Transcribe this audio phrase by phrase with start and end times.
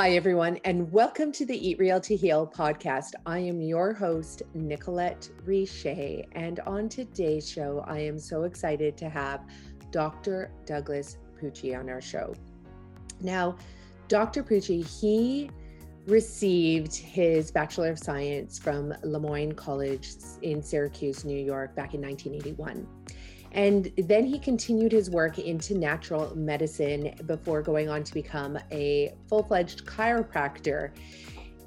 [0.00, 3.10] Hi, everyone, and welcome to the Eat Real to Heal podcast.
[3.26, 9.10] I am your host, Nicolette Richer, and on today's show, I am so excited to
[9.10, 9.42] have
[9.90, 10.52] Dr.
[10.64, 12.34] Douglas Pucci on our show.
[13.20, 13.58] Now,
[14.08, 14.42] Dr.
[14.42, 15.50] Pucci, he
[16.06, 20.08] received his Bachelor of Science from Le Moyne College
[20.40, 22.86] in Syracuse, New York, back in 1981.
[23.52, 29.14] And then he continued his work into natural medicine before going on to become a
[29.28, 30.92] full fledged chiropractor.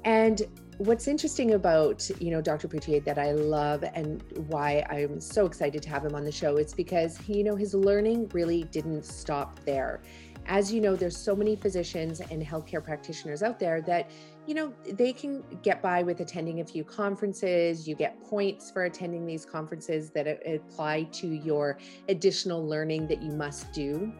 [0.04, 0.42] And
[0.78, 5.80] what's interesting about you know dr Pucci that i love and why i'm so excited
[5.80, 9.60] to have him on the show is because you know his learning really didn't stop
[9.64, 10.02] there
[10.46, 14.10] as you know there's so many physicians and healthcare practitioners out there that
[14.46, 17.88] you know, they can get by with attending a few conferences.
[17.88, 21.78] You get points for attending these conferences that uh, apply to your
[22.08, 24.12] additional learning that you must do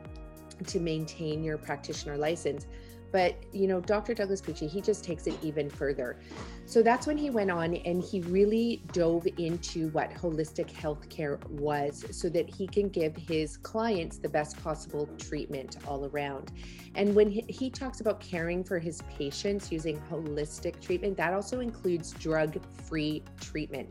[0.67, 2.67] to maintain your practitioner license.
[3.15, 4.12] But, you know, Dr.
[4.12, 6.19] Douglas Pucci, he just takes it even further.
[6.67, 12.05] So that's when he went on and he really dove into what holistic healthcare was
[12.11, 16.51] so that he can give his clients the best possible treatment all around.
[16.97, 21.61] And when he, he talks about caring for his patients using holistic treatment, that also
[21.61, 23.89] includes drug free treatment.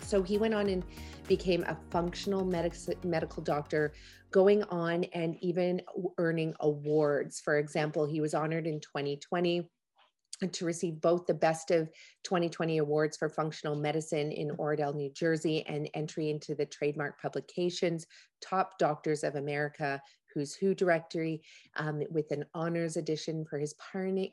[0.00, 0.82] So he went on and
[1.26, 3.92] became a functional medic- medical doctor,
[4.30, 5.82] going on and even
[6.18, 7.40] earning awards.
[7.40, 9.68] For example, he was honored in 2020
[10.52, 11.88] to receive both the Best of
[12.24, 18.06] 2020 awards for functional medicine in Oradell, New Jersey, and entry into the trademark publications
[18.40, 20.00] Top Doctors of America,
[20.32, 21.42] Who's Who directory,
[21.76, 23.74] um, with an honors edition for his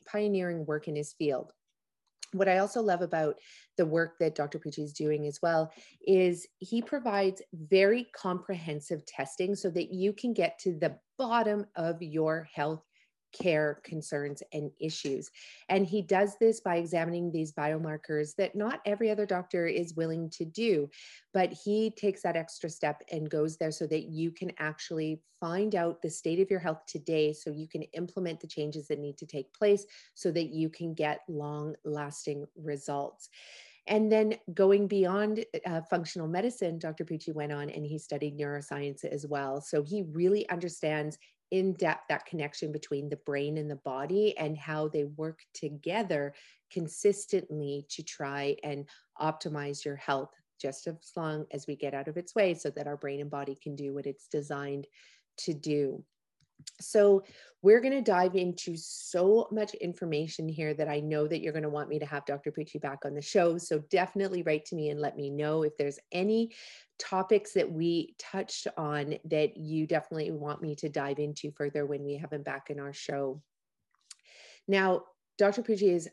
[0.05, 1.53] pioneering work in his field
[2.37, 3.35] what I also love about
[3.77, 4.59] the work that Dr.
[4.59, 5.71] Pucci is doing as well
[6.05, 12.01] is he provides very comprehensive testing so that you can get to the bottom of
[12.01, 12.83] your health
[13.37, 15.29] care concerns and issues.
[15.69, 20.29] And he does this by examining these biomarkers that not every other doctor is willing
[20.31, 20.89] to do.
[21.33, 25.75] But he takes that extra step and goes there so that you can actually find
[25.75, 29.17] out the state of your health today so you can implement the changes that need
[29.17, 33.29] to take place so that you can get long lasting results.
[33.87, 37.05] And then going beyond uh, functional medicine, Dr.
[37.05, 39.61] Pucci went on and he studied neuroscience as well.
[39.61, 41.19] So he really understands
[41.51, 46.33] in depth that connection between the brain and the body and how they work together
[46.71, 48.87] consistently to try and
[49.21, 52.87] optimize your health just as long as we get out of its way so that
[52.87, 54.87] our brain and body can do what it's designed
[55.37, 56.03] to do.
[56.79, 57.23] So,
[57.61, 61.63] we're going to dive into so much information here that I know that you're going
[61.63, 62.51] to want me to have Dr.
[62.51, 63.57] Pucci back on the show.
[63.57, 66.51] So, definitely write to me and let me know if there's any
[66.99, 72.03] topics that we touched on that you definitely want me to dive into further when
[72.03, 73.41] we have him back in our show.
[74.67, 75.03] Now,
[75.37, 75.63] Dr.
[75.63, 76.09] Pucci is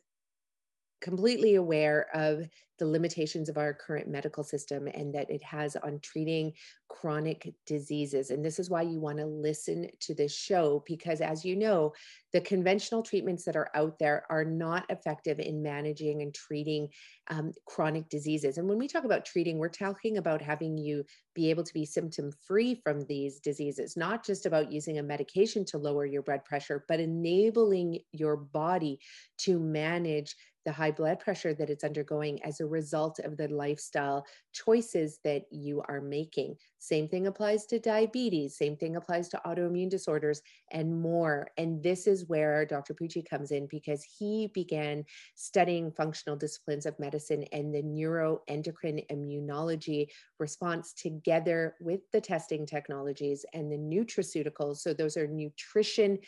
[1.02, 2.48] completely aware of
[2.78, 6.52] the limitations of our current medical system and that it has on treating
[6.88, 8.30] chronic diseases.
[8.30, 11.92] And this is why you want to listen to this show because, as you know,
[12.32, 16.88] the conventional treatments that are out there are not effective in managing and treating
[17.28, 18.58] um, chronic diseases.
[18.58, 21.86] And when we talk about treating, we're talking about having you be able to be
[21.86, 26.44] symptom free from these diseases, not just about using a medication to lower your blood
[26.44, 28.98] pressure, but enabling your body
[29.38, 30.34] to manage
[30.64, 35.42] the high blood pressure that it's undergoing as a result of the lifestyle choices that
[35.50, 36.56] you are making.
[36.78, 41.48] Same thing applies to diabetes, same thing applies to autoimmune disorders and more.
[41.56, 42.94] And this is where Dr.
[42.94, 45.04] Pucci comes in because he began
[45.34, 50.08] studying functional disciplines of medicine and the neuroendocrine immunology
[50.38, 54.78] response together with the testing technologies and the nutraceuticals.
[54.78, 56.18] So those are nutrition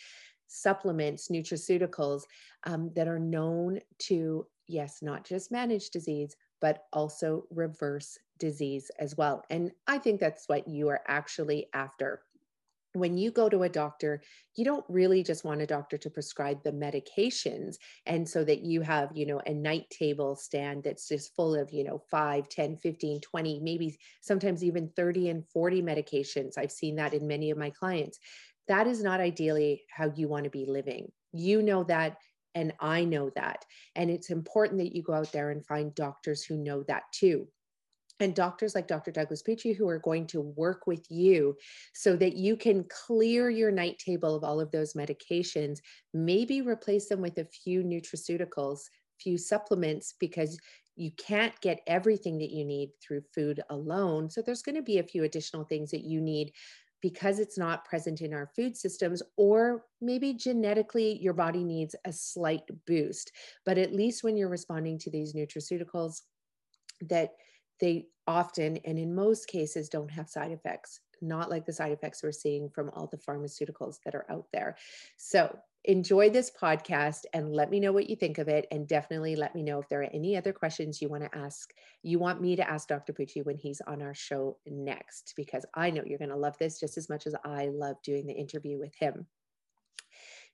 [0.54, 2.22] supplements, nutraceuticals
[2.64, 9.16] um, that are known to, yes, not just manage disease, but also reverse disease as
[9.16, 9.44] well.
[9.50, 12.22] And I think that's what you are actually after.
[12.94, 14.22] When you go to a doctor,
[14.54, 17.76] you don't really just want a doctor to prescribe the medications.
[18.06, 21.72] And so that you have, you know, a night table stand that's just full of,
[21.72, 26.56] you know, 5, 10, 15, 20, maybe sometimes even 30 and 40 medications.
[26.56, 28.20] I've seen that in many of my clients
[28.68, 31.10] that is not ideally how you want to be living.
[31.32, 32.16] You know that,
[32.54, 33.64] and I know that.
[33.96, 37.48] And it's important that you go out there and find doctors who know that too.
[38.20, 39.10] And doctors like Dr.
[39.10, 41.56] Douglas Pucci, who are going to work with you
[41.94, 45.78] so that you can clear your night table of all of those medications,
[46.12, 48.82] maybe replace them with a few nutraceuticals,
[49.18, 50.56] few supplements, because
[50.96, 54.30] you can't get everything that you need through food alone.
[54.30, 56.52] So there's going to be a few additional things that you need
[57.04, 62.10] because it's not present in our food systems, or maybe genetically your body needs a
[62.10, 63.30] slight boost.
[63.66, 66.22] But at least when you're responding to these nutraceuticals,
[67.02, 67.32] that
[67.78, 72.22] they often and in most cases don't have side effects not like the side effects
[72.22, 74.76] we're seeing from all the pharmaceuticals that are out there
[75.18, 75.54] so
[75.84, 79.54] enjoy this podcast and let me know what you think of it and definitely let
[79.54, 82.56] me know if there are any other questions you want to ask you want me
[82.56, 86.30] to ask dr pucci when he's on our show next because i know you're going
[86.30, 89.26] to love this just as much as i love doing the interview with him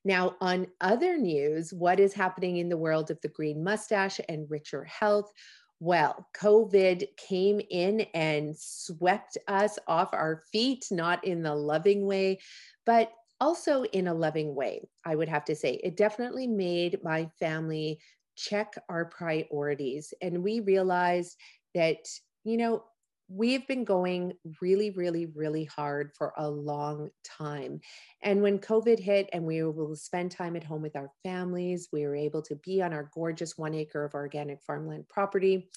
[0.04, 4.50] now, on other news, what is happening in the world of the green mustache and
[4.50, 5.30] richer health?
[5.78, 12.40] Well, COVID came in and swept us off our feet, not in the loving way,
[12.86, 15.80] but also in a loving way, I would have to say.
[15.82, 18.00] It definitely made my family
[18.36, 20.12] check our priorities.
[20.22, 21.36] And we realized
[21.74, 21.98] that,
[22.44, 22.84] you know,
[23.28, 27.80] we've been going really, really, really hard for a long time.
[28.22, 31.10] And when COVID hit and we were able to spend time at home with our
[31.22, 35.68] families, we were able to be on our gorgeous one acre of organic farmland property,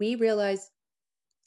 [0.00, 0.70] we realized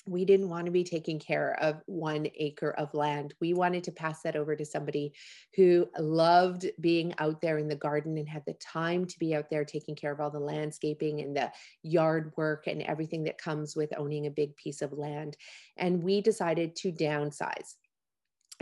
[0.09, 3.33] we didn't want to be taking care of one acre of land.
[3.39, 5.13] We wanted to pass that over to somebody
[5.55, 9.49] who loved being out there in the garden and had the time to be out
[9.49, 11.51] there taking care of all the landscaping and the
[11.83, 15.37] yard work and everything that comes with owning a big piece of land.
[15.77, 17.75] And we decided to downsize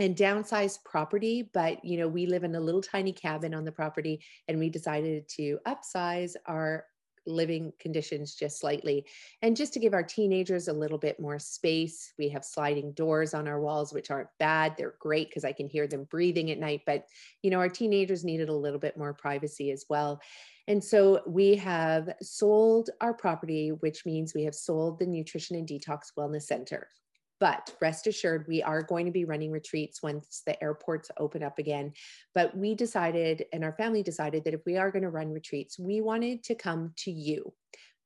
[0.00, 3.72] and downsize property but you know we live in a little tiny cabin on the
[3.72, 6.84] property and we decided to upsize our
[7.28, 9.06] living conditions just slightly.
[9.42, 13.34] And just to give our teenagers a little bit more space, we have sliding doors
[13.34, 14.74] on our walls, which aren't bad.
[14.76, 16.82] They're great because I can hear them breathing at night.
[16.86, 17.04] But,
[17.42, 20.20] you know, our teenagers needed a little bit more privacy as well.
[20.66, 25.66] And so we have sold our property, which means we have sold the Nutrition and
[25.66, 26.88] Detox Wellness Center.
[27.40, 31.58] But rest assured, we are going to be running retreats once the airports open up
[31.58, 31.92] again.
[32.34, 35.78] But we decided, and our family decided, that if we are going to run retreats,
[35.78, 37.52] we wanted to come to you,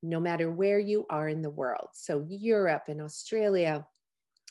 [0.03, 1.89] no matter where you are in the world.
[1.95, 3.87] So, Europe and Australia,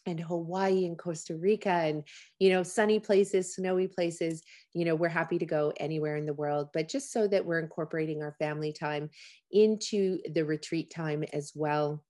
[0.06, 2.04] and Hawaii and Costa Rica and
[2.39, 4.42] you know sunny places snowy places
[4.74, 7.60] you know we're happy to go anywhere in the world but just so that we're
[7.60, 9.10] incorporating our family time
[9.51, 12.04] into the retreat time as well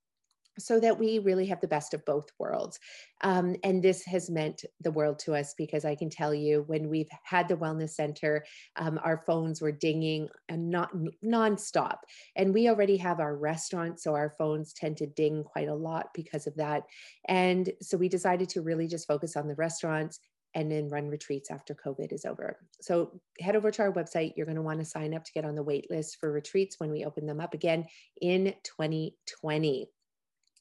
[0.58, 2.78] so that we really have the best of both worlds.
[3.22, 6.88] Um, and this has meant the world to us because I can tell you when
[6.88, 8.44] we've had the wellness center,
[8.76, 10.90] um, our phones were dinging and not
[11.24, 11.98] nonstop.
[12.36, 16.08] And we already have our restaurant, so our phones tend to ding quite a lot
[16.14, 16.84] because of that.
[17.28, 20.20] And so we decided to really just focus on the restaurants
[20.54, 22.58] and then run retreats after COVID is over.
[22.80, 24.34] So head over to our website.
[24.36, 26.78] You're going to want to sign up to get on the wait list for retreats
[26.78, 27.86] when we open them up again
[28.20, 29.88] in 2020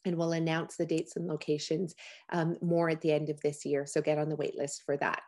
[0.06, 1.96] and we'll announce the dates and locations
[2.32, 3.86] um, more at the end of this year.
[3.86, 5.22] So get on the wait list for that.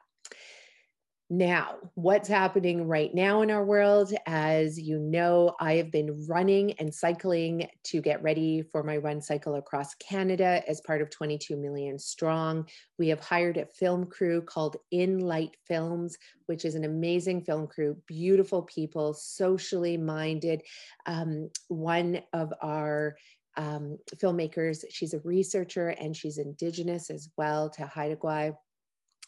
[1.29, 4.13] Now, what's happening right now in our world?
[4.27, 9.19] As you know, I have been running and cycling to get ready for my run
[9.19, 12.67] cycle across Canada as part of 22 Million Strong.
[12.99, 17.65] We have hired a film crew called In Light Films, which is an amazing film
[17.65, 20.61] crew, beautiful people, socially minded.
[21.07, 23.15] Um, one of our
[23.57, 24.83] um, filmmakers.
[24.89, 28.55] She's a researcher and she's indigenous as well to Haida Gwaii.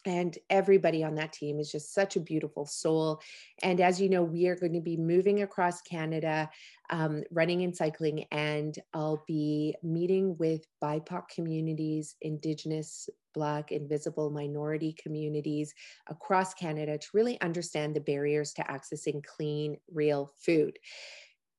[0.07, 3.21] And everybody on that team is just such a beautiful soul.
[3.63, 6.47] And as you know, we are going to be moving across Canada,
[6.91, 14.95] um, running and cycling, and I'll be meeting with BIPOC communities, Indigenous, Black, Invisible minority
[15.01, 15.73] communities
[16.07, 20.77] across Canada to really understand the barriers to accessing clean, real food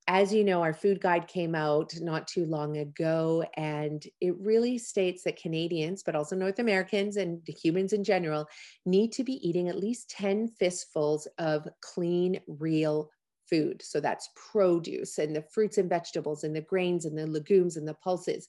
[0.09, 4.79] as you know, our food guide came out not too long ago, and it really
[4.79, 8.47] states that Canadians, but also North Americans and humans in general,
[8.85, 13.11] need to be eating at least 10 fistfuls of clean, real
[13.51, 13.83] food.
[13.83, 17.87] So that's produce and the fruits and vegetables and the grains and the legumes and
[17.87, 18.49] the pulses.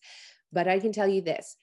[0.52, 1.58] But I can tell you this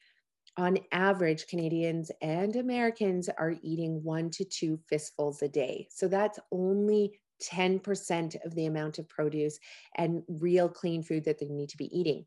[0.56, 5.88] on average, Canadians and Americans are eating one to two fistfuls a day.
[5.90, 9.58] So that's only 10% of the amount of produce
[9.96, 12.24] and real clean food that they need to be eating.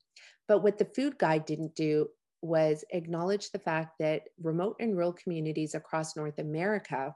[0.48, 2.08] But what the food guide didn't do
[2.42, 7.14] was acknowledge the fact that remote and rural communities across North America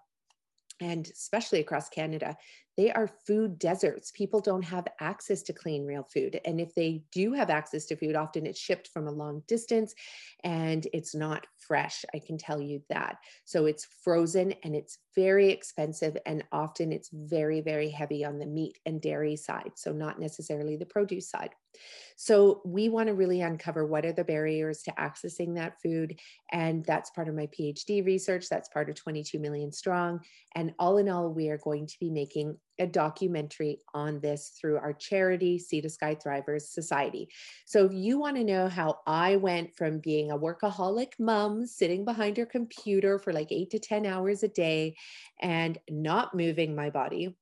[0.82, 2.36] and especially across Canada,
[2.78, 4.12] they are food deserts.
[4.12, 6.40] People don't have access to clean, real food.
[6.46, 9.94] And if they do have access to food, often it's shipped from a long distance
[10.44, 12.06] and it's not fresh.
[12.14, 13.18] I can tell you that.
[13.46, 16.18] So it's frozen and it's very expensive.
[16.26, 19.74] And often it's very, very heavy on the meat and dairy side.
[19.76, 21.52] So not necessarily the produce side.
[22.16, 26.20] So we want to really uncover what are the barriers to accessing that food.
[26.52, 28.48] And that's part of my PhD research.
[28.50, 30.22] That's part of 22 Million Strong.
[30.56, 34.78] And all in all, we are going to be making a documentary on this through
[34.78, 37.30] our charity, Sea to Sky Thrivers Society.
[37.66, 42.04] So if you want to know how I went from being a workaholic mom sitting
[42.04, 44.96] behind her computer for like eight to 10 hours a day
[45.40, 47.36] and not moving my body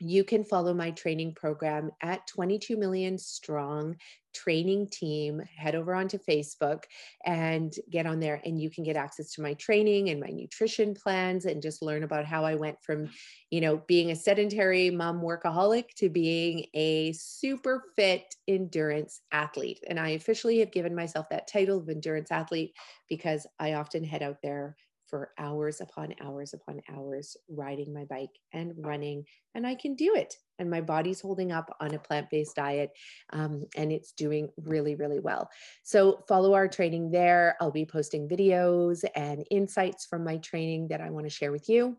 [0.00, 3.96] you can follow my training program at 22 million strong
[4.34, 6.84] training team head over onto facebook
[7.24, 10.94] and get on there and you can get access to my training and my nutrition
[10.94, 13.08] plans and just learn about how i went from
[13.50, 19.80] you know being a sedentary mom workaholic to being a super fit endurance athlete.
[19.88, 22.74] And i officially have given myself that title of endurance athlete
[23.08, 24.76] because i often head out there
[25.06, 29.24] for hours upon hours upon hours riding my bike and running
[29.54, 32.90] and i can do it and my body's holding up on a plant-based diet
[33.32, 35.48] um, and it's doing really really well.
[35.82, 37.56] So follow our training there.
[37.60, 41.68] I'll be posting videos and insights from my training that i want to share with
[41.68, 41.96] you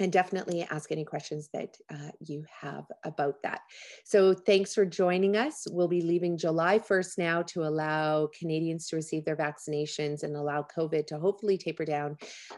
[0.00, 3.60] and definitely ask any questions that uh, you have about that.
[4.04, 5.66] So thanks for joining us.
[5.70, 10.66] We'll be leaving July 1st now to allow Canadians to receive their vaccinations and allow
[10.76, 12.16] COVID to hopefully taper down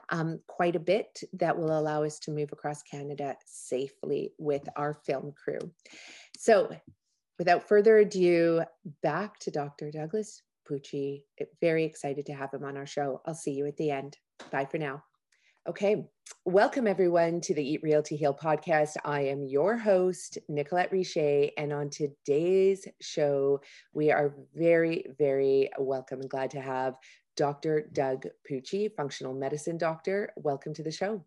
[0.09, 1.21] um, quite a bit.
[1.35, 5.59] That will allow us to move across Canada safely with our film crew.
[6.39, 6.75] So
[7.39, 8.63] without further ado,
[9.03, 9.91] back to Dr.
[9.91, 11.23] Douglas Pucci.
[11.61, 13.21] Very excited to have him on our show.
[13.27, 14.17] I'll see you at the end.
[14.51, 15.03] Bye for now.
[15.69, 16.07] Okay,
[16.45, 18.95] welcome everyone to the Eat Real to Heal podcast.
[19.05, 23.61] I am your host, Nicolette Richer, and on today's show,
[23.93, 26.95] we are very, very welcome and glad to have
[27.37, 27.89] Dr.
[27.93, 30.31] Doug Pucci, functional medicine doctor.
[30.37, 31.25] Welcome to the show.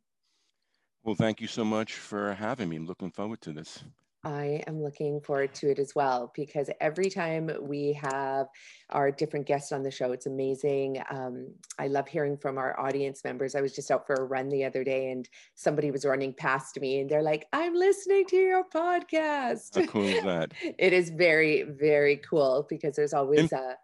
[1.03, 2.77] Well, thank you so much for having me.
[2.77, 3.83] I'm looking forward to this.
[4.23, 8.47] I am looking forward to it as well because every time we have
[8.89, 11.01] our different guests on the show, it's amazing.
[11.09, 13.55] Um, I love hearing from our audience members.
[13.55, 16.79] I was just out for a run the other day and somebody was running past
[16.81, 19.75] me and they're like, I'm listening to your podcast.
[19.75, 20.51] How cool is that?
[20.77, 23.75] it is very, very cool because there's always uh,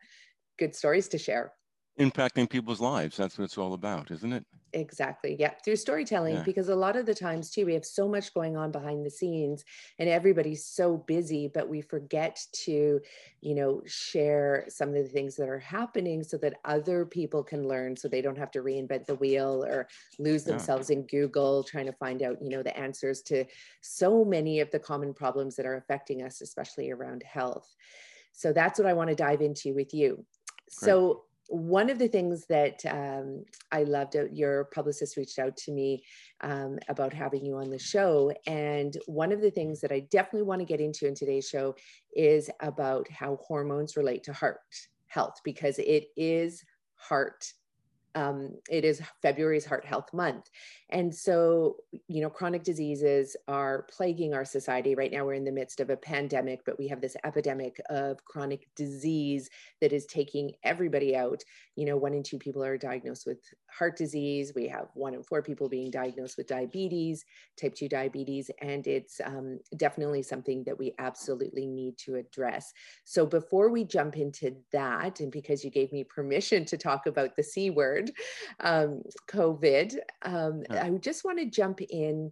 [0.58, 1.54] good stories to share
[2.00, 3.18] impacting people's lives.
[3.18, 4.46] That's what it's all about, isn't it?
[4.74, 5.38] Exactly.
[5.40, 5.54] Yeah.
[5.64, 6.44] Through storytelling, yeah.
[6.44, 9.10] because a lot of the times too, we have so much going on behind the
[9.10, 9.64] scenes
[10.00, 13.00] and everybody's so busy, but we forget to,
[13.40, 17.70] you know, share some of the things that are happening so that other people can
[17.70, 19.88] learn so they don't have to reinvent the wheel or
[20.20, 20.52] lose yeah.
[20.52, 23.46] themselves in Google trying to find out, you know, the answers to
[23.80, 27.74] so many of the common problems that are affecting us, especially around health.
[28.34, 30.16] So that's what I want to dive into with you.
[30.16, 30.90] Great.
[30.90, 36.04] So one of the things that um, I loved, your publicist reached out to me
[36.42, 38.32] um, about having you on the show.
[38.48, 41.76] And one of the things that I definitely want to get into in today's show
[42.16, 44.60] is about how hormones relate to heart
[45.08, 46.64] health, because it is
[46.96, 47.46] heart
[48.16, 50.50] um, it is February's Heart Health Month.
[50.90, 54.96] And so, you know, chronic diseases are plaguing our society.
[54.96, 58.24] Right now, we're in the midst of a pandemic, but we have this epidemic of
[58.24, 59.50] chronic disease
[59.82, 61.44] that is taking everybody out.
[61.76, 63.40] You know, one in two people are diagnosed with
[63.78, 64.54] heart disease.
[64.56, 67.26] We have one in four people being diagnosed with diabetes,
[67.60, 72.74] type 2 diabetes, and it's um, definitely something that we absolutely need to address.
[73.04, 77.36] So, before we jump into that, and because you gave me permission to talk about
[77.36, 78.05] the C word,
[78.60, 79.96] um, COVID.
[80.24, 82.32] Um, I just want to jump in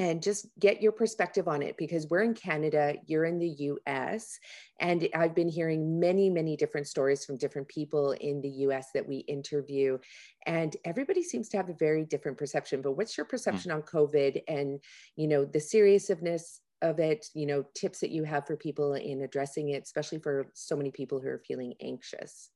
[0.00, 4.38] and just get your perspective on it because we're in Canada, you're in the US,
[4.80, 9.06] and I've been hearing many, many different stories from different people in the US that
[9.06, 9.98] we interview,
[10.46, 12.80] and everybody seems to have a very different perception.
[12.80, 13.30] But what's your hmm.
[13.30, 13.74] perception mm.
[13.74, 14.80] on COVID and
[15.16, 17.26] you know the seriousness of it?
[17.34, 20.90] You know, tips that you have for people in addressing it, especially for so many
[20.90, 22.48] people who are feeling anxious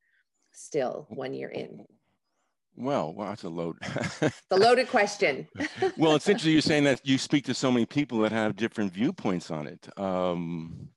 [0.53, 1.85] still one year in.
[2.77, 3.77] Well, well, that's a load.
[4.51, 5.47] the loaded question.
[5.97, 8.93] well, it's interesting you're saying that you speak to so many people that have different
[8.93, 9.89] viewpoints on it.
[9.99, 10.89] Um,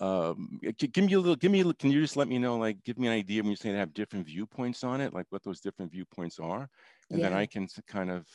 [0.00, 2.82] um, give me a little, give me, a, can you just let me know, like,
[2.84, 5.42] give me an idea when you say they have different viewpoints on it, like what
[5.42, 6.68] those different viewpoints are,
[7.10, 7.28] and yeah.
[7.28, 8.26] then I can kind of.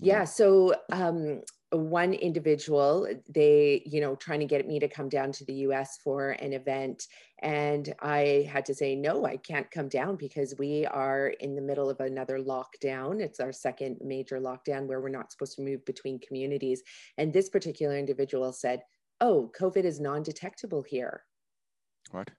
[0.00, 0.24] Yeah.
[0.24, 5.44] So um, one individual they you know trying to get me to come down to
[5.46, 7.06] the us for an event
[7.40, 11.62] and i had to say no i can't come down because we are in the
[11.62, 13.20] middle of another lockdown.
[13.20, 16.82] It's our second major lockdown where we're not supposed to move between communities.
[17.18, 18.82] And this particular individual said
[19.20, 21.24] oh covid is non-detectable here.
[22.10, 22.30] What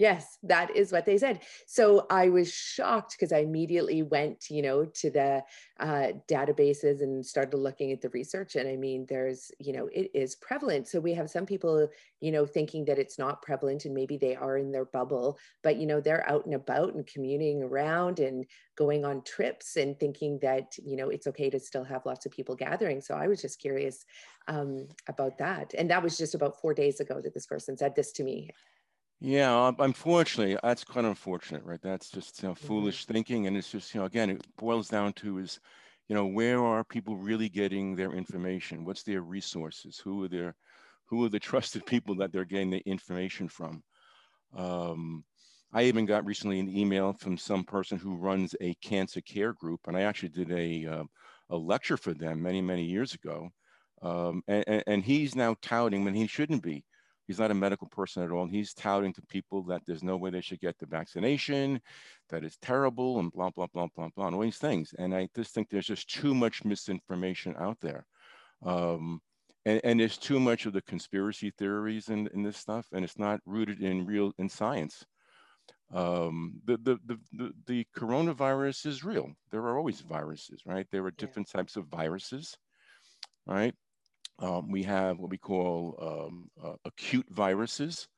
[0.00, 1.40] Yes, that is what they said.
[1.66, 5.42] So I was shocked because I immediately went, you know, to the
[5.78, 8.56] uh, databases and started looking at the research.
[8.56, 10.88] And I mean, there's, you know, it is prevalent.
[10.88, 11.86] So we have some people,
[12.22, 15.76] you know, thinking that it's not prevalent and maybe they are in their bubble, but,
[15.76, 20.38] you know, they're out and about and commuting around and going on trips and thinking
[20.40, 23.02] that, you know, it's okay to still have lots of people gathering.
[23.02, 24.06] So I was just curious
[24.48, 25.74] um, about that.
[25.76, 28.48] And that was just about four days ago that this person said this to me.
[29.20, 31.80] Yeah, unfortunately, that's quite unfortunate, right?
[31.82, 32.66] That's just you know, mm-hmm.
[32.66, 35.60] foolish thinking, and it's just you know again, it boils down to is,
[36.08, 38.84] you know, where are people really getting their information?
[38.84, 39.98] What's their resources?
[39.98, 40.56] Who are their,
[41.06, 43.82] who are the trusted people that they're getting the information from?
[44.56, 45.24] Um,
[45.72, 49.80] I even got recently an email from some person who runs a cancer care group,
[49.86, 51.04] and I actually did a uh,
[51.50, 53.50] a lecture for them many many years ago,
[54.02, 56.84] um, and, and he's now touting when he shouldn't be
[57.30, 58.42] He's not a medical person at all.
[58.42, 61.80] And he's touting to people that there's no way they should get the vaccination,
[62.28, 64.92] that it's terrible, and blah, blah, blah, blah, blah, and all these things.
[64.98, 68.04] And I just think there's just too much misinformation out there.
[68.66, 69.20] Um,
[69.64, 73.16] and, and there's too much of the conspiracy theories in, in this stuff, and it's
[73.16, 75.04] not rooted in real in science.
[75.94, 79.30] Um, the, the, the, the, the coronavirus is real.
[79.52, 80.88] There are always viruses, right?
[80.90, 81.60] There are different yeah.
[81.60, 82.56] types of viruses,
[83.46, 83.74] right?
[84.40, 88.08] Um, we have what we call um, uh, acute viruses.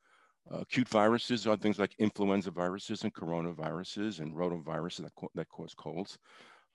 [0.50, 5.74] Uh, acute viruses are things like influenza viruses and coronaviruses and rotaviruses that, that cause
[5.74, 6.18] colds.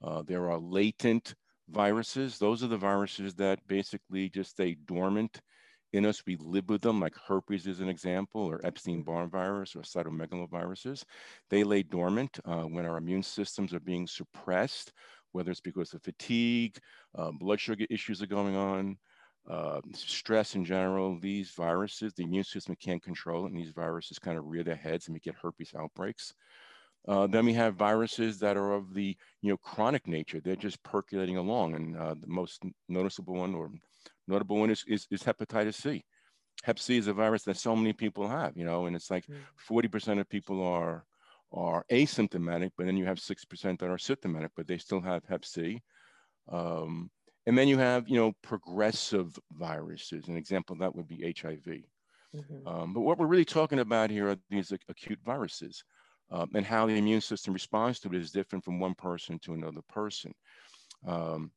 [0.02, 1.34] Uh, there are latent
[1.70, 2.38] viruses.
[2.38, 5.40] Those are the viruses that basically just stay dormant
[5.92, 6.22] in us.
[6.26, 11.04] We live with them, like herpes is an example, or Epstein-Barr virus or cytomegaloviruses.
[11.50, 14.92] They lay dormant uh, when our immune systems are being suppressed,
[15.32, 16.78] whether it's because of fatigue,
[17.16, 18.96] uh, blood sugar issues are going on,
[19.48, 24.18] uh, stress in general, these viruses, the immune system can't control it, and these viruses
[24.18, 26.34] kind of rear their heads and we get herpes outbreaks.
[27.06, 30.82] Uh, then we have viruses that are of the you know chronic nature; they're just
[30.82, 33.70] percolating along, and uh, the most noticeable one or
[34.26, 36.04] notable one is, is, is hepatitis C.
[36.64, 39.24] Hep C is a virus that so many people have, you know, and it's like
[39.70, 40.20] 40% mm.
[40.20, 41.04] of people are
[41.50, 45.46] are asymptomatic, but then you have 6% that are symptomatic, but they still have Hep
[45.46, 45.80] C.
[46.52, 47.10] Um,
[47.48, 50.28] and then you have, you know, progressive viruses.
[50.28, 51.80] An example of that would be HIV.
[52.36, 52.68] Mm-hmm.
[52.68, 55.82] Um, but what we're really talking about here are these acute viruses
[56.30, 59.54] um, and how the immune system responds to it is different from one person to
[59.54, 60.34] another person.
[61.06, 61.50] Um,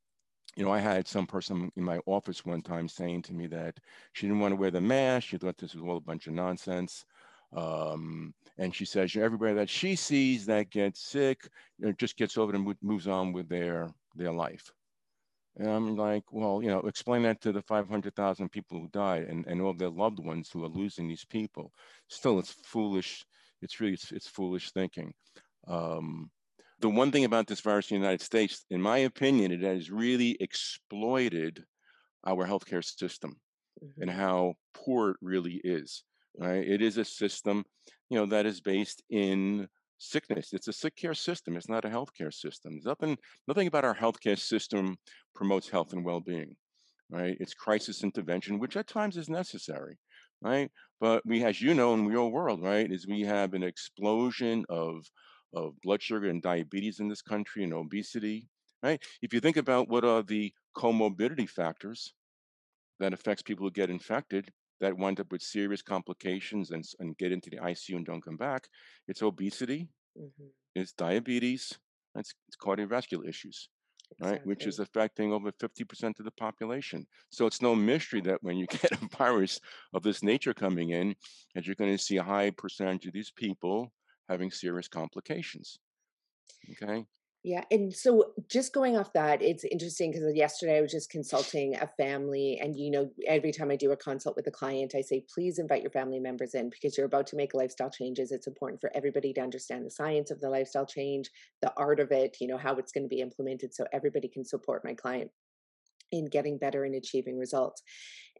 [0.55, 3.77] you know, I had some person in my office one time saying to me that
[4.13, 5.27] she didn't want to wear the mask.
[5.27, 7.03] She thought this was all a bunch of nonsense.
[7.53, 11.49] Um, and she says everybody that she sees that gets sick,
[11.79, 14.71] you know, just gets over and moves on with their their life.
[15.57, 19.45] And I'm like, well, you know, explain that to the 500,000 people who died and,
[19.47, 21.73] and all their loved ones who are losing these people.
[22.07, 23.25] Still, it's foolish.
[23.61, 25.13] It's really, it's, it's foolish thinking.
[25.67, 26.31] Um,
[26.79, 29.91] the one thing about this virus in the United States, in my opinion, it has
[29.91, 31.63] really exploited
[32.25, 33.35] our healthcare system
[33.83, 34.01] mm-hmm.
[34.01, 36.03] and how poor it really is.
[36.37, 36.65] Right?
[36.65, 37.65] It is a system,
[38.09, 39.67] you know, that is based in
[40.01, 40.53] sickness.
[40.53, 41.55] It's a sick care system.
[41.55, 42.79] It's not a healthcare system.
[42.83, 44.97] Nothing, nothing about our healthcare system
[45.35, 46.55] promotes health and well-being,
[47.09, 47.37] right?
[47.39, 49.97] It's crisis intervention, which at times is necessary,
[50.41, 50.71] right?
[50.99, 55.05] But we, as you know, in real world, right, is we have an explosion of
[55.53, 58.47] of blood sugar and diabetes in this country and obesity,
[58.81, 59.03] right?
[59.21, 62.13] If you think about what are the comorbidity factors
[63.01, 64.49] that affects people who get infected,
[64.81, 68.37] that wind up with serious complications and, and get into the ICU and don't come
[68.37, 68.67] back.
[69.07, 69.87] It's obesity,
[70.19, 70.47] mm-hmm.
[70.75, 71.73] it's diabetes,
[72.15, 73.69] it's, it's cardiovascular issues,
[74.11, 74.37] exactly.
[74.37, 74.45] right?
[74.45, 77.05] Which is affecting over 50% of the population.
[77.29, 79.59] So it's no mystery that when you get a virus
[79.93, 81.15] of this nature coming in,
[81.55, 83.93] that you're going to see a high percentage of these people
[84.29, 85.79] having serious complications.
[86.71, 87.05] Okay.
[87.43, 87.63] Yeah.
[87.71, 91.87] And so just going off that, it's interesting because yesterday I was just consulting a
[91.97, 92.59] family.
[92.61, 95.57] And, you know, every time I do a consult with a client, I say, please
[95.57, 98.31] invite your family members in because you're about to make lifestyle changes.
[98.31, 101.31] It's important for everybody to understand the science of the lifestyle change,
[101.63, 104.45] the art of it, you know, how it's going to be implemented so everybody can
[104.45, 105.31] support my client
[106.11, 107.81] in getting better and achieving results.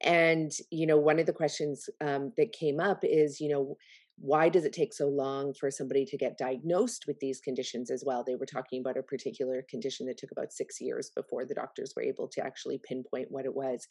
[0.03, 3.77] And, you know, one of the questions um, that came up is, you know,
[4.21, 8.03] why does it take so long for somebody to get diagnosed with these conditions as
[8.05, 8.23] well?
[8.23, 11.93] They were talking about a particular condition that took about six years before the doctors
[11.95, 13.87] were able to actually pinpoint what it was.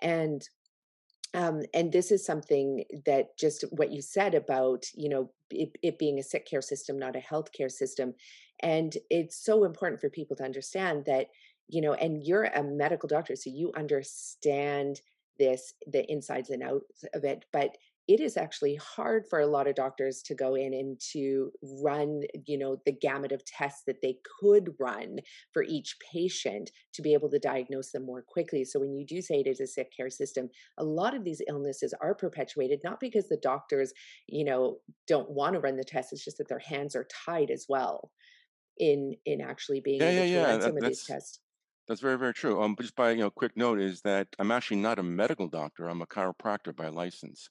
[0.00, 0.42] And
[1.34, 5.98] um, and this is something that just what you said about you know it, it
[5.98, 8.14] being a sick care system not a healthcare system
[8.60, 11.26] and it's so important for people to understand that
[11.68, 15.02] you know and you're a medical doctor so you understand
[15.38, 17.76] this the insides and outs of it but
[18.08, 22.22] it is actually hard for a lot of doctors to go in and to run
[22.46, 25.18] you know the gamut of tests that they could run
[25.52, 29.20] for each patient to be able to diagnose them more quickly so when you do
[29.20, 32.98] say it is a sick care system a lot of these illnesses are perpetuated not
[32.98, 33.92] because the doctors
[34.26, 37.50] you know don't want to run the tests it's just that their hands are tied
[37.50, 38.10] as well
[38.78, 40.42] in in actually being yeah, able yeah, to yeah.
[40.44, 41.38] run That, some of these that's tests
[41.88, 42.62] that's very, very true.
[42.62, 45.88] Um, just by you know, quick note is that I'm actually not a medical doctor.
[45.88, 47.48] I'm a chiropractor by license.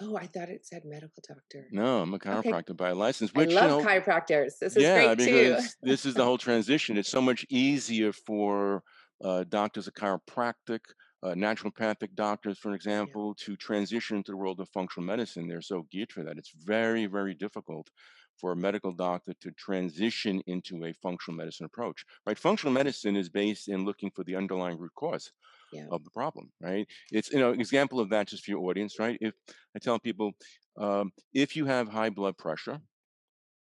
[0.00, 3.38] Oh i thought it said medical doctor No, I'm a okay chiropractor by license, i
[3.40, 6.38] which you love know, chiropractors this is yeah, great too because this is the whole
[6.38, 6.96] transition.
[6.96, 8.82] It's so much easier for
[9.22, 10.80] uh, doctors of chiropractic,
[11.22, 15.48] uh, naturopathic doctors, for yeah example, to transition to the world of functional medicine.
[15.48, 16.38] They're so geared for that.
[16.38, 17.88] It's very, very difficult
[18.36, 22.04] for a medical doctor to transition into a functional medicine approach.
[22.24, 22.38] Right?
[22.38, 25.32] Functional medicine is based in looking for the underlying root cause
[25.70, 26.52] yeah of the problem.
[26.60, 26.86] Right?
[27.12, 28.98] It's you know an example of that just for your audience.
[28.98, 29.18] Right?
[29.20, 29.34] If
[29.74, 30.32] I tell people,
[30.76, 32.80] um, if you have high blood pressure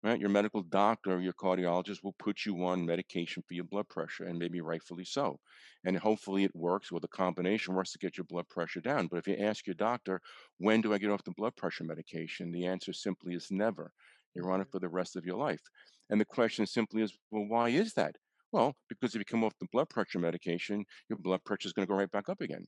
[0.04, 0.20] right?
[0.20, 4.24] Your medical doctor or your cardiologist will put you on medication for your blood pressure,
[4.24, 5.40] and maybe rightfully so.
[5.84, 9.08] And hopefully it works, or the combination works to get your blood pressure down.
[9.08, 10.22] But if you ask your doctor,
[10.58, 12.52] when do I get off the blood pressure medication?
[12.52, 13.92] The answer simply is never.
[14.34, 14.72] You're on it Mhm.
[14.72, 15.64] for the rest of your life.
[16.10, 18.16] And the question simply is, well, why is that?
[18.52, 21.86] Well, because if you come off the blood pressure medication, your blood pressure is going
[21.88, 22.68] to go right back up again.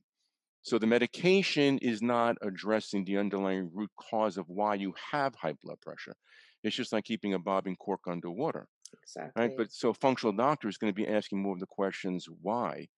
[0.62, 5.54] So the medication is not addressing the underlying root cause of why you have high
[5.54, 6.16] blood pressure.
[6.64, 9.36] It's just like keeping a bobbing cork underwater, Exactly.
[9.36, 9.52] right?
[9.56, 12.88] But so a functional doctor is going to be asking more of the questions why,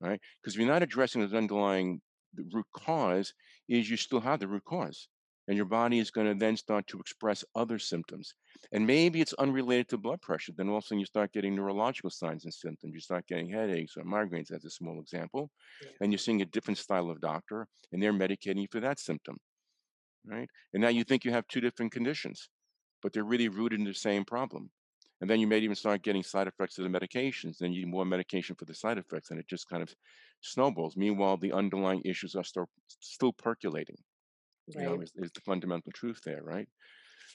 [0.00, 0.20] right?
[0.42, 2.02] Because if you're not addressing the underlying
[2.34, 3.34] the root cause,
[3.68, 5.08] is you still have the root cause.
[5.48, 8.34] And your body is going to then start to express other symptoms.
[8.72, 10.52] And maybe it's unrelated to blood pressure.
[10.56, 12.94] Then all of a sudden you start getting neurological signs and symptoms.
[12.94, 15.50] You start getting headaches or migraines, as a small example.
[15.80, 19.00] yeah And you're seeing a different style of doctor, and they're medicating you for that
[19.00, 19.38] symptom,
[20.26, 20.48] right?
[20.72, 22.48] And now you think you have two different conditions,
[23.02, 24.70] but they're really rooted in the same problem.
[25.20, 27.58] And then you may even start getting side effects of the medications.
[27.58, 29.94] Then you need more medication for the side effects, and it just kind of
[30.40, 30.96] snowballs.
[30.96, 32.68] Meanwhile, the underlying issues are still
[33.00, 33.96] still percolating.
[34.76, 36.68] You know, is, is the fundamental truth there, right?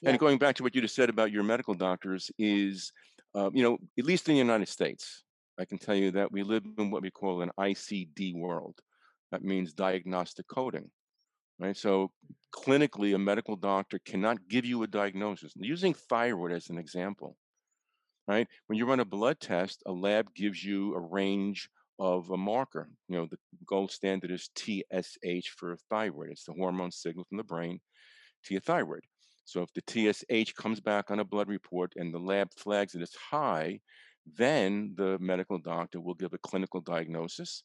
[0.02, 2.92] yeah And going back to what you just said about your medical doctors, is
[3.34, 5.22] uh, you know, at least in the United States,
[5.58, 8.78] I can tell you that we live in what we call an ICD world.
[9.32, 10.90] That means diagnostic coding,
[11.58, 11.76] right?
[11.76, 12.10] So
[12.54, 15.52] clinically, a medical doctor cannot give you a diagnosis.
[15.56, 17.36] Using thyroid as an example,
[18.26, 18.48] right?
[18.66, 21.68] When you run a blood test, a lab gives you a range
[21.98, 22.90] of a marker.
[23.08, 26.30] You know, the gold standard is TSH for thyroid.
[26.30, 27.80] It's the hormone signal from the brain
[28.44, 29.04] to your thyroid.
[29.44, 33.02] So if the TSH comes back on a blood report and the lab flags that
[33.02, 33.80] it's high,
[34.26, 37.64] then the medical doctor will give a clinical diagnosis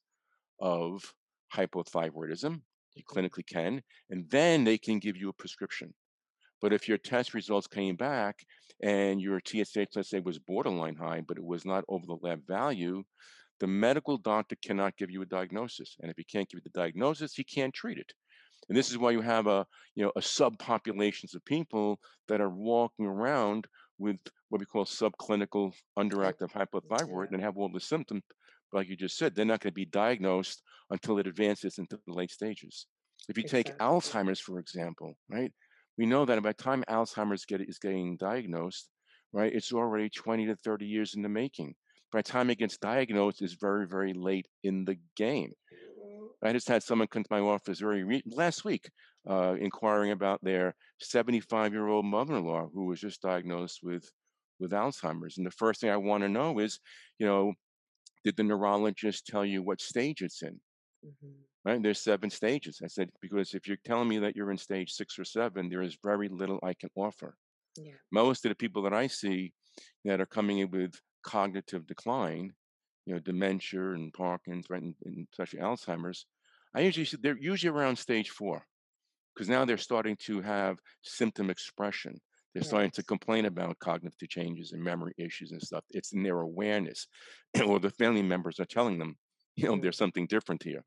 [0.60, 1.14] of
[1.54, 2.62] hypothyroidism.
[2.98, 3.04] Mhm.
[3.10, 5.94] clinically can, and then they can give you a prescription.
[6.62, 8.46] But if your test results came back
[8.82, 12.48] and your TSH, let's say, was borderline high, but it was not over the lab
[12.48, 13.04] value,
[13.60, 15.96] the medical doctor cannot give you a diagnosis.
[16.02, 18.12] And if he can't give you the diagnosis, he can't treat it.
[18.70, 22.50] And this is why you have a, you know, a subpopulations of people that are
[22.50, 23.68] walking around
[24.00, 24.18] with
[24.50, 28.24] what we call subclinical underactive hypothyroid and have all the symptoms.
[28.72, 32.00] But like you just said, they're not going to be diagnosed until it advances into
[32.08, 32.88] the late stages.
[33.30, 35.52] If you take exactly Alzheimer's, for example, right?
[35.98, 38.90] We know that by the time Alzheimer's get, is getting diagnosed,
[39.32, 41.76] right, it's already 20 to 30 years in the making.
[42.14, 45.54] By the time it gets diagnosed, it's very, very late in the game.
[46.44, 48.90] I just had someone come to my office very re- last week,
[49.30, 54.12] uh, inquiring about their 75-year-old mother-in-law who was just diagnosed with
[54.60, 55.38] with Alzheimer's.
[55.38, 56.80] And the first thing I want to know is,
[57.20, 57.54] you know,
[58.24, 60.62] did the neurologist tell you what stage it's in?
[61.06, 61.46] Mhm.
[61.66, 61.82] Right?
[61.82, 62.82] There's seven stages.
[62.84, 65.82] I said because if you're telling me that you're in stage six or seven, there
[65.82, 67.38] is very little I can offer.
[67.78, 69.54] yeah Most of the people that I see
[70.06, 72.54] that are coming in with cognitive decline,
[73.06, 76.26] you know, dementia and Parkinson's, right, and, and especially Alzheimer's,
[76.76, 78.66] I usually see they're usually around stage four
[79.34, 82.20] because now they're starting to have symptom expression.
[82.54, 85.84] They're starting to complain about cognitive changes and memory issues and stuff.
[85.90, 87.08] It's in their awareness,
[87.68, 89.18] or the family members are telling them,
[89.56, 89.82] you know, Mm.
[89.82, 90.84] there's something different here.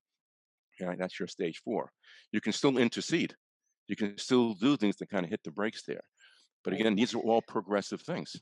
[0.80, 0.98] Right?
[0.98, 1.90] That's your stage four.
[2.32, 3.34] You can still intercede
[3.88, 6.02] You can still do things to kind of hit the brakes there.
[6.64, 8.36] But again, these are all progressive things.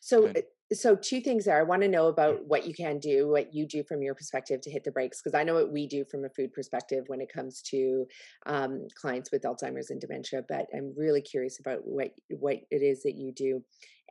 [0.00, 0.32] So, uh,
[0.74, 1.58] so two things there.
[1.58, 4.60] I want to know about what you can do, what you do from your perspective
[4.62, 7.20] to hit the brakes, because I know what we do from a food perspective when
[7.20, 8.06] it comes to
[8.46, 10.42] um, clients with Alzheimer's and dementia.
[10.48, 13.62] But I'm really curious about what what it is that you do.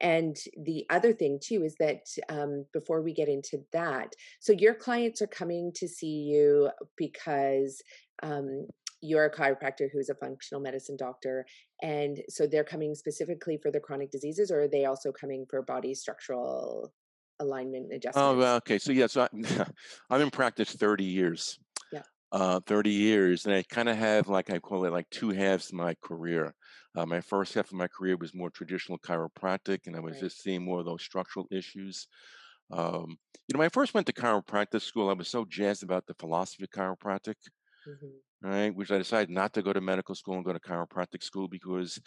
[0.02, 4.74] And the other thing too is that um, before we get into that, so your
[4.74, 7.82] clients are coming to see you because
[8.22, 8.68] um,
[9.04, 11.46] you're a chiropractor who's a functional medicine doctor
[11.82, 15.62] and so they're coming specifically for the chronic diseases or are they also coming for
[15.62, 16.94] body structural
[17.40, 18.46] alignment oh, adjustments?
[18.46, 19.66] oh okay so yeah so I,
[20.10, 21.60] i'm in practice 30 years
[21.92, 22.02] yeah.
[22.32, 25.68] uh, 30 years and i kind of have like i call it like two halves
[25.68, 26.54] of my career.
[26.96, 30.22] Uh, my first half of my career was more traditional chiropractic and i was right.
[30.22, 32.08] just seeing more of those structural issues.
[32.72, 36.06] Um, you know when i first went to chiropractic school i was so jazzed about
[36.08, 37.36] the philosophy of chiropractic
[37.88, 38.76] mm-hmm right?
[38.76, 42.00] Which I decided not to go to medical school and go to chiropractic school because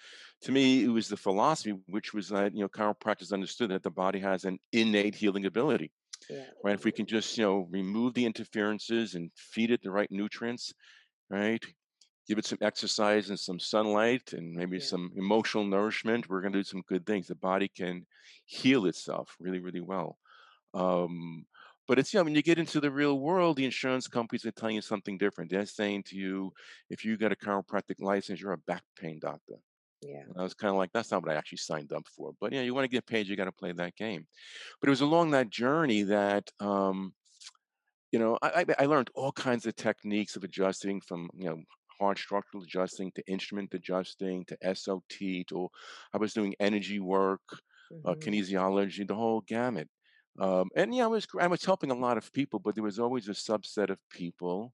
[0.43, 3.91] to me, it was the philosophy, which was that, you know, chiropractors understood that the
[3.91, 5.91] body has an innate healing ability.
[6.29, 6.45] Yeah.
[6.63, 6.75] Right.
[6.75, 10.73] If we can just, you know, remove the interferences and feed it the right nutrients,
[11.31, 11.63] right?
[12.29, 14.85] Give it some exercise and some sunlight and maybe yeah.
[14.85, 17.29] some emotional nourishment, we're going to do some good things.
[17.29, 18.07] The body can
[18.45, 20.19] heal itself really, really well.
[20.75, 21.47] Um,
[21.89, 24.53] but it's, you know, when you get into the real world, the insurance companies are
[24.53, 25.51] telling you something different.
[25.51, 26.53] They're saying to you,
[26.91, 29.55] if you got a chiropractic license, you're a back pain doctor.
[30.03, 30.21] Yeah.
[30.29, 32.33] And I was kind of like, that's not what I actually signed up for.
[32.41, 34.27] But yeah, you want to get paid, you got to play that game.
[34.81, 37.15] But it was along that journey that, um,
[38.13, 41.59] you know, I, I learned all kinds of techniques of adjusting from, you know,
[41.99, 45.69] hard structural adjusting to instrument adjusting to SOT to
[46.13, 48.09] I was doing energy work, uh, mm-hmm.
[48.09, 49.89] uh, kinesiology, the whole gamut.
[50.39, 52.99] Um, and yeah, I was I was helping a lot of people, but there was
[52.99, 54.73] always a subset of people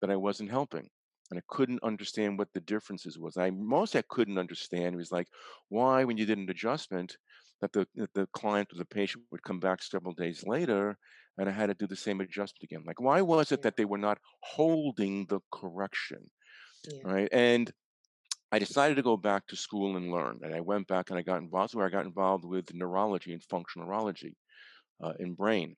[0.00, 0.88] that I wasn't helping,
[1.30, 3.36] and I couldn't understand what the differences was.
[3.36, 5.28] I most I couldn't understand was like
[5.68, 7.16] why, when you did an adjustment,
[7.60, 10.96] that the that the client or the patient would come back several days later,
[11.36, 12.84] and I had to do the same adjustment again.
[12.86, 16.30] Like why was it that they were not holding the correction,
[16.90, 17.00] yeah.
[17.04, 17.28] right?
[17.32, 17.70] And
[18.50, 21.22] I decided to go back to school and learn, and I went back and I
[21.22, 21.74] got involved.
[21.74, 24.36] Where I got involved with neurology and functional neurology
[25.02, 25.76] uh, in brain.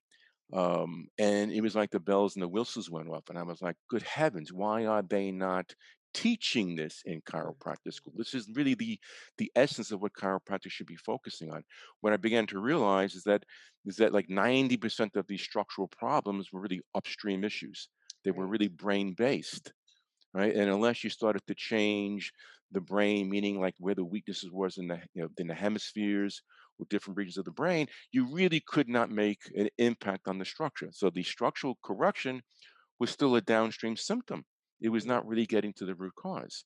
[0.53, 3.25] Um, and it was like the bells and the whistles went off.
[3.29, 5.75] And I was like, good heavens, why are they not
[6.13, 8.13] teaching this in chiropractic school?
[8.17, 8.99] This is really the
[9.39, 11.63] the essence of what chiropractic should be focusing on.
[12.03, 13.45] What I began to realize is that
[13.87, 17.89] is that like 90% of these structural problems were really upstream issues.
[18.25, 19.73] They were really brain based.
[20.35, 20.55] Right.
[20.55, 22.33] And unless you started to change
[22.71, 26.43] the brain, meaning like where the weaknesses was in the you know in the hemispheres
[26.79, 30.45] with different regions of the brain, you really could not make an impact on the
[30.45, 30.89] structure.
[30.93, 32.43] So the structural correction
[32.99, 34.45] was still a downstream symptom.
[34.81, 36.65] It was not really getting to the root cause.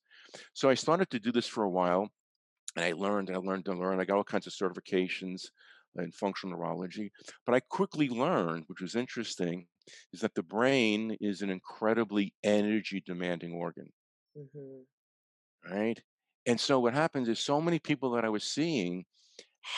[0.53, 2.09] So I started to do this for a while,
[2.75, 4.01] and I learned, I learned and learned.
[4.01, 5.43] I got all kinds of certifications
[5.97, 7.11] in functional neurology.
[7.45, 9.67] But I quickly learned, which was interesting,
[10.13, 13.91] is that the brain is an incredibly energy demanding organ.
[14.37, 15.73] Mm-hmm.
[15.73, 15.99] Right?
[16.45, 19.05] And so what happens is so many people that I was seeing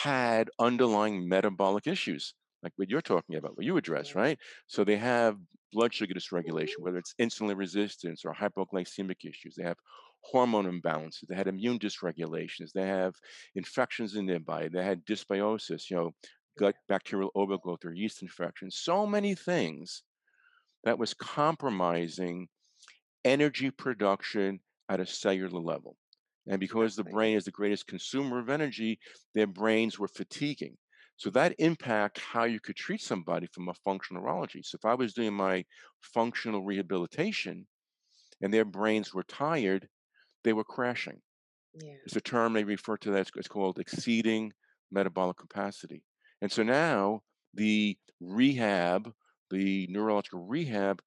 [0.02, 4.38] had underlying metabolic issues, like what you're talking about, what you address, right?
[4.66, 5.36] So they have
[5.72, 6.84] blood sugar dysregulation, mm-hmm.
[6.84, 9.54] whether it's insulin resistance or hypoglycemic issues.
[9.56, 9.78] They have
[10.22, 11.24] hormone imbalances.
[11.28, 12.72] They had immune dysregulations.
[12.74, 13.14] They have
[13.54, 14.68] infections in their body.
[14.68, 16.10] They had dysbiosis, you know,
[16.58, 18.78] gut bacterial overgrowth or yeast infections.
[18.80, 20.02] So many things
[20.84, 22.48] that was compromising
[23.24, 25.96] energy production at a cellular level.
[26.50, 28.98] And because the brain is the greatest consumer of energy,
[29.34, 30.76] their brains were fatiguing.
[31.16, 34.62] So that impact how you could treat somebody from a functional neurology.
[34.64, 35.64] So if I was doing my
[36.00, 37.66] functional rehabilitation
[38.42, 39.88] and their brains were tired,
[40.42, 41.20] they were crashing.
[41.74, 41.94] Yeah.
[42.04, 43.30] It's a term they refer to that.
[43.36, 44.52] It's called exceeding
[44.90, 46.02] metabolic capacity.
[46.42, 47.20] And so now
[47.54, 49.12] the rehab,
[49.50, 51.00] the neurological rehab,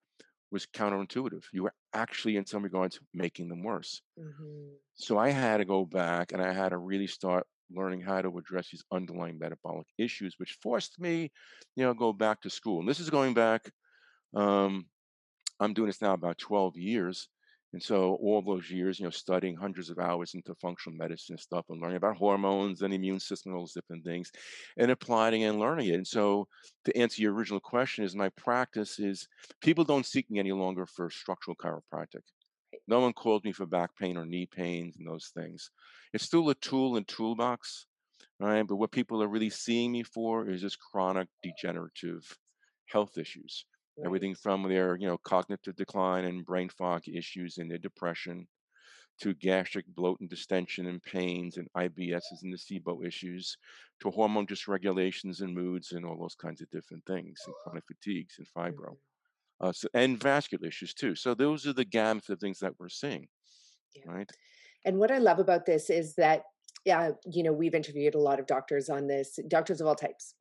[0.53, 1.43] was counterintuitive.
[1.51, 4.01] You were actually, in some regards, making them worse.
[4.17, 4.75] Mm-hmm.
[4.95, 8.37] So I had to go back and I had to really start learning how to
[8.37, 11.31] address these underlying metabolic issues, which forced me,
[11.75, 12.79] you know, go back to school.
[12.79, 13.69] And this is going back.
[14.35, 14.85] Um,
[15.59, 17.27] I'm doing this now about 12 years.
[17.73, 21.65] And so all those years, you know, studying hundreds of hours into functional medicine stuff
[21.69, 24.31] and learning about hormones and immune system, all those different things,
[24.77, 25.95] and applying and learning it.
[25.95, 26.47] And so
[26.85, 29.27] to answer your original question is my practice is
[29.61, 32.21] people don't seek me any longer for structural chiropractic.
[32.87, 35.71] No one calls me for back pain or knee pains and those things.
[36.13, 37.87] It's still a tool and toolbox,
[38.39, 38.63] right?
[38.67, 42.37] But what people are really seeing me for is just chronic degenerative
[42.87, 43.65] health issues.
[44.05, 48.47] Everything from their, you know, cognitive decline and brain fog issues and their depression
[49.21, 53.57] to gastric bloat and distension and pains and IBSs and the SIBO issues
[54.01, 58.35] to hormone dysregulations and moods and all those kinds of different things and chronic fatigues
[58.39, 58.97] and fibro.
[59.61, 61.15] Uh, so, and vascular issues too.
[61.15, 63.27] So those are the gamut of things that we're seeing,
[63.95, 64.03] Yeah.
[64.05, 64.31] right?
[64.85, 66.43] And what I love about this is that,
[66.85, 70.35] yeah, you know, we've interviewed a lot of doctors on this, doctors of all types,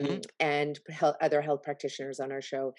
[0.00, 0.20] Mhm.
[0.20, 2.74] um, and health, other health practitioners on our show.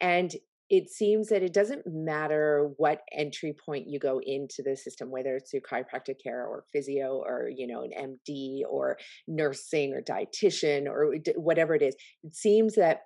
[0.00, 0.34] And
[0.68, 5.34] it seems that it doesn't matter what entry point you go into the system, whether
[5.36, 10.86] it's through chiropractic care or physio or, you know, an MD or nursing or dietitian
[10.86, 11.96] or whatever it is.
[12.22, 13.00] It seems that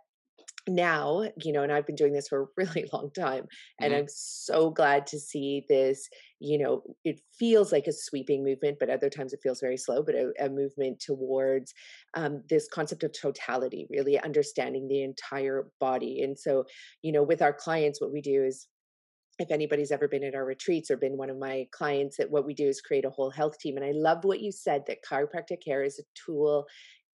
[0.69, 3.47] now, you know, and I've been doing this for a really long time,
[3.81, 3.95] and Mhm.
[3.95, 6.09] I'm so glad to see this.
[6.41, 10.03] You know, it feels like a sweeping movement, but other times it feels very slow,
[10.03, 11.73] but a, a movement towards
[12.15, 16.21] um, this concept of totality, really understanding the entire body.
[16.23, 16.65] And so,
[17.03, 18.69] you know, with our clients, what we do is
[19.41, 22.47] if anybody's ever been at our retreats or been one of my clients that what
[22.47, 25.03] we do is create a whole health team and i love what you said that
[25.09, 26.67] chiropractic care is a tool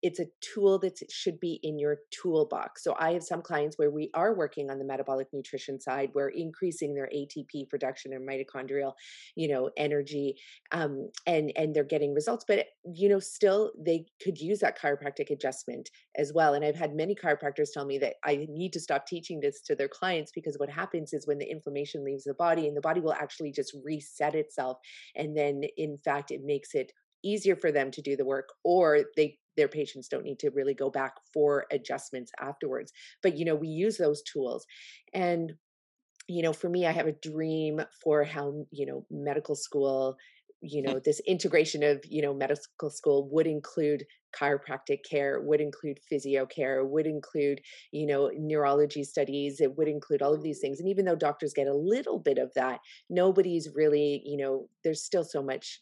[0.03, 3.91] it's a tool that should be in your toolbox so i have some clients where
[3.91, 8.93] we are working on the metabolic nutrition side we're increasing their atp production and mitochondrial
[9.37, 10.35] you know energy
[10.73, 15.31] um, and and they're getting results but you know still they could use that chiropractic
[15.31, 16.55] adjustment as well.
[16.55, 19.75] And I've had many chiropractors tell me that I need to stop teaching this to
[19.75, 23.01] their clients because what happens is when the inflammation leaves the body and the body
[23.01, 24.79] will actually just reset itself.
[25.17, 29.01] And then, in fact, it makes it easier for them to do the work or
[29.17, 33.55] they their patients don't need to really go back for adjustments afterwards but you know
[33.55, 34.67] we use those tools.
[35.13, 35.55] And
[36.29, 40.17] you know for me i have a dream for how you know medical school
[40.61, 40.93] you hmm.
[40.93, 44.05] know this integration of you know medical school would include
[44.39, 47.61] chiropractic care would include physio care would include
[47.91, 50.79] you know neurology studies it would include all of these things.
[50.79, 55.03] And even though doctors get a little bit of that nobody's really you know there's
[55.03, 55.81] still so much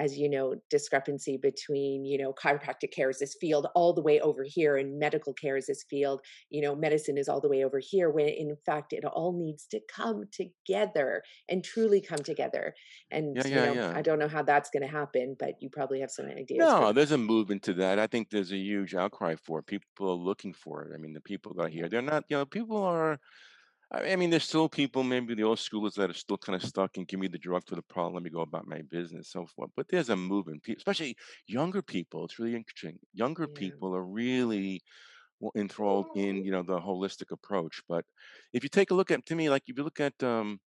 [0.00, 4.18] as you know discrepancy between you know chiropractic care is this field all the way
[4.20, 7.64] over here and medical care is this field you know medicine is all the way
[7.64, 12.74] over here when in fact it all needs to come together and truly come together
[13.10, 13.92] and Yeah, you know yeah.
[13.94, 16.80] i don't know how that's going to happen but you probably have some ideas for
[16.82, 17.98] No, there's a movement to that.
[17.98, 19.66] I think there's a huge outcry for it.
[19.66, 20.94] People are looking for it.
[20.94, 23.18] I mean, the people that are here, they're not, you know, people are,
[23.92, 26.96] I mean, there's still people, maybe the old schoolers that are still kind of stuck
[26.96, 29.46] and give me the drug for the problem, let me go about my business, so
[29.46, 29.72] forth.
[29.76, 31.16] But there's a movement, especially
[31.48, 32.24] younger people.
[32.24, 33.00] It's really interesting.
[33.12, 34.82] Younger yeah people are really
[35.56, 37.82] enthralled in, you know, the holistic approach.
[37.88, 38.04] But
[38.52, 40.60] if you take a look at, to me, like if you look at, um,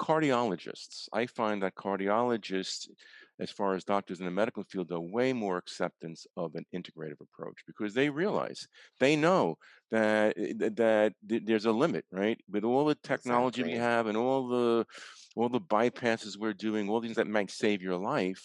[0.00, 1.08] cardiologists.
[1.12, 2.88] I find that cardiologists,
[3.40, 7.20] as far as doctors in the medical field, are way more acceptance of an integrative
[7.20, 8.68] approach because they realize,
[9.00, 9.56] they know
[9.90, 12.38] that eh, that there's a limit, right?
[12.50, 14.86] With all the technology we have and all the
[15.36, 18.42] all the bypasses we're doing, all things that might save your life.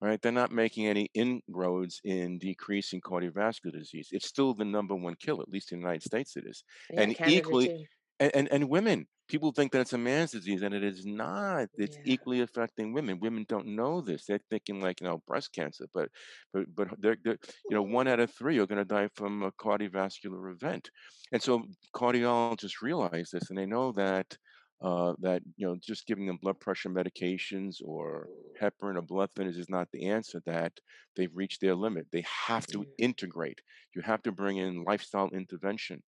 [0.00, 4.10] Right, they're not making any inroads in decreasing cardiovascular disease.
[4.12, 6.36] It's still the number one killer, at least in the United States.
[6.36, 7.88] It is, yeah and canada equally,
[8.20, 11.68] and, and and women people think that it's a man's disease and it is not.
[11.76, 12.12] It's yeah.
[12.12, 13.20] equally affecting women.
[13.20, 14.24] Women don't know this.
[14.24, 16.08] They're thinking like you know breast cancer but
[16.52, 17.38] but but they're, they're
[17.68, 20.90] you know one out of three are going to die from a cardiovascular event.
[21.32, 21.62] And so
[21.94, 24.36] cardiologists realize this and they know that
[24.80, 28.28] uh, that you know just giving them blood pressure medications or
[28.60, 30.72] heparin or blood thinners is not the answer that
[31.16, 32.06] they've reached their limit.
[32.12, 33.60] They have to integrate.
[33.94, 36.02] You have to bring in lifestyle intervention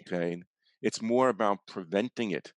[0.00, 0.42] okay
[0.84, 2.52] it's more about preventing it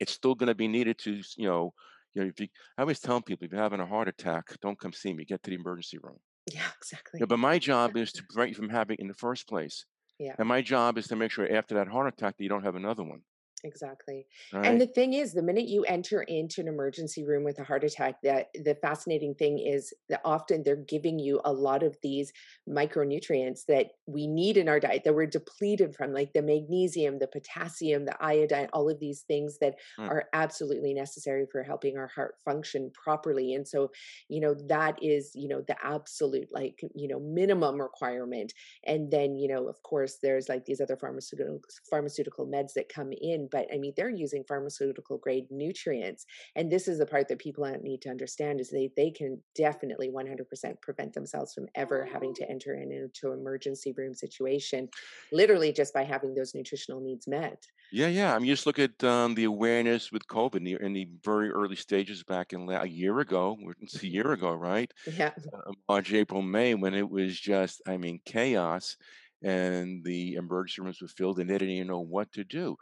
[0.00, 1.72] it's still going to be needed to, you know,
[2.14, 4.78] you know, if you, I always tell people, if you're having a heart attack, don't
[4.78, 5.24] come see me.
[5.24, 6.18] Get to the emergency room.
[6.52, 9.48] yeah exactly but my job is to prevent you from having it in the first
[9.48, 9.84] place,
[10.18, 12.64] yeah and my job is to make sure after that heart attack that you don't
[12.64, 13.20] have another one.
[13.64, 14.26] Exactly.
[14.62, 17.84] And the thing is, the minute you enter into an emergency room with a heart
[17.84, 22.32] attack, that the fascinating thing is that often they're giving you a lot of these
[22.68, 27.26] micronutrients that we need in our diet that we're depleted from, like the magnesium, the
[27.26, 30.12] potassium, the iodine, all of these things that Right.
[30.12, 33.54] are absolutely necessary for helping our heart function properly.
[33.54, 33.90] And so,
[34.28, 38.52] you know, that is, you know, the absolute like, you know, minimum requirement
[38.84, 43.10] and then you know of course there's like these other pharmaceutical pharmaceutical meds that come
[43.20, 47.38] in but i mean they're using pharmaceutical grade nutrients and this is the part that
[47.38, 52.34] people need to understand is they they can definitely 100% prevent themselves from ever having
[52.34, 54.88] to enter in into emergency room situation
[55.32, 58.34] literally just by having those nutritional needs met Yeah, yeah.
[58.34, 61.50] I mean, just look at um, the awareness with COVID in the, in the very
[61.50, 63.56] early stages back in la- a year ago.
[63.80, 64.92] It's a year ago, right?
[65.06, 68.96] yeah uh, March, April, May, when it was just, I mean, chaos,
[69.42, 72.76] and the emergency rooms were filled, and they didn't even know what to do.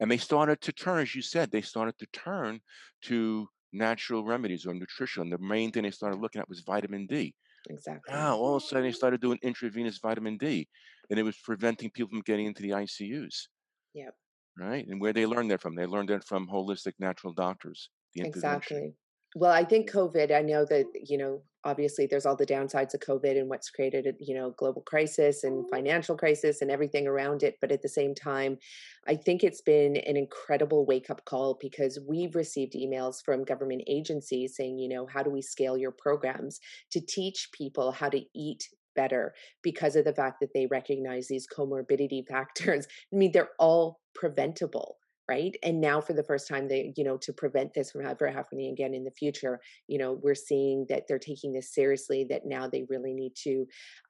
[0.00, 2.60] And they started to turn, as you said, they started to turn
[3.02, 5.30] to natural remedies or nutrition.
[5.30, 7.34] The main thing they started looking at was vitamin D.
[7.68, 8.14] Exactly.
[8.14, 10.68] Now, all of a sudden, they started doing intravenous vitamin D,
[11.10, 13.48] and it was preventing people from getting into the ICUs.
[13.94, 14.14] Yep.
[14.58, 14.86] Right.
[14.86, 15.74] And where they learned that from?
[15.74, 18.26] They learned that from holistic natural doctors, the.
[18.26, 18.94] Exactly.
[19.36, 23.00] Well, I think COVID, I know that, you know, obviously there's all the downsides of
[23.00, 27.56] COVID and what's created, you know, global crisis and financial crisis and everything around it.
[27.60, 28.58] But at the same time,
[29.06, 33.82] I think it's been an incredible wake up call because we've received emails from government
[33.86, 36.58] agencies saying, you know, how do we scale your programs
[36.92, 38.64] to teach people how to eat
[38.96, 42.86] better because of the fact that they recognize these comorbidity factors.
[43.12, 44.96] I mean, they're all preventable
[45.30, 45.54] right?
[45.62, 48.72] And now for the first time they you know to prevent this from ever happening
[48.72, 49.54] again in the future
[49.92, 53.54] you know we're seeing that they're taking this seriously that now they really need to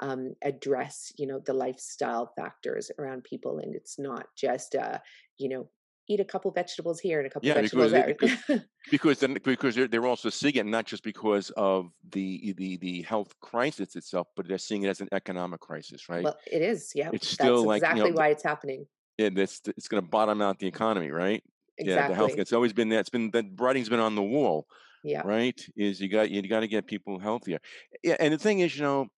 [0.00, 3.58] um, address you know the lifestyle factors around people.
[3.58, 4.98] And it's not just uh
[5.38, 5.62] you know
[6.08, 8.14] eat a couple vegetables here and a couple Yeah, vegetables because there.
[8.18, 8.32] because
[8.90, 13.02] because then because they're, they're also seeing it not just because of the the the
[13.02, 16.24] health crisis itself, but they're seeing it as an economic crisis, right?
[16.24, 16.92] well it is.
[16.94, 18.86] Yeah It's that's still like you exactly know, why it's happening
[19.18, 21.42] yeah, that's it's going to bottom out the economy, right?
[21.78, 21.92] Exactly.
[21.92, 22.34] Yeah, the health.
[22.38, 23.00] It's always been that.
[23.00, 24.66] It's been the writing's been on the wall,
[25.02, 25.60] yeah right?
[25.76, 27.60] Is you got you got to get people healthier.
[28.02, 29.08] Yeah, and the thing is, you know,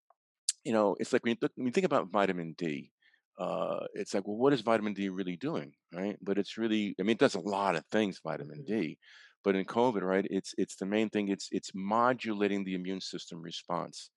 [0.64, 2.90] you know, it's like when you, when you think about vitamin D,
[3.38, 6.16] uh, it's like, well, what is vitamin D really doing, right?
[6.22, 8.98] But it's really, I mean, it does a lot of things, vitamin hmm D.
[9.44, 11.28] But in COVID, right, it's it's the main thing.
[11.28, 14.10] It's it's modulating the immune system response,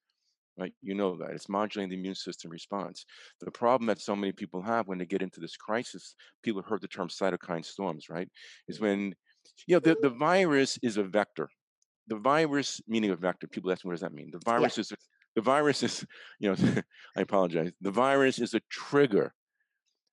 [0.58, 0.74] right?
[0.82, 3.06] You know that it's modulating the immune system response.
[3.42, 6.70] The problem that so many people have when they get into this crisis, people have
[6.70, 8.30] heard the term cytokine storms, right?
[8.68, 9.14] Is when,
[9.68, 10.20] you know, the, the mm-hmm.
[10.20, 11.50] virus is a vector
[12.08, 14.78] the virus meaning of vector people ask me what does that mean the yeah virus
[14.78, 14.94] is
[15.36, 16.06] the virus is
[16.40, 16.82] you know
[17.18, 19.34] i apologize the virus is a trigger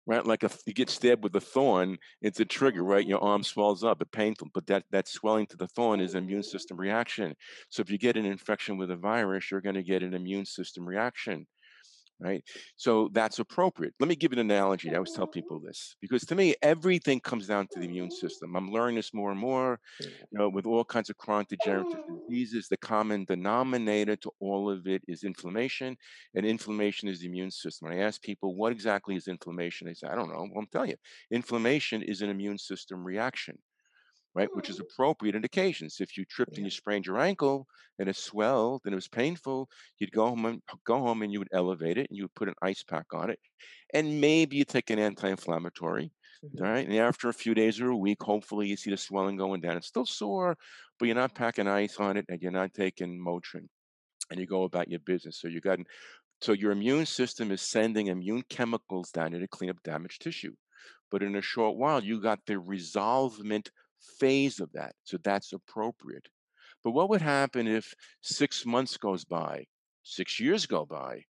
[0.07, 0.25] right?
[0.27, 3.07] Like if you get stabbed with a thorn it's a trigger right?
[3.07, 6.25] Your arm swells up it's painful but that that swelling to the thorn is an
[6.25, 7.35] immune system reaction.
[7.71, 10.47] So if you get an infection with a virus you're going to get an immune
[10.47, 11.47] system reaction
[12.23, 12.43] right?
[12.77, 13.95] So that's appropriate.
[14.01, 14.93] Let me give an analogy.
[14.93, 18.57] I always tell people this because to me, everything comes down to the immune system.
[18.57, 19.81] I'm learning this more and more,
[20.31, 22.69] you know, with all kinds of chronic degenerative diseases.
[22.69, 25.97] The common denominator to all of it is inflammation,
[26.35, 27.89] and inflammation is the immune system.
[27.89, 29.87] When I ask people, what exactly is inflammation?
[29.87, 30.47] They say, I don't know.
[30.51, 30.97] Well, I'm telling you,
[31.31, 33.59] inflammation is an immune system reaction
[34.35, 34.49] right?
[34.55, 36.01] Which is appropriate in occasions.
[36.01, 37.67] If you tripped and you sprained your ankle
[37.99, 39.69] and it swelled and it was painful,
[39.99, 42.49] you'd go home and go home and you would elevate it and you would put
[42.49, 43.41] an ice pack on it,
[43.95, 46.13] and maybe you take an anti-inflammatory.
[46.61, 48.97] All hmm right, and after a few days or a week, hopefully you see the
[48.97, 49.77] swelling going down.
[49.79, 50.57] It's still sore,
[50.99, 53.69] but you're not packing ice on it and you're not taking Motrin,
[54.31, 55.39] and you go about your business.
[55.41, 55.79] So you got
[56.43, 60.55] so your immune system is sending immune chemicals down there to clean up damaged tissue.
[61.11, 63.71] But in a short while, you got the resolvement
[64.03, 64.95] phase of that.
[65.05, 66.29] So that's appropriate.
[66.85, 69.67] But what would happen if six months goes by,
[70.03, 71.25] six years go by,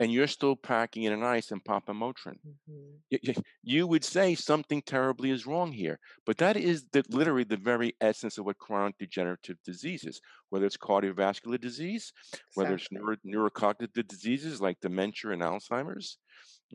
[0.00, 2.38] and you're still packing in an ice and popping Motrin?
[2.66, 3.18] hmm y-
[3.62, 5.98] You would say something terribly is wrong here.
[6.24, 10.66] But that is the, literally the very essence of what chronic degenerative disease is, whether
[10.66, 12.12] it's cardiovascular disease,
[12.54, 16.18] whether it's neuro, neurocognitive diseases like dementia and Alzheimer's,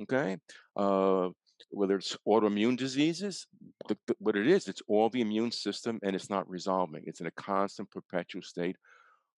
[0.04, 0.38] okay?
[0.76, 1.30] Uh,
[1.70, 3.48] whether it's autoimmune diseases,
[3.88, 7.04] the, the- what it is, it's all the immune system and it's not resolving.
[7.06, 8.76] It's in a constant, perpetual state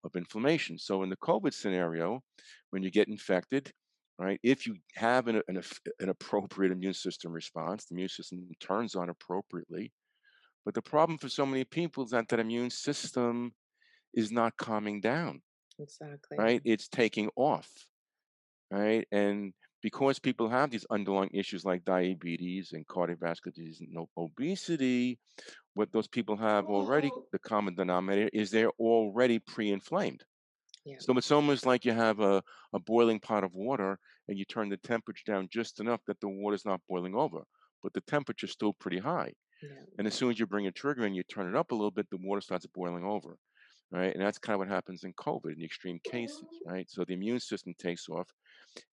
[0.04, 0.78] of inflammation.
[0.78, 2.22] So in the COVID scenario,
[2.70, 3.70] when you get infected,
[4.18, 5.60] right, if you have an, an,
[6.00, 9.92] an appropriate immune system response, the immune system turns on appropriately.
[10.64, 13.52] But the problem for so many people is that that immune system
[14.14, 15.42] is not calming down,
[15.78, 16.62] exactly right?
[16.64, 17.68] It's taking off
[18.70, 19.06] right?
[19.12, 19.52] And
[19.84, 25.20] because people have these underlying issues like diabetes and cardiovascular disease and obesity,
[25.74, 30.24] what those people have already, the common denominator is they're already pre-inflamed.
[30.84, 32.42] yeah So it's almost like you have a,
[32.74, 36.28] a boiling pot of water and you turn the temperature down just enough that the
[36.28, 37.44] water's not boiling over,
[37.82, 39.34] but the temperature's still pretty high.
[39.62, 41.74] yeah And as soon as you bring a trigger and you turn it up a
[41.74, 43.38] little bit, the water starts boiling over,
[43.90, 44.14] right?
[44.14, 46.88] And that's kind of what happens in COVID in the extreme cases, right?
[46.90, 48.30] So the immune system takes off,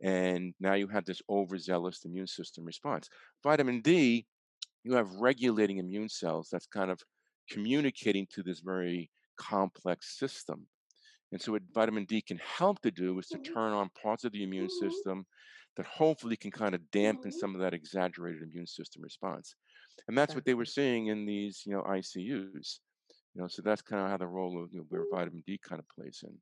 [0.02, 3.10] and now you have this overzealous immune system response.
[3.44, 4.26] Vitamin D,
[4.84, 7.02] you have regulating immune cells that's kind of
[7.50, 10.68] communicating to this very complex system.
[11.32, 13.54] And so, what vitamin D can help to do is to mm-hmm.
[13.54, 14.90] turn on parts of the immune mm-hmm.
[14.90, 15.26] system
[15.78, 17.40] that hopefully can kind of dampen mm-hmm.
[17.40, 19.56] some of that exaggerated immune system response.
[20.08, 22.80] And that's what they were seeing in these, you know, ICUs.
[23.34, 25.58] You know, so that's kind of how the role of you know, where vitamin D
[25.64, 26.34] kind of plays in.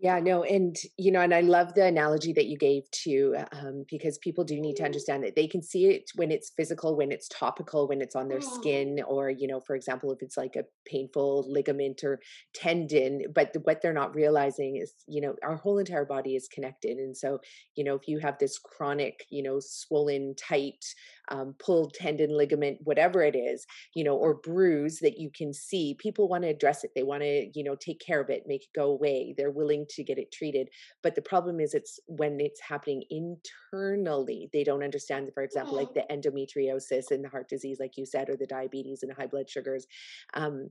[0.00, 3.84] Yeah, no, and you know, and I love the analogy that you gave to um,
[3.88, 7.12] because people do need to understand that they can see it when it's physical, when
[7.12, 10.56] it's topical, when it's on their skin, or you know, for example, if it's like
[10.56, 12.18] a painful ligament or
[12.52, 13.26] tendon.
[13.32, 16.98] But the, what they're not realizing is, you know, our whole entire body is connected,
[16.98, 17.38] and so
[17.76, 20.84] you know, if you have this chronic, you know, swollen, tight,
[21.28, 25.96] um, pulled tendon, ligament, whatever it is, you know, or bruise that you can see,
[25.98, 26.90] people want to address it.
[26.94, 29.34] They want to, you know, take care of it, make it go away.
[29.36, 30.68] They're willing to get it treated.
[31.02, 35.94] But the problem is it's when it's happening internally, they don't understand, for example, like
[35.94, 39.26] the endometriosis and the heart disease, like you said, or the diabetes and the high
[39.26, 39.86] blood sugars.
[40.34, 40.70] Um,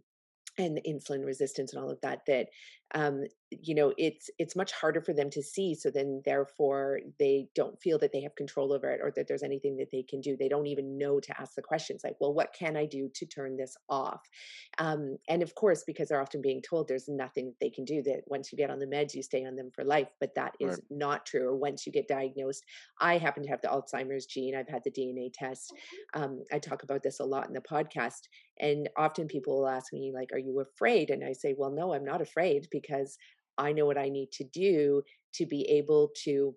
[0.58, 2.47] and insulin resistance and all of that that
[2.94, 7.48] um, you know it's it's much harder for them to see so then therefore they
[7.56, 10.20] don't feel that they have control over it or that there's anything that they can
[10.22, 10.36] do.
[10.36, 13.26] They don't even know to ask the questions like well what can i do to
[13.26, 14.22] turn this off?
[14.78, 18.02] Um, and of course because they're often being told there's nothing that they can do
[18.04, 20.54] that once you get on the meds you stay on them for life but that
[20.60, 20.80] is right.
[20.90, 22.64] not true or once you get diagnosed
[23.00, 25.74] i happen to have the alzheimer's gene i've had the dna test
[26.14, 28.28] um, i talk about this a lot in the podcast
[28.60, 31.10] and often people will ask me like are you afraid?
[31.10, 32.85] And i say well no i'm not afraid because
[33.58, 35.04] I know what I need to do
[35.36, 36.56] to be able to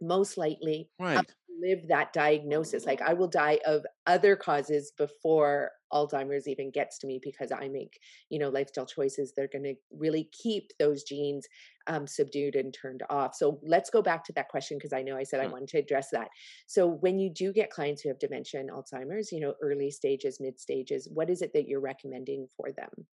[0.00, 1.24] most likely right.
[1.62, 2.86] live that diagnosis.
[2.86, 7.68] Like I will die of other causes before Alzheimer's even gets to me because I
[7.68, 7.98] make,
[8.30, 9.32] you know, lifestyle choices.
[9.36, 11.46] They're going to really keep those genes
[11.86, 13.34] um, subdued and turned off.
[13.34, 15.78] So let's go back to that question because I know I said I wanted to
[15.78, 16.28] address that.
[16.66, 20.38] So when you do get clients who have dementia and Alzheimer's, you know, early stages,
[20.40, 23.06] mid stages, what is it that you're recommending for them?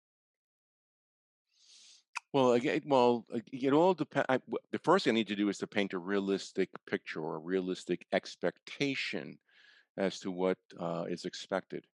[2.34, 4.26] Well, again, well, it all depends.
[4.72, 7.38] The first thing I need to do is to paint a realistic picture or a
[7.38, 9.38] realistic expectation
[9.98, 11.86] as to what uh, is expected.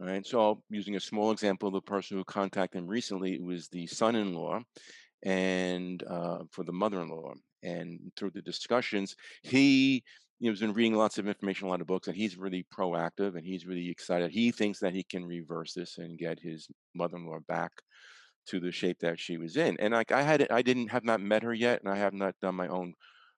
[0.00, 0.26] All right.
[0.26, 4.62] So, using a small example, the person who contacted him recently it was the son-in-law,
[5.24, 10.04] and uh, for the mother-in-law, and through the discussions, he
[10.40, 12.64] you know, has been reading lots of information, a lot of books, and he's really
[12.64, 14.30] proactive and he's really excited.
[14.32, 17.72] He thinks that he can reverse this and get his mother-in-law back
[18.48, 19.76] to the shape that she was in.
[19.78, 22.34] And like I had, I didn't have not met her yet, and I have not
[22.40, 22.94] done my own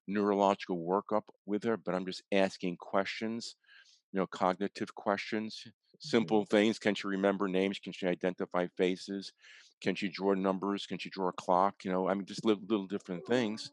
[0.07, 3.57] neurological workup with her, but I'm just asking questions,
[4.13, 5.65] you know, cognitive questions,
[5.99, 6.57] simple mm-hmm.
[6.57, 6.79] things.
[6.79, 7.79] Can she remember names?
[7.79, 9.33] Can she identify faces?
[9.83, 10.87] Can she draw numbers?
[10.87, 11.75] Can she draw a clock?
[11.85, 13.71] You know, I mean, just little, little different things.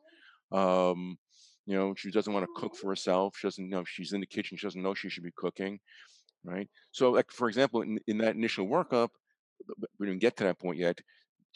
[0.51, 1.17] Um,
[1.65, 3.35] you know, she doesn't want to cook for herself.
[3.38, 4.57] She doesn't know if she's in the kitchen.
[4.57, 5.79] She doesn't know she should be cooking,
[6.45, 6.69] right?
[6.91, 9.09] So, like for example, in, in that initial workup,
[9.99, 11.01] we didn't get to that point yet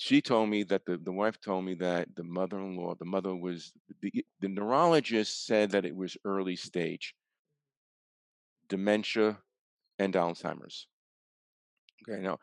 [0.02, 3.72] she told me that the, the wife told me that the mother-in-law, the mother was
[4.02, 7.14] the, the neurologist said that it was early stage
[8.68, 9.38] dementia
[10.00, 10.88] and Alzheimer's.
[12.02, 12.40] Okay, now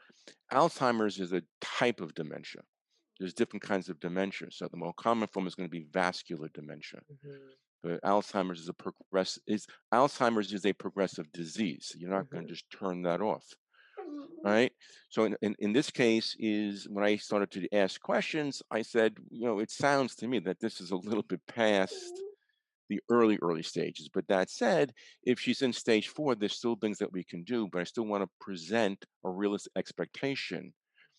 [0.52, 2.62] Alzheimer's is a type of dementia.
[3.18, 4.52] There's different kinds of dementia.
[4.52, 7.00] So the more common form is going to be vascular dementia.
[7.10, 7.38] Mm-hmm.
[7.82, 11.92] But Alzheimer's is a progress is Alzheimer's is a progressive disease.
[11.98, 12.36] You're not mm-hmm.
[12.36, 13.46] going to just turn that off
[14.44, 14.72] right?
[15.10, 19.16] So in, in, in, this case is when i started to ask questions i said
[19.30, 22.12] you know it sounds to me that this is a little bit past
[22.88, 24.92] the early early stages but that said
[25.24, 28.06] if she's in stage four there's still things that we can do but i still
[28.06, 30.72] want to present a realistic expectation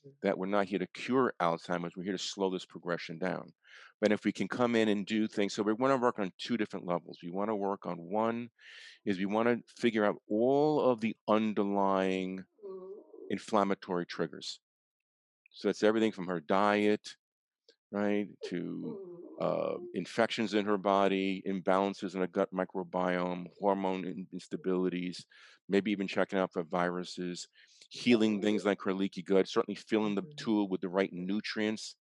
[0.06, 0.10] mm-hmm.
[0.24, 3.52] that we're not here to cure alzheimer's we're here to slow this progression down.
[4.02, 6.32] But if we can come in and do things so we want to work on
[6.38, 7.18] two different levels.
[7.22, 8.50] We want to work on one
[9.06, 12.44] is we want to figure out all of the underlying
[13.30, 14.60] inflammatory triggers.
[15.52, 17.16] So that's everything from her diet,
[17.92, 19.00] right, to
[19.40, 25.24] uh, infections in her body, imbalances in the gut microbiome, hormone instabilities,
[25.70, 27.48] maybe even checking out for viruses,
[27.90, 31.96] healing things like her leaky gut, certainly filling the tool with the right nutrients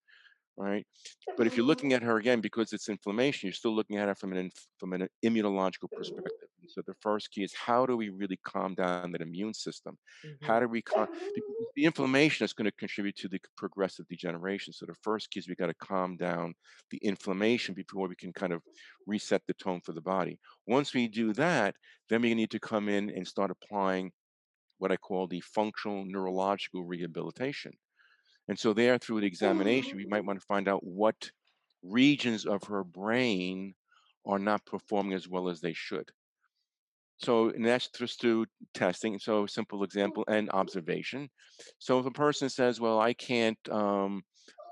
[0.59, 0.87] right?
[1.37, 4.19] But if you're looking at her again, because it's inflammation, you're still looking at it
[4.19, 6.48] from an from an immunological perspective.
[6.69, 9.99] So the first key is how do we really calm down that immune system?
[10.25, 10.47] Mm-hmm.
[10.47, 11.09] How do we calm?
[11.79, 14.73] the inflammation is going to contribute to the progressive degeneration.
[14.73, 16.55] So the first key is we got to calm down
[16.91, 18.63] the inflammation before we can kind of
[19.07, 20.41] reset the tone for the body.
[20.67, 21.77] Once we do that,
[22.09, 24.11] then we need to come in and start applying
[24.79, 27.73] what I call the functional neurological rehabilitation.
[28.49, 31.31] And so there, through the examination, we might want to find out what
[31.85, 33.75] regions of her brain
[34.27, 36.11] are not performing as well as they should.
[37.19, 39.19] So and that's just through testing.
[39.19, 41.29] So simple example and observation.
[41.79, 44.23] So if a person says, "Well, I can't, um,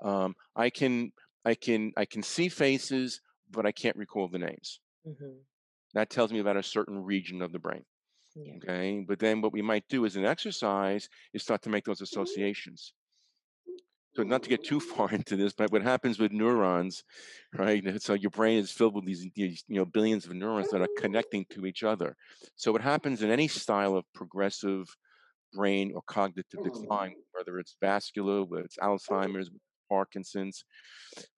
[0.03, 1.13] um, I can,
[1.45, 3.21] I can, I can see faces,
[3.51, 5.39] but I can't recall the names," mm-hmm.
[5.95, 7.85] that tells me about a certain region of the brain.
[8.37, 8.55] Yeah.
[8.57, 12.03] Okay, but then what we might do as an exercise is start to make those
[12.03, 12.93] associations.
[14.17, 17.05] So not to get too far into this, but what happens with neurons,
[17.55, 17.85] right?
[18.03, 20.85] So your brain is filled with these, these, you know, billions of neurons that are
[20.85, 21.03] mm-hmm.
[21.03, 22.17] connecting to each other.
[22.57, 24.87] So what happens in any style of progressive
[25.53, 26.81] brain or cognitive mm-hmm.
[26.81, 29.15] decline, whether it's vascular, whether it's mm-hmm.
[29.15, 29.51] Alzheimer's,
[29.89, 30.65] Parkinson's,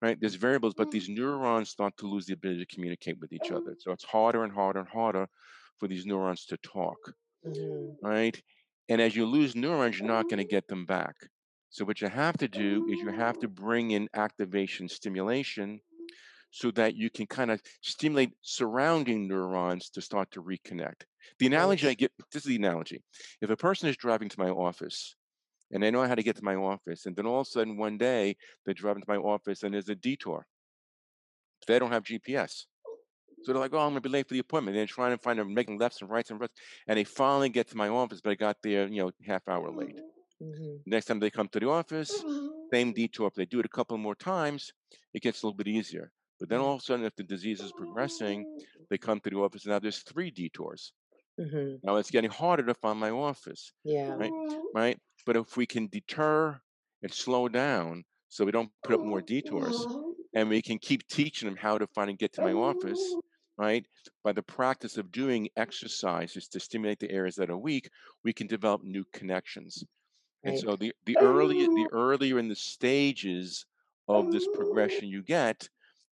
[0.01, 0.17] right?
[0.19, 3.75] There's variables, but these neurons start to lose the ability to communicate with each other.
[3.77, 5.27] So it's harder and harder and harder
[5.77, 6.97] for these neurons to talk,
[7.45, 8.07] mm-hmm.
[8.07, 8.41] right?
[8.87, 11.13] And as you lose neurons, you're not going to get them back.
[11.69, 13.49] So what you have to do is you have to oh.
[13.49, 15.79] bring in activation stimulation
[16.51, 21.03] so that you can kind of stimulate surrounding neurons to start to reconnect.
[21.37, 23.03] The analogy I get this is the analogy.
[23.41, 25.15] If a person is driving to my office
[25.71, 27.77] and they know how to get to my office, and then all of a sudden
[27.77, 30.47] one day they're driving to my office and there's a detour.
[31.67, 32.63] They don't have GPS.
[33.43, 34.75] So they're like, oh, I'm gonna be late for the appointment.
[34.75, 36.53] And They're trying to find them making lefts and rights and rights.
[36.87, 39.69] And they finally get to my office, but I got there, you know, half hour
[39.71, 39.99] late.
[40.41, 40.77] Mm-hmm.
[40.85, 42.23] Next time they come to the office,
[42.71, 43.27] same detour.
[43.27, 44.71] If they do it a couple more times,
[45.13, 46.11] it gets a little bit easier.
[46.39, 48.45] But then all of a sudden, if the disease is progressing,
[48.89, 49.65] they come to the office.
[49.65, 50.93] And now there's three detours.
[51.39, 51.75] Mm-hmm.
[51.83, 53.73] Now it's getting harder to find my office.
[53.83, 54.13] Yeah.
[54.13, 54.31] Right.
[54.73, 54.99] Right.
[55.25, 56.59] But if we can deter
[57.01, 59.85] and slow down so we don't put up more detours
[60.33, 63.01] and we can keep teaching them how to find and get to my office,
[63.57, 63.85] right?
[64.23, 67.89] By the practice of doing exercises to stimulate the areas that are weak,
[68.23, 69.83] we can develop new connections.
[70.43, 70.53] Right.
[70.53, 73.65] And so the, the earlier the earlier in the stages
[74.07, 75.69] of this progression you get,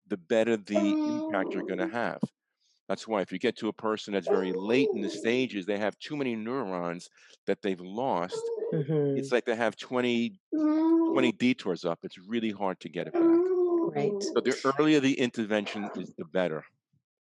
[0.09, 2.21] the better the impact you're going to have.
[2.89, 5.79] That's why if you get to a person that's very late in the stages, they
[5.79, 7.09] have too many neurons
[7.47, 8.41] that they've lost.
[8.73, 9.19] Mm-hmm.
[9.19, 11.99] It's like they have 20, 20 detours up.
[12.05, 13.23] It's really hard to get it back.
[13.23, 14.13] Right.
[14.23, 16.65] So the earlier the intervention is, the better.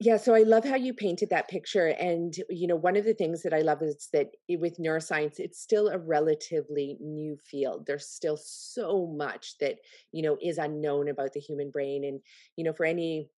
[0.02, 1.88] Yeah, so I love how you painted that picture.
[1.88, 5.60] And, you know, one of the things that I love is that with neuroscience, it's
[5.60, 7.86] still a relatively new field.
[7.86, 9.76] There's still so much that,
[10.14, 12.06] you know, is unknown about the human brain.
[12.06, 12.22] And,
[12.56, 13.30] you know, for any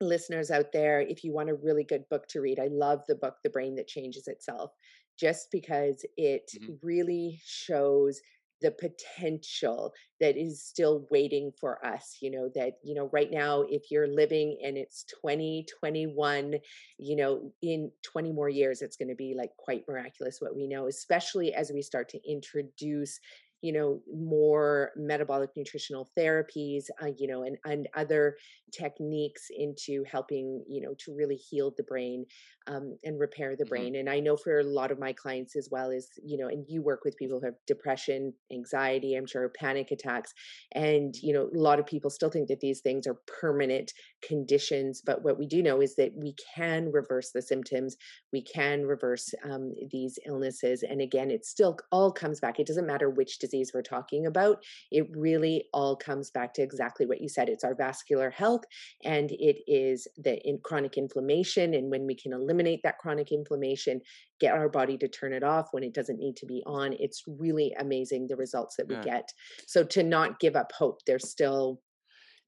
[0.00, 3.14] listeners out there, if you want a really good book to read, I love the
[3.14, 4.72] book, The Brain That Changes Itself,
[5.16, 6.72] just because it mm-hmm.
[6.82, 8.20] really shows
[8.64, 13.62] the potential that is still waiting for us you know that you know right now
[13.68, 16.54] if you're living and it's 2021
[16.96, 20.66] you know in 20 more years it's going to be like quite miraculous what we
[20.66, 23.20] know especially as we start to introduce
[23.64, 28.36] you know more metabolic nutritional therapies uh, you know and and other
[28.70, 32.26] techniques into helping you know to really heal the brain
[32.66, 33.70] um, and repair the mm-hmm.
[33.70, 36.48] brain and i know for a lot of my clients as well as you know
[36.48, 40.34] and you work with people who have depression anxiety i'm sure panic attacks
[40.72, 43.92] and you know a lot of people still think that these things are permanent
[44.26, 47.96] conditions but what we do know is that we can reverse the symptoms
[48.30, 52.86] we can reverse um, these illnesses and again it still all comes back it doesn't
[52.86, 57.20] matter which disease disease we're talking about, it really all comes back to exactly what
[57.20, 57.48] you said.
[57.48, 58.64] It's our vascular health
[59.04, 61.74] and it is the in chronic inflammation.
[61.74, 64.00] And when we can eliminate that chronic inflammation,
[64.40, 67.22] get our body to turn it off when it doesn't need to be on, it's
[67.26, 69.02] really amazing the results that we yeah.
[69.02, 69.32] get.
[69.66, 71.80] So to not give up hope, there's still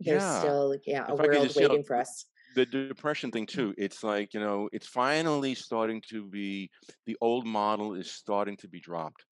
[0.00, 0.38] there's yeah.
[0.40, 4.40] still yeah a if world waiting for us the depression thing too it's like you
[4.40, 6.70] know it's finally starting to be
[7.06, 9.24] the old model is starting to be dropped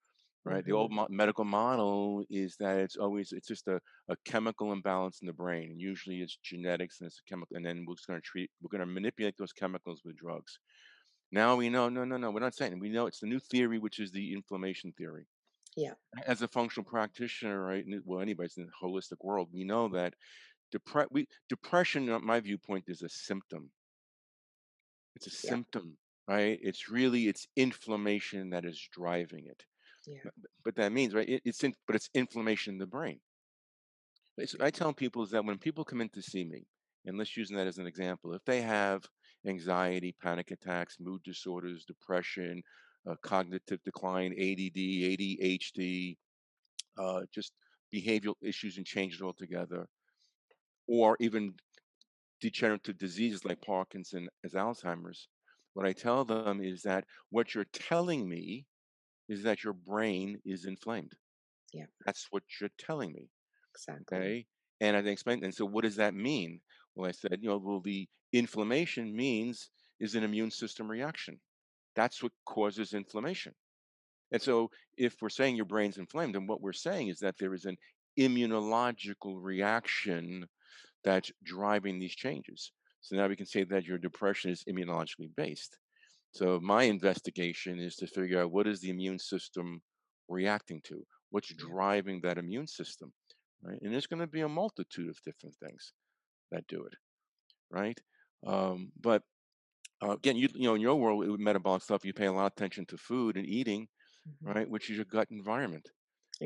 [0.45, 0.65] right?
[0.65, 5.21] The old mo- medical model is that it's always it's just a, a chemical imbalance
[5.21, 8.07] in the brain, and usually it's genetics and it's a chemical, and then we're just
[8.07, 10.59] going to treat we're going to manipulate those chemicals with drugs.
[11.33, 13.79] Now we know, no, no, no, we're not saying we know it's the new theory,
[13.79, 15.27] which is the inflammation theory.
[15.77, 15.95] Yeah.
[16.27, 17.85] As a functional practitioner, right?
[18.05, 20.15] Well, anybody's in the holistic world, we know that
[20.75, 23.71] depre- we, depression, uh, my viewpoint, is a symptom.
[25.17, 25.51] It's a yeah.
[25.51, 25.97] symptom,
[26.29, 26.59] right?
[26.63, 29.65] It's really it's inflammation that is driving it.
[30.07, 30.19] Yeah.
[30.25, 30.35] But,
[30.65, 31.29] but that means, right?
[31.29, 33.21] It, it's in, but it's inflammation in the brain.
[34.37, 36.67] It's, I tell people is that when people come in to see me,
[37.07, 39.05] and let's use that as an example, if they have
[39.47, 42.63] anxiety, panic attacks, mood disorders, depression,
[43.09, 46.17] uh, cognitive decline, ADD, ADHD,
[46.99, 47.53] uh, just
[47.95, 49.87] behavioral issues and changes altogether,
[50.89, 51.55] or even
[52.41, 55.29] degenerative diseases like Parkinson as Alzheimer's,
[55.75, 58.65] what I tell them is that what you're telling me
[59.29, 61.13] is that your brain is inflamed.
[61.73, 61.87] Yeah.
[62.07, 63.29] That's what you're telling me.
[63.75, 64.17] Exactly.
[64.17, 64.47] Okay.
[64.81, 66.61] And I explained, and so what does that mean?
[66.95, 69.71] Well, I said, you know, well, the inflammation means
[70.01, 71.41] is an immune system reaction.
[71.97, 73.55] That's what causes inflammation.
[74.33, 77.55] And so if we're saying your brain's inflamed, then what we're saying is that there
[77.55, 77.77] is an
[78.19, 80.47] immunological reaction
[81.05, 82.73] that's driving these changes.
[83.01, 85.79] So now we can say that your depression is immunologically based.
[86.35, 89.83] So my investigation is to figure out what is the immune system
[90.29, 91.07] reacting to?
[91.31, 93.15] What's driving that immune system?
[93.63, 93.81] right?
[93.83, 95.95] And there's going to be a multitude of different things
[96.53, 96.95] that do it,
[97.71, 98.01] right?
[98.47, 99.25] Um, but
[100.03, 102.47] uh, again, you you know, in your world with metabolic stuff, you pay a lot
[102.47, 103.89] of attention to food and eating,
[104.25, 104.55] Mhm.
[104.55, 104.69] right?
[104.69, 105.91] Which is your gut environment,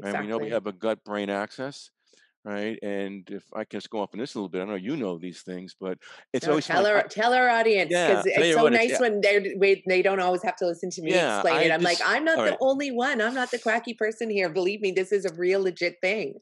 [0.03, 0.16] right?
[0.16, 1.91] We know we have a gut-brain axis,
[2.45, 2.78] right?
[2.82, 4.97] And if I can just go off on this a little bit, I know you
[4.97, 5.99] know these things, but
[6.32, 6.95] it's No, always tell funny.
[6.95, 9.45] I, our tell our audience because tell it's so nice Yeah, when they're
[9.86, 11.41] they don't always have to listen to me yeah.
[11.41, 11.70] explain it.
[11.70, 12.59] I I'm like, I'm not the right.
[12.61, 13.20] only one.
[13.20, 14.49] I'm not the quacky person here.
[14.49, 16.34] Believe me, this is a real legit thing.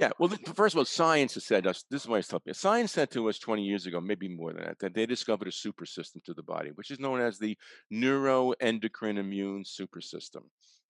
[0.00, 0.10] Yeah.
[0.18, 1.84] Well, first of all, science has said us.
[1.90, 2.42] This is why I it's tough.
[2.52, 5.52] Science said to us 20 years ago, maybe more than that, that they discovered a
[5.52, 7.56] super system to the body, which is known as the
[7.92, 10.44] neuroendocrine immune super system,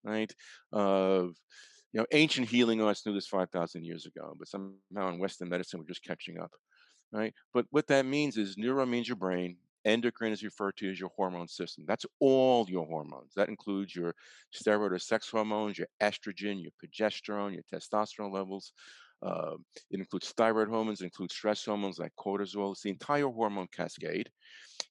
[0.05, 0.33] right?
[0.73, 1.37] Of
[1.93, 5.81] you know, ancient healing arts knew this 5,000 years ago, but somehow in Western medicine
[5.81, 6.53] we're just catching up,
[7.13, 7.35] right?
[7.53, 9.57] But what that means is neuro means your brain.
[9.85, 11.85] Endocrine is referred to as your hormone system.
[11.87, 13.33] That's all your hormones.
[13.35, 14.15] That includes your
[14.55, 18.73] steroid or sex hormones, your estrogen, your progesterone, your testosterone levels.
[19.23, 19.55] Uh,
[19.91, 22.73] it includes thyroid hormones, it includes stress hormones like cortisol.
[22.73, 24.31] It's the entire hormone cascade.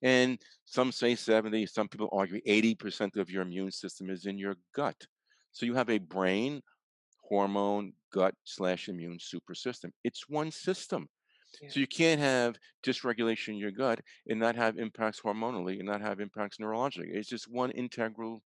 [0.02, 4.56] And some say 70, some people argue 80% of your immune system is in your
[4.74, 4.96] gut.
[5.52, 6.62] So you have a brain,
[7.32, 9.94] hormone, gut slash immune super system.
[10.04, 11.10] It's one system.
[11.62, 11.70] Yeah.
[11.70, 16.02] So you can't have dysregulation in your gut and not have impacts hormonally and not
[16.02, 17.16] have impacts neurologically.
[17.16, 18.44] It's just one integral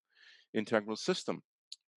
[0.54, 1.42] integral system,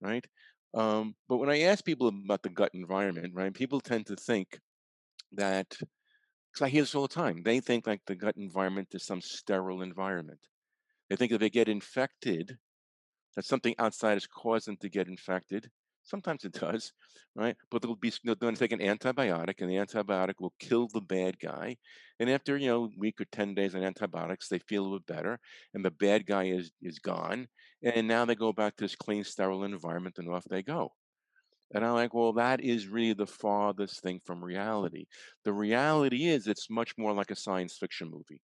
[0.02, 0.26] right?
[0.74, 4.60] Um, but when I ask people about the gut environment, right, people tend to think
[5.34, 5.70] that
[6.52, 9.22] because I hear this all the time, they think like the gut environment is some
[9.22, 10.40] sterile environment.
[11.10, 12.58] They think if they get infected,
[13.36, 15.72] that something outside has caused them to get infected.
[16.10, 16.92] Sometimes it does,
[17.36, 17.56] right?
[17.70, 21.02] But they'll be they're going to take an antibiotic, and the antibiotic will kill the
[21.02, 21.78] bad guy.
[22.20, 25.00] And after you know a week or ten days on antibiotics, they feel a little
[25.08, 25.40] better,
[25.74, 27.48] and the bad guy is is gone.
[27.84, 30.94] And now they go back to this clean, sterile environment, and off they go.
[31.74, 35.06] And I'm like, well, that is really the farthest thing from reality.
[35.46, 38.42] The reality is, it's much more like a science fiction movie.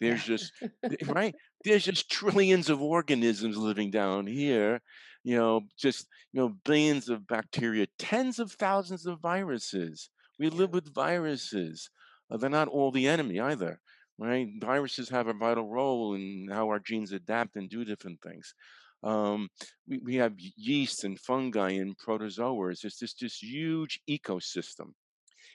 [0.00, 0.52] There's just
[1.06, 1.34] right.
[1.64, 4.80] There's just trillions of organisms living down here.
[5.22, 10.10] You know, just you know, billions of bacteria, tens of thousands of viruses.
[10.38, 11.90] We live with viruses.
[12.30, 13.80] Uh, they're not all the enemy either,
[14.18, 14.48] right?
[14.60, 18.54] Viruses have a vital role in how our genes adapt and do different things.
[19.02, 19.48] Um,
[19.88, 22.84] we, we have yeast and fungi and protozoas.
[22.84, 24.92] It's just this huge ecosystem.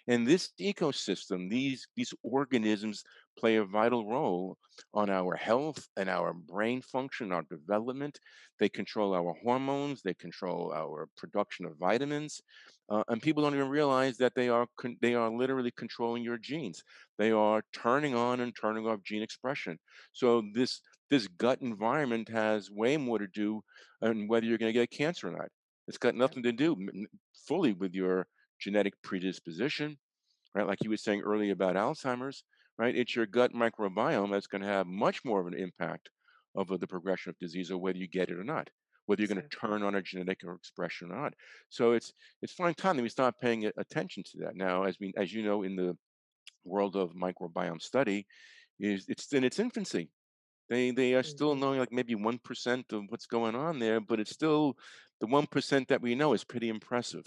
[0.08, 3.04] And this ecosystem, these these organisms
[3.38, 4.58] play a vital role
[4.94, 8.20] on our health and our brain function, our development.
[8.60, 10.02] They control our hormones.
[10.02, 12.42] They control our production of vitamins,
[12.90, 16.38] uh, and people don't even realize that they are con- they are literally controlling your
[16.38, 16.84] genes.
[17.18, 19.78] They are turning on and turning off gene expression.
[20.14, 23.62] So this this gut environment has way more to do
[24.02, 25.50] on whether you're going to get cancer or not.
[25.88, 26.76] It's got nothing to do
[27.48, 28.28] fully with your
[28.60, 29.98] genetic predisposition
[30.56, 30.66] right?
[30.66, 32.44] Like you were saying earlier about Alzheimer's,
[32.78, 32.96] right?
[32.96, 36.10] It's your gut microbiome that's going to have much more of an impact
[36.56, 38.70] of uh, the progression of disease or whether you get it or not,
[39.06, 41.34] whether you're going to turn on a genetic or expression or not.
[41.70, 44.84] So it's it's fine time that we start paying attention to that now.
[44.84, 45.98] As we as you know in the
[46.64, 48.28] world of microbiome study,
[48.80, 50.12] is it's in its infancy.
[50.70, 51.56] They they are still Mhm.
[51.56, 54.78] knowing like maybe one percent of what's going on there, but it's still
[55.22, 57.26] the one percent that we know is pretty impressive,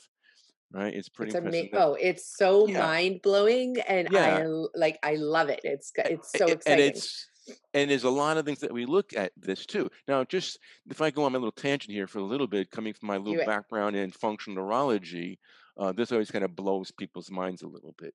[0.72, 0.94] right?
[0.94, 1.66] It's pretty It's impressive.
[1.66, 4.40] ama That, oh, it's so yeah, mind blowing, and I yeah.
[4.40, 5.60] l like, I love it.
[5.64, 6.80] It's it's so a- and exciting.
[6.80, 7.30] it's
[7.72, 9.88] and there's a lot of things that we look at this too.
[10.06, 10.58] Now, just
[10.90, 13.16] if I go on my little tangent here for a little bit, coming from my
[13.16, 15.38] little background in functional neurology,
[15.78, 18.14] uh, this always kind of blows people's minds a little bit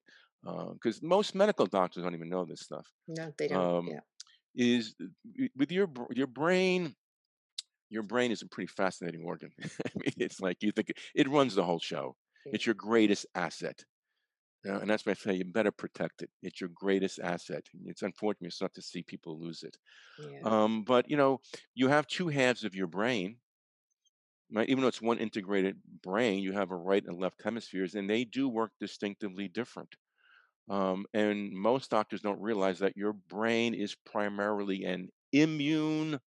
[0.73, 2.87] because most medical doctors don't even know this stuff.
[3.07, 3.71] No, they don't.
[3.77, 4.01] Um, Yeah.
[4.55, 5.07] is uh,
[5.55, 6.95] with your your brain?
[7.89, 9.51] Your brain is a pretty fascinating organ.
[9.63, 12.15] I mean, it's like you think it it runs the whole show.
[12.51, 13.83] It's your greatest asset.
[14.65, 16.29] And that's why I say you better protect it.
[16.41, 17.67] It's your greatest asset.
[17.85, 19.77] It's unfortunate it's not to see people lose it.
[20.17, 20.43] Yeah.
[20.43, 21.41] Um, but you know,
[21.75, 23.39] you have two halves of your brain,
[24.51, 24.69] right?
[24.69, 28.23] Even though it's one integrated brain, you have a right and left hemispheres, and they
[28.23, 29.95] do work distinctively different.
[30.69, 36.19] Um, and most doctors don't realize that your brain is primarily an immune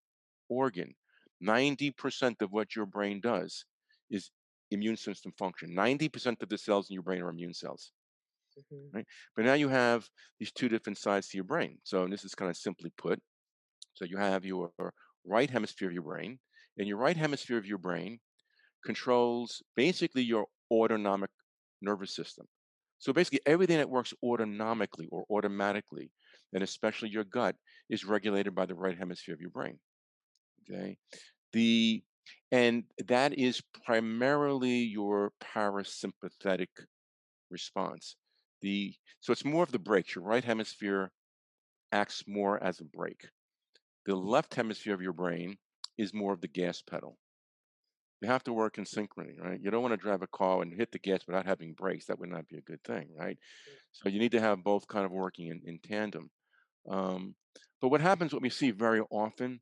[0.49, 0.95] organ.
[1.41, 3.67] 90% of what your brain does
[4.11, 4.31] is
[4.71, 5.75] immune system function.
[5.75, 7.93] 90% of the cells in your brain are immune cells
[8.57, 8.95] Mhm.
[8.95, 9.07] right?
[9.35, 10.09] But now you have
[10.39, 11.79] these two different sides to your brain.
[11.85, 13.21] So, this is kind of simply put.
[13.95, 14.73] So you have your
[15.25, 16.41] right hemisphere of your brain,
[16.79, 18.21] and your right hemisphere of your brain
[18.85, 21.31] controls basically your autonomic
[21.83, 22.49] nervous system.
[22.99, 26.13] So basically, everything that works autonomically or automatically,
[26.55, 27.57] and especially your gut,
[27.91, 29.81] is regulated by the right hemisphere of your brain.
[30.63, 30.99] Okay,
[31.53, 32.05] the
[32.53, 36.69] and that is primarily your parasympathetic
[37.51, 38.17] response.
[38.63, 40.15] The so it's more of the brakes.
[40.15, 41.11] Your right hemisphere
[41.93, 43.27] acts more as a brake.
[44.07, 45.57] The left hemisphere of your brain
[45.99, 47.19] is more of the gas pedal.
[48.21, 49.61] You have to work in synchrony, right?
[49.61, 52.07] You don't want to drive a car and hit the gas without having brakes.
[52.07, 53.37] That would not be a good thing, right?
[53.93, 56.31] So you need to have both kind of working in, in tandem.
[56.89, 57.35] Um,
[57.81, 59.61] but what happens, what we see very often,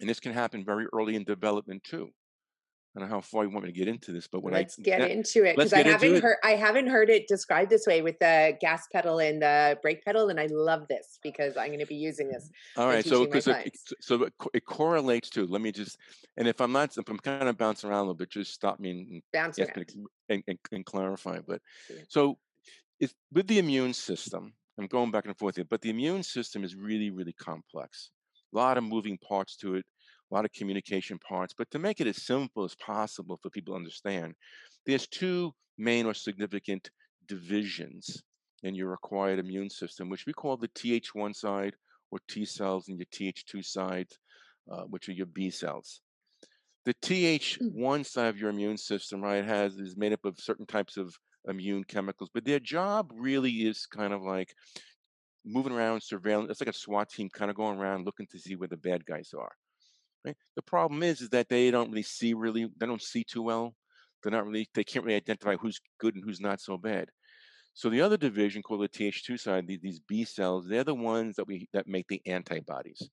[0.00, 2.10] and this can happen very early in development too,
[2.96, 4.78] I don't know how far you want me to get into this, but when let's
[4.78, 8.02] I get into it because I haven't heard I haven't heard it described this way
[8.02, 11.80] with the gas pedal and the brake pedal, and I love this because I'm going
[11.80, 12.48] to be using this.
[12.76, 15.44] All right, so because it, so it, it, correlates to.
[15.44, 15.98] Let me just,
[16.36, 18.78] and if I'm not, if I'm kind of bouncing around a little bit, just stop
[18.78, 21.40] me and Bounce and, and, and, clarify.
[21.44, 22.02] But yeah.
[22.08, 22.38] so
[23.00, 24.52] it's with the immune system.
[24.78, 28.10] I'm going back and forth here, but the immune system is really, really complex.
[28.54, 29.84] A lot of moving parts to it
[30.30, 31.54] a lot of communication parts.
[31.56, 34.34] But to make it as simple as possible for people to understand,
[34.86, 36.90] there's two main or significant
[37.26, 38.22] divisions
[38.62, 41.74] in your acquired immune system, which we call the Th1 side
[42.10, 44.08] or T cells and your Th2 side,
[44.70, 46.00] uh, which are your B cells.
[46.84, 48.06] The Th1 mm.
[48.06, 51.14] side of your immune system, right, has is made up of certain types of
[51.48, 54.54] immune chemicals, but their job really is kind of like
[55.44, 56.50] moving around, surveilling.
[56.50, 59.04] It's like a SWAT team kind of going around looking to see where the bad
[59.04, 59.52] guys are.
[60.24, 60.36] Right?
[60.56, 63.74] The problem is, is that they don't really see really, they don't see too well.
[64.22, 67.10] They're not really, they can't really identify who's good and who's not so bad.
[67.74, 71.46] So the other division called the Th2 side, these B cells, they're the ones that
[71.46, 73.10] we that make the antibodies.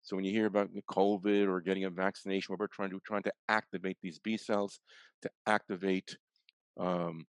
[0.00, 3.00] So when you hear about COVID or getting a vaccination, what we're trying to do,
[3.04, 4.80] trying to activate these B cells
[5.20, 6.16] to activate
[6.80, 7.26] um,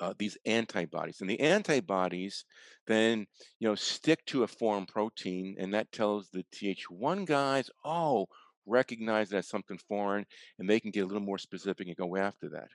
[0.00, 1.20] uh, these antibodies.
[1.20, 2.44] And the antibodies
[2.86, 3.26] then,
[3.58, 8.26] you know, stick to a foreign protein, and that tells the Th1 guys, oh,
[8.66, 10.26] recognize that as something foreign,
[10.58, 12.68] and they can get a little more specific and go after that.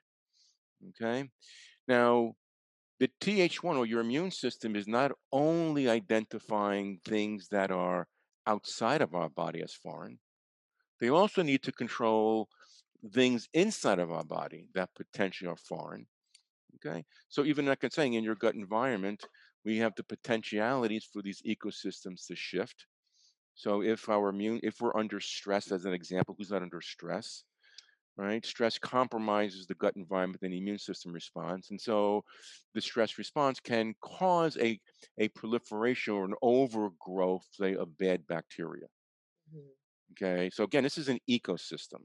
[0.89, 1.29] Okay?
[1.87, 2.33] Now,
[2.99, 8.07] the Th1 or your immune system is not only identifying things that are
[8.47, 10.19] outside of our body as foreign,
[10.99, 12.47] they also need to control
[13.13, 16.05] things inside of our body that potentially are foreign.
[16.85, 19.23] Okay, so even like I'm saying, in your gut environment,
[19.65, 22.87] we have the potentialities for these ecosystems to shift.
[23.55, 27.43] So if our immune, if we're under stress, as an example, who's not under stress,
[28.17, 28.45] right?
[28.45, 31.69] Stress compromises the gut environment and the immune system response.
[31.69, 32.23] And so
[32.73, 34.79] the stress response can cause a,
[35.19, 38.87] a proliferation or an overgrowth, say, of bad bacteria.
[39.53, 40.23] Mm-hmm.
[40.23, 40.49] Okay.
[40.51, 42.01] So again, this is an ecosystem,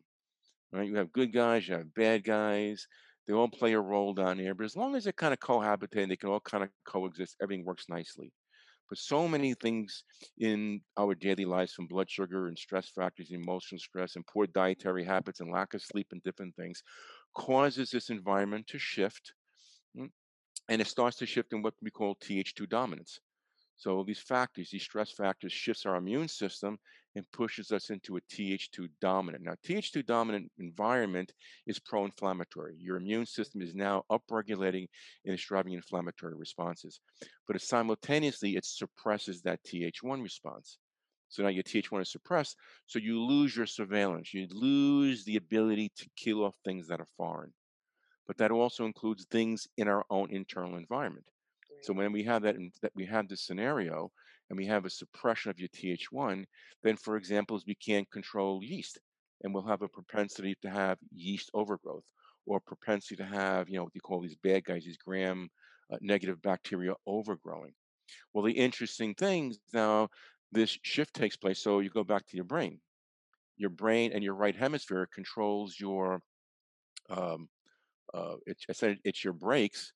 [0.72, 0.88] right?
[0.88, 2.86] You have good guys, you have bad guys.
[3.26, 6.08] They all play a role down here, but as long as they're kind of cohabitating,
[6.08, 7.36] they can all kind of coexist.
[7.42, 8.32] Everything works nicely.
[8.88, 10.04] But so many things
[10.38, 15.04] in our daily lives, from blood sugar and stress factors, emotional stress, and poor dietary
[15.04, 16.82] habits, and lack of sleep, and different things,
[17.34, 19.34] causes this environment to shift.
[19.96, 20.12] Mm,
[20.68, 23.20] and it starts to shift in what we call Th2 dominance.
[23.76, 26.78] So these factors, these stress factors, shifts our immune system
[27.16, 29.42] and pushes us into a Th2 dominant.
[29.42, 31.32] Now, Th2 dominant environment
[31.66, 32.76] is pro-inflammatory.
[32.78, 34.86] Your immune system is now upregulating
[35.24, 37.00] and it's driving inflammatory responses.
[37.46, 40.78] But it simultaneously, it suppresses that Th1 response.
[41.30, 42.56] So now your Th1 is suppressed,
[42.86, 44.32] so you lose your surveillance.
[44.32, 47.52] You lose the ability to kill off things that are foreign.
[48.26, 51.24] But that also includes things in our own internal environment.
[51.82, 54.10] So when we have that, that we have this scenario
[54.48, 56.44] and we have a suppression of your Th1,
[56.82, 58.98] then for example, we can't control yeast
[59.42, 62.04] and we'll have a propensity to have yeast overgrowth
[62.46, 65.48] or propensity to have, you know, what you call these bad guys, these gram
[65.92, 67.72] uh, negative bacteria overgrowing.
[68.32, 70.08] Well, the interesting thing now,
[70.52, 71.60] this shift takes place.
[71.60, 72.80] So you go back to your brain.
[73.56, 76.20] Your brain and your right hemisphere controls your,
[77.10, 77.48] um,
[78.14, 79.92] uh, it's, I said it's your brakes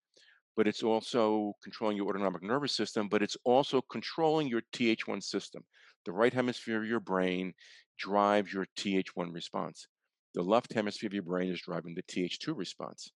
[0.60, 5.64] but it's also controlling your autonomic nervous system, but it's also controlling your Th1 system.
[6.04, 7.54] The right hemisphere of your brain
[7.98, 9.86] drives your Th1 response.
[10.34, 13.10] The left hemisphere of your brain is driving the Th2 response.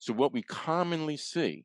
[0.00, 1.64] So what we commonly see,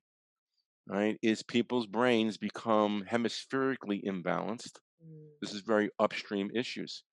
[0.87, 4.77] right, is people's brains become hemispherically imbalanced.
[5.03, 5.29] Mm.
[5.41, 7.03] This is very upstream issues.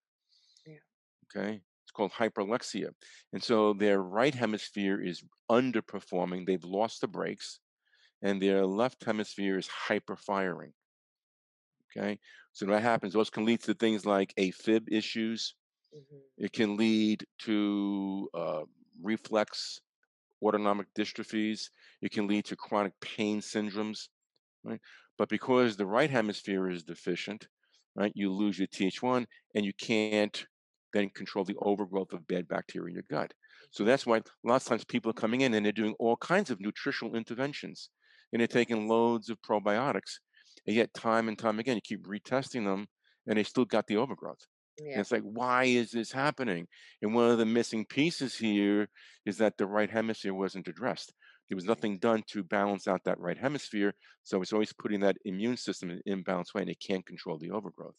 [0.66, 0.74] Yeah.
[1.34, 1.62] Okay.
[1.82, 2.90] It's called hyperlexia.
[3.32, 6.44] And so their right hemisphere is underperforming.
[6.46, 7.58] They've lost the brakes
[8.22, 10.72] and their left hemisphere is hyperfiring.
[11.90, 12.18] Okay,
[12.52, 13.12] so what happens?
[13.12, 15.54] Those can lead to things like AFib issues.
[15.94, 16.44] Mm-hmm.
[16.44, 18.62] It can lead to uh,
[19.02, 19.80] reflex
[20.42, 21.68] autonomic dystrophies.
[22.00, 24.08] It can lead to chronic pain syndromes.
[24.64, 24.80] Right,
[25.18, 27.48] but because the right hemisphere is deficient,
[27.96, 30.46] right, you lose your Th1 and you can't
[30.92, 33.32] then control the overgrowth of bad bacteria in your gut.
[33.70, 36.50] So that's why lots of times people are coming in and they're doing all kinds
[36.50, 37.88] of nutritional interventions
[38.32, 40.18] and they're taking loads of probiotics,
[40.66, 42.86] and yet time and time again, you keep retesting them,
[43.26, 44.46] and they still got the overgrowth.
[44.80, 44.92] Yeah.
[44.92, 46.66] And it's like, why is this happening?
[47.02, 48.88] And one of the missing pieces here
[49.26, 51.12] is that the right hemisphere wasn't addressed.
[51.48, 53.94] There was nothing done to balance out that right hemisphere.
[54.22, 57.38] So it's always putting that immune system in an imbalanced way and it can't control
[57.38, 57.96] the overgrowth.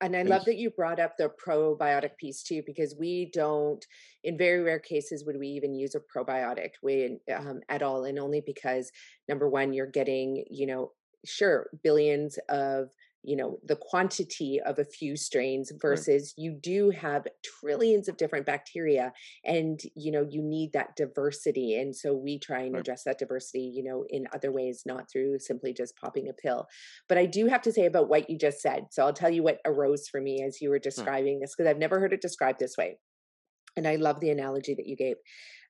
[0.00, 3.84] And I and love that you brought up the probiotic piece too, because we don't,
[4.22, 8.04] in very rare cases, would we even use a probiotic we, um, at all.
[8.04, 8.90] And only because,
[9.28, 10.92] number one, you're getting, you know,
[11.24, 12.90] sure, billions of
[13.24, 18.44] you know the quantity of a few strains versus you do have trillions of different
[18.44, 19.12] bacteria
[19.44, 23.72] and you know you need that diversity and so we try and address that diversity
[23.74, 26.66] you know in other ways not through simply just popping a pill.
[27.08, 29.42] But i do have to say about what you just said so i'll tell you
[29.42, 32.58] what arose for me as you were describing this because i've never heard it described
[32.58, 32.98] this way
[33.76, 35.16] and i love the analogy that you gave.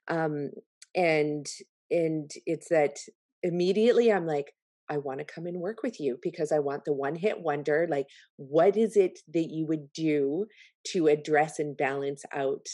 [0.08, 0.50] Um
[0.94, 1.46] and
[1.90, 2.98] and it's that
[3.42, 4.54] immediately i'm like
[4.88, 7.86] I want to come and work with you because I want the one hit wonder.
[7.88, 8.06] Like,
[8.36, 10.46] what is it that you would do
[10.88, 12.66] to address and balance out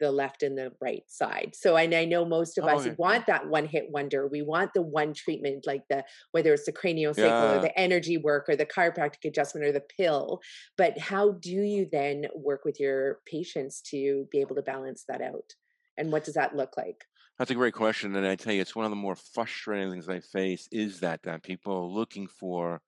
[0.00, 1.52] the left and the right side?
[1.54, 2.92] So, and I know most of oh, us yeah.
[2.98, 4.26] want that one hit wonder.
[4.26, 7.52] We want the one treatment, like the whether it's the craniosacral yeah.
[7.54, 10.40] or the energy work or the chiropractic adjustment or the pill.
[10.76, 15.22] But how do you then work with your patients to be able to balance that
[15.22, 15.54] out?
[15.96, 17.04] And what does that look like?
[17.38, 20.08] That's a great question, and I tell you, it's one of the more frustrating things
[20.08, 22.80] I face is that that people are looking for,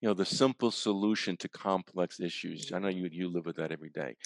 [0.00, 2.72] you know, the simple solution to complex issues.
[2.72, 4.16] I know you you live with that every day.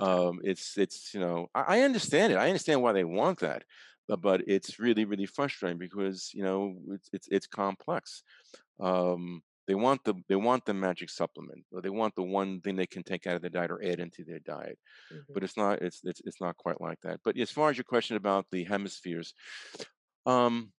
[0.00, 2.38] Um, it's it's you know I, I understand it.
[2.38, 3.64] I understand why they want that,
[4.08, 8.22] but, but it's really really frustrating because you know it's it's, it's complex.
[8.80, 12.74] Um, they want the they want the magic supplement, or they want the one thing
[12.74, 14.76] they can take out of their diet or add into their diet.
[15.12, 15.32] Mm-hmm.
[15.32, 17.20] But it's not it's, it's it's not quite like that.
[17.24, 19.32] But as far as your question about the hemispheres,
[20.26, 20.72] um,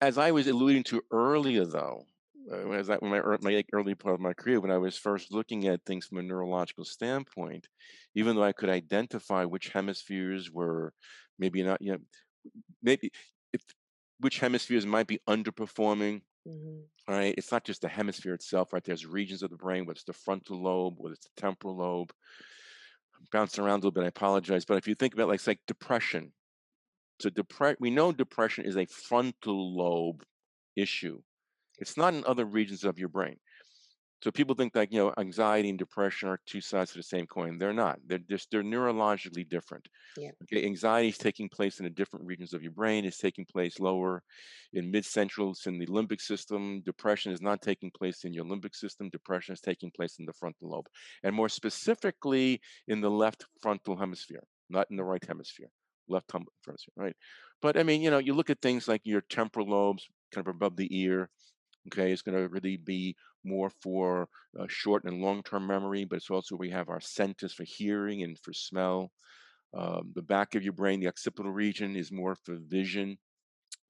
[0.00, 2.06] as I was alluding to earlier, though,
[2.50, 5.68] uh, as I, my, my early part of my career, when I was first looking
[5.68, 7.68] at things from a neurological standpoint,
[8.16, 10.92] even though I could identify which hemispheres were
[11.38, 11.98] maybe not, you know,
[12.82, 13.12] maybe
[13.52, 13.62] if
[14.18, 16.80] which hemispheres might be underperforming Mm-hmm.
[17.08, 18.84] All right, it's not just the hemisphere itself, right?
[18.84, 22.12] There's regions of the brain, whether it's the frontal lobe, whether it's the temporal lobe.
[23.16, 24.04] I'm bouncing around a little bit.
[24.04, 26.32] I apologize, but if you think about like, like depression,
[27.20, 30.24] so depression, we know depression is a frontal lobe
[30.76, 31.20] issue.
[31.78, 33.36] It's not in other regions of your brain.
[34.24, 37.26] So people think that you know anxiety and depression are two sides of the same
[37.26, 37.58] coin.
[37.58, 37.98] They're not.
[38.06, 39.86] They're just they're neurologically different.
[40.16, 40.30] Yeah.
[40.44, 43.04] Okay, anxiety is taking place in the different regions of your brain.
[43.04, 44.22] It's taking place lower
[44.72, 45.50] in mid central.
[45.50, 46.80] It's in the limbic system.
[46.86, 49.10] Depression is not taking place in your limbic system.
[49.10, 50.86] Depression is taking place in the frontal lobe,
[51.22, 55.68] and more specifically in the left frontal hemisphere, not in the right hemisphere.
[56.08, 57.16] Left hemisphere, right?
[57.60, 60.54] But I mean, you know, you look at things like your temporal lobes, kind of
[60.54, 61.28] above the ear
[61.88, 63.14] Okay, it's going to really be
[63.44, 64.28] more for
[64.58, 68.22] uh, short and long term memory, but it's also we have our centers for hearing
[68.22, 69.10] and for smell.
[69.76, 73.18] Um, the back of your brain, the occipital region, is more for vision.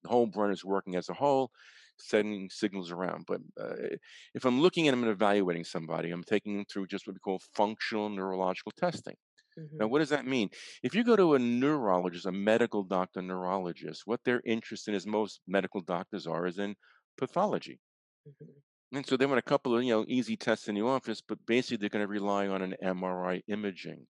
[0.03, 1.51] The whole brain is working as a whole,
[1.99, 3.27] sending signals around.
[3.27, 3.97] But uh,
[4.35, 7.21] if I'm looking at them and evaluating somebody, I'm taking them through just what we
[7.21, 9.15] call functional neurological testing.
[9.59, 9.79] Mm-hmm.
[9.79, 10.49] Now, what does that mean?
[10.83, 15.07] If you go to a neurologist, a medical doctor, neurologist, what they're interested in, as
[15.07, 16.75] most medical doctors are, is in
[17.17, 17.81] pathology.
[18.29, 18.97] Mm-hmm.
[18.97, 21.39] And so they want a couple of you know easy tests in the office, but
[21.47, 24.07] basically they're going to rely on an MRI imaging,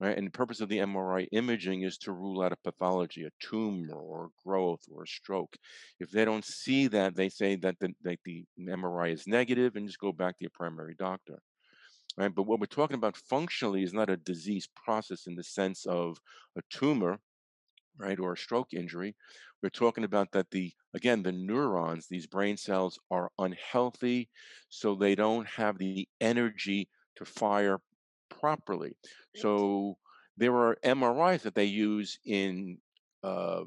[0.00, 0.16] right?
[0.16, 3.94] And the purpose of the MRI imaging is to rule out a pathology, a tumor
[3.94, 5.56] or growth or a stroke.
[6.00, 9.86] If they don't see that, they say that the, that the MRI is negative and
[9.86, 11.38] just go back to your primary doctor.
[12.18, 12.34] Right?
[12.34, 16.18] But what we're talking about functionally is not a disease process in the sense of
[16.56, 17.20] a tumor
[17.98, 19.14] right, or a stroke injury,
[19.62, 24.28] we're talking about that the again the neurons, these brain cells are unhealthy,
[24.68, 27.80] so they don't have the energy to fire
[28.28, 28.96] properly.
[29.36, 29.96] So
[30.36, 32.78] there are MRIs that they use in
[33.22, 33.62] uh,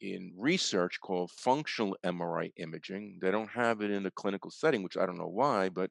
[0.00, 3.18] in research called functional MRI imaging.
[3.20, 5.90] They don't have it in the clinical setting, which I don't know why, but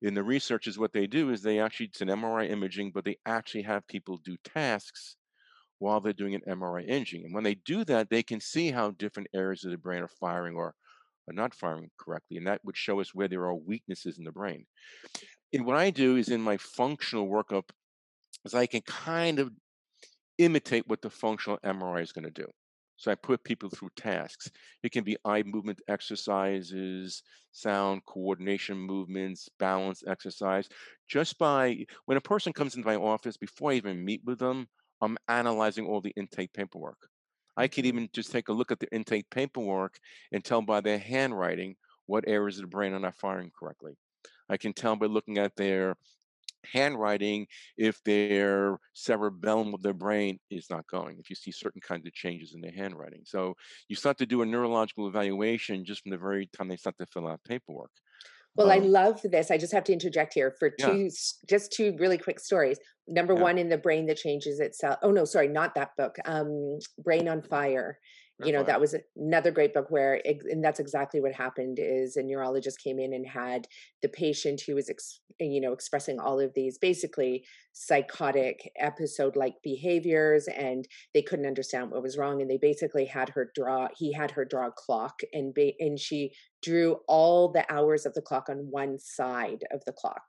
[0.00, 3.04] in the research is what they do is they actually it's an MRI imaging, but
[3.04, 5.16] they actually have people do tasks
[5.82, 7.24] while they're doing an MRI imaging.
[7.24, 10.08] And when they do that, they can see how different areas of the brain are
[10.20, 10.74] firing or
[11.28, 12.36] are not firing correctly.
[12.36, 14.64] And that would show us where there are weaknesses in the brain.
[15.52, 17.70] And what I do is in my functional workup
[18.44, 19.50] is I can kind of
[20.38, 22.46] imitate what the functional MRI is going to do.
[22.96, 24.48] So I put people through tasks.
[24.84, 30.68] It can be eye movement exercises, sound coordination movements, balance exercise.
[31.08, 34.68] Just by when a person comes into my office, before I even meet with them,
[35.02, 36.96] I'm analyzing all the intake paperwork.
[37.56, 37.86] I mm-hmm.
[37.86, 39.98] even just take a look at the intake paperwork
[40.32, 41.76] and tell by their handwriting
[42.06, 43.92] what areas of the brain are not firing correctly.
[44.48, 45.96] I can tell by looking at their
[46.72, 47.46] handwriting
[47.76, 52.12] if their cerebellum of their brain is not going, if you see certain kinds of
[52.12, 53.22] changes in their handwriting.
[53.24, 53.56] So
[53.88, 57.06] you start to do a neurological evaluation just from the very time they start to
[57.06, 57.90] fill out paperwork.
[58.56, 59.50] Well, um, I love this.
[59.50, 61.08] I just have to interject here for two, yeah.
[61.48, 62.78] just two really quick stories.
[63.08, 63.40] Number yeah.
[63.40, 64.98] one, in the brain that changes itself.
[65.02, 66.16] Oh no, sorry, not that book.
[66.24, 67.98] Um, Brain on Fire
[68.44, 72.22] you know that was another great book where and that's exactly what happened is a
[72.22, 73.66] neurologist came in and had
[74.02, 79.54] the patient who was ex, you know expressing all of these basically psychotic episode like
[79.62, 84.12] behaviors and they couldn't understand what was wrong and they basically had her draw he
[84.12, 86.32] had her draw a clock and ba- and she
[86.62, 90.22] drew all the hours of the clock on one side of the clock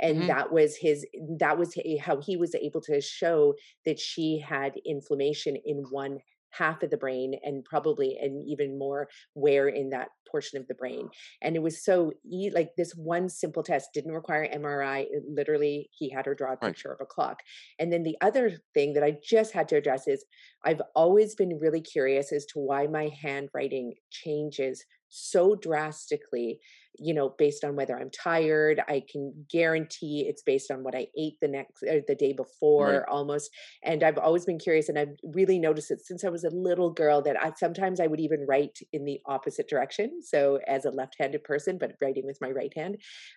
[0.00, 0.26] and mm-hmm.
[0.28, 1.06] that was his
[1.38, 3.54] that was how he was able to show
[3.84, 6.18] that she had inflammation in one
[6.56, 10.74] half of the brain and probably and even more where in that portion of the
[10.74, 11.08] brain
[11.42, 12.12] and it was so
[12.52, 16.56] like this one simple test didn't require mri it literally he had her draw a
[16.56, 16.94] picture right.
[16.94, 17.42] of a clock
[17.78, 20.24] and then the other thing that i just had to address is
[20.64, 26.60] i've always been really curious as to why my handwriting changes so drastically
[26.98, 31.06] you know based on whether i'm tired i can guarantee it's based on what i
[31.16, 33.08] ate the next or the day before right.
[33.08, 33.50] almost
[33.82, 36.90] and i've always been curious and i've really noticed it since i was a little
[36.90, 40.90] girl that i sometimes i would even write in the opposite direction so as a
[40.90, 42.96] left-handed person but writing with my right hand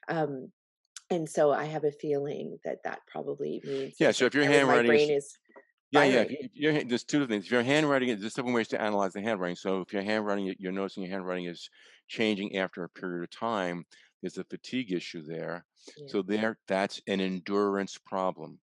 [0.10, 0.50] um,
[1.10, 4.88] and so i have a feeling that that probably means yeah so if your handwriting
[4.88, 5.38] brain is
[5.92, 6.24] yeah, yeah.
[6.54, 7.46] Your, there's two things.
[7.46, 9.56] If your handwriting, there's different ways to analyze the handwriting.
[9.56, 11.70] So if your handwriting, you're noticing your handwriting is
[12.08, 13.86] changing after a period of time,
[14.22, 15.66] there's a fatigue issue there.
[15.98, 16.08] Yeah.
[16.08, 18.60] So there, that's an endurance problem.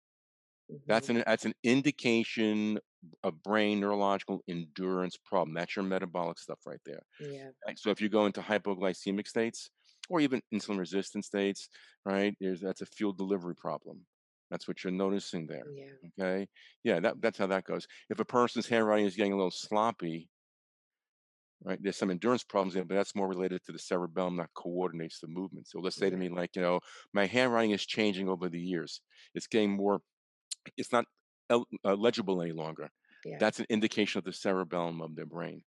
[0.70, 0.82] Mm-hmm.
[0.86, 2.78] That's an that's an indication
[3.22, 5.54] of brain neurological endurance problem.
[5.54, 7.02] That's your metabolic stuff right there.
[7.20, 7.48] Yeah.
[7.76, 9.70] So if you go into hypoglycemic states
[10.08, 11.68] or even insulin resistant states,
[12.04, 12.34] right?
[12.40, 14.00] There's that's a fuel delivery problem.
[14.50, 15.64] That's what you're noticing there.
[15.74, 16.24] Yeah.
[16.24, 16.48] Okay.
[16.84, 17.86] Yeah, that, that's how that goes.
[18.10, 20.28] If a person's handwriting is getting a little sloppy,
[21.64, 24.50] right, there's some endurance problems in there, but that's more related to the cerebellum that
[24.54, 25.66] coordinates the movement.
[25.66, 26.80] So let's say to me, like, you know,
[27.12, 29.00] my handwriting is changing over the years.
[29.34, 30.00] It's getting more,
[30.76, 31.06] it's not
[31.50, 32.88] uh, legible any longer.
[33.24, 33.38] Yeah.
[33.40, 35.62] That's an indication of the cerebellum of their brain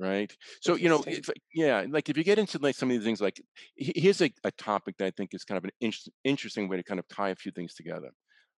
[0.00, 0.34] right?
[0.62, 3.04] So you know it's like, yeah like if you get into like some of these
[3.04, 3.40] things like
[3.76, 6.82] here's a, a topic that i think is kind of an in- interesting way to
[6.82, 8.10] kind of tie a few things together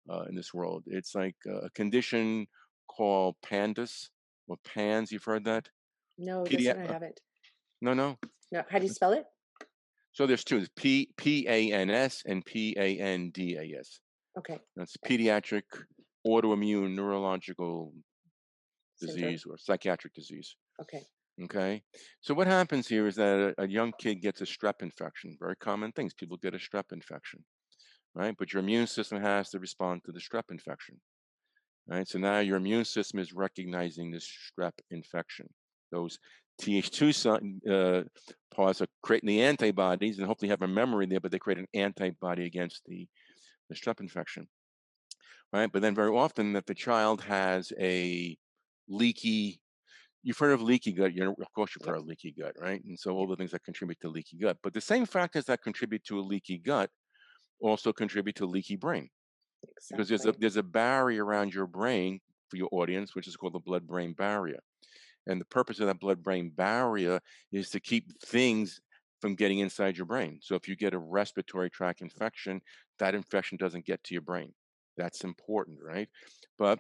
[0.10, 0.84] uh, in this world.
[0.88, 2.48] It's like a condition
[2.88, 4.10] called pandas
[4.48, 5.70] or pans you've heard that?
[6.18, 7.20] No Pedi- i haven't.
[7.82, 8.18] no no.
[8.52, 9.26] No how do you spell it?
[10.14, 14.00] So there's two p p a n s and p a n d a s.
[14.38, 14.60] Okay.
[14.76, 15.64] That's pediatric
[16.28, 17.94] autoimmune neurological
[19.00, 19.56] disease Center.
[19.56, 20.56] or psychiatric disease.
[20.82, 21.04] Okay
[21.40, 21.82] Okay.
[22.22, 25.38] So what happens here is that a, a young kid gets a strep infection.
[25.40, 26.14] Very common things.
[26.14, 27.44] People get a strep infection,
[28.14, 28.36] right?
[28.38, 31.00] But your immune system has to respond to the strep infection,
[31.88, 32.08] right?
[32.08, 35.48] So now your immune system is recognizing this strep infection.
[35.92, 36.20] Those
[36.62, 37.26] Th2
[37.70, 38.04] uh,
[38.54, 41.68] parts are creating the antibodies and hopefully have a memory there, but they create an
[41.74, 43.08] antibody against the,
[43.70, 44.48] the strep infection,
[45.52, 45.72] right?
[45.72, 48.38] But then very often that the child has a
[48.88, 49.62] leaky
[50.24, 51.13] you've heard of leaky gut.
[51.13, 52.84] You know, of course, you've heard of leaky gut, right?
[52.84, 55.61] And so all the things that contribute to leaky gut, but the same factors that
[55.61, 56.89] contribute to a leaky gut
[57.61, 59.09] also contribute to a leaky brain,
[59.63, 59.97] exactly.
[59.97, 62.19] because there's a there's a barrier around your brain
[62.49, 64.59] for your audience, which is called the blood-brain barrier.
[65.28, 67.19] And the purpose of that blood-brain barrier
[67.51, 68.82] is to keep things
[69.22, 70.39] from getting inside your brain.
[70.41, 72.59] So if you get a respiratory tract infection,
[72.97, 74.53] that infection doesn't get to your brain.
[74.97, 76.09] That's important, right?
[76.57, 76.80] But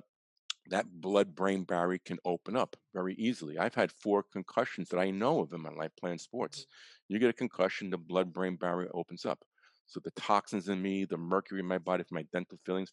[0.67, 3.57] that blood brain barrier can open up very easily.
[3.57, 6.61] I've had four concussions that I know of in my life playing sports.
[6.61, 7.13] Mm-hmm.
[7.13, 9.43] You get a concussion, the blood brain barrier opens up.
[9.87, 12.91] So the toxins in me, the mercury in my body, from my dental fillings,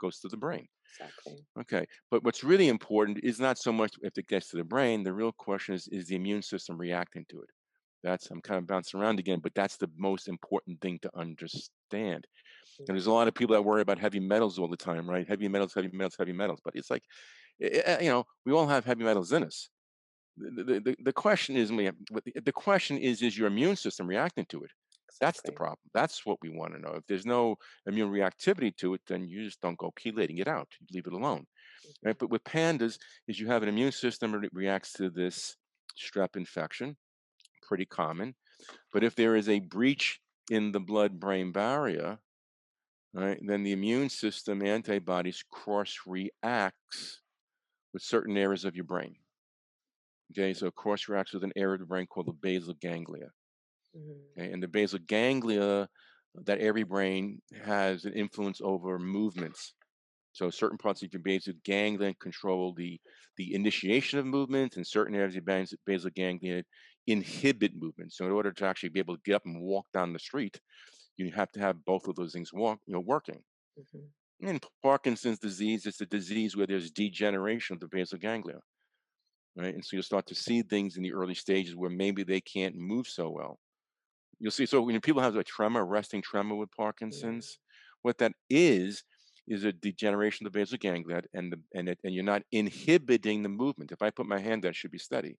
[0.00, 0.66] goes to the brain.
[0.90, 1.46] Exactly.
[1.58, 1.86] Okay.
[2.10, 5.02] But what's really important is not so much if it gets to the brain.
[5.02, 7.50] The real question is is the immune system reacting to it?
[8.02, 12.26] That's I'm kind of bouncing around again, but that's the most important thing to understand.
[12.78, 15.26] And there's a lot of people that worry about heavy metals all the time, right?
[15.28, 16.60] Heavy metals, heavy metals, heavy metals.
[16.64, 17.02] But it's like,
[17.62, 19.68] eh, eh, you know, we all have heavy metals in us.
[20.36, 24.70] The, the, the question is, the question is, is your immune system reacting to it?
[25.20, 25.78] That's the problem.
[25.92, 26.94] That's what we want to know.
[26.96, 27.56] If there's no
[27.86, 30.66] immune reactivity to it, then you just don't go chelating it out.
[30.80, 31.46] You leave it alone.
[32.04, 32.18] Right?
[32.18, 32.98] But with pandas,
[33.28, 35.56] is you have an immune system that reacts to this
[35.96, 36.96] strep infection,
[37.62, 38.34] pretty common.
[38.92, 40.18] But if there is a breach
[40.50, 42.18] in the blood-brain barrier,
[43.22, 47.20] right, then the immune system antibodies cross reacts
[47.92, 49.14] with certain areas of your brain.
[50.32, 53.30] Okay, so cross reacts with an area of the brain called the basal ganglia.
[53.96, 54.40] Mm-hmm.
[54.40, 54.52] Okay?
[54.52, 55.88] And the basal ganglia,
[56.44, 59.74] that every brain has an influence over movements.
[60.32, 63.00] So certain parts of your basal ganglia control the
[63.36, 66.64] the initiation of movement, and certain areas of your basal ganglia
[67.06, 68.12] inhibit movement.
[68.12, 70.58] So in order to actually be able to get up and walk down the street,
[71.16, 73.42] you have to have both of those things walk, you know, working.
[73.78, 74.48] Mm-hmm.
[74.48, 78.58] In Parkinson's disease, it's a disease where there's degeneration of the basal ganglia,
[79.56, 79.74] right?
[79.74, 82.74] And so you'll start to see things in the early stages where maybe they can't
[82.76, 83.58] move so well.
[84.40, 84.66] You'll see.
[84.66, 88.00] So when people have a tremor, resting tremor with Parkinson's, yeah.
[88.02, 89.04] what that is
[89.46, 93.42] is a degeneration of the basal ganglia, and the, and it, and you're not inhibiting
[93.42, 93.92] the movement.
[93.92, 95.36] If I put my hand, that should be steady.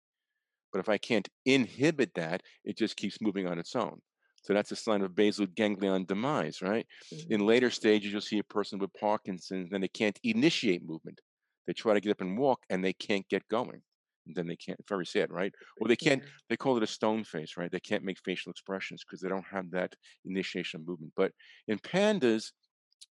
[0.72, 4.00] But if I can't inhibit that, it just keeps moving on its own.
[4.46, 6.86] So that's a sign of basal ganglion demise, right?
[7.12, 7.34] Mm-hmm.
[7.34, 11.20] In later stages, you'll see a person with Parkinson's, and they can't initiate movement.
[11.66, 13.82] They try to get up and walk, and they can't get going.
[14.28, 14.80] And then they can't.
[14.88, 15.52] Very sad, right?
[15.82, 16.22] Or they can't.
[16.22, 16.30] Yeah.
[16.50, 17.72] They call it a stone face, right?
[17.72, 19.96] They can't make facial expressions because they don't have that
[20.26, 21.14] initiation of movement.
[21.18, 21.32] But
[21.68, 22.52] in pandas,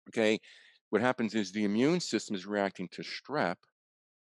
[0.09, 0.39] okay,
[0.89, 3.57] what happens is the immune system is reacting to strep,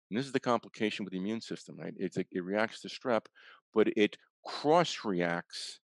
[0.10, 1.94] and this is the complication with the immune system, right?
[1.98, 3.28] It's a, it reacts to strep,
[3.74, 5.80] but it cross reacts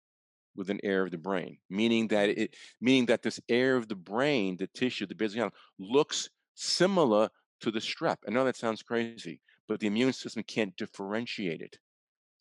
[0.55, 3.95] with an air of the brain, meaning that it meaning that this air of the
[3.95, 5.49] brain, the tissue, the basal
[5.79, 7.29] looks similar
[7.61, 8.17] to the strep.
[8.27, 11.77] I know that sounds crazy, but the immune system can't differentiate it.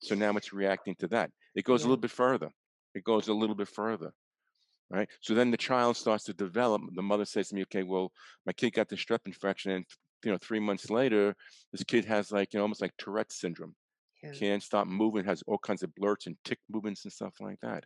[0.00, 1.30] So now it's reacting to that.
[1.54, 1.86] It goes yeah.
[1.86, 2.50] a little bit further.
[2.94, 4.12] It goes a little bit further.
[4.90, 5.08] Right.
[5.20, 6.82] So then the child starts to develop.
[6.94, 8.10] The mother says to me, okay, well,
[8.44, 9.84] my kid got the strep infection and
[10.24, 11.34] you know, three months later,
[11.72, 13.74] this kid has like, you know, almost like Tourette syndrome.
[14.22, 14.32] Yeah.
[14.32, 17.84] Can't stop moving, has all kinds of blurts and tick movements and stuff like that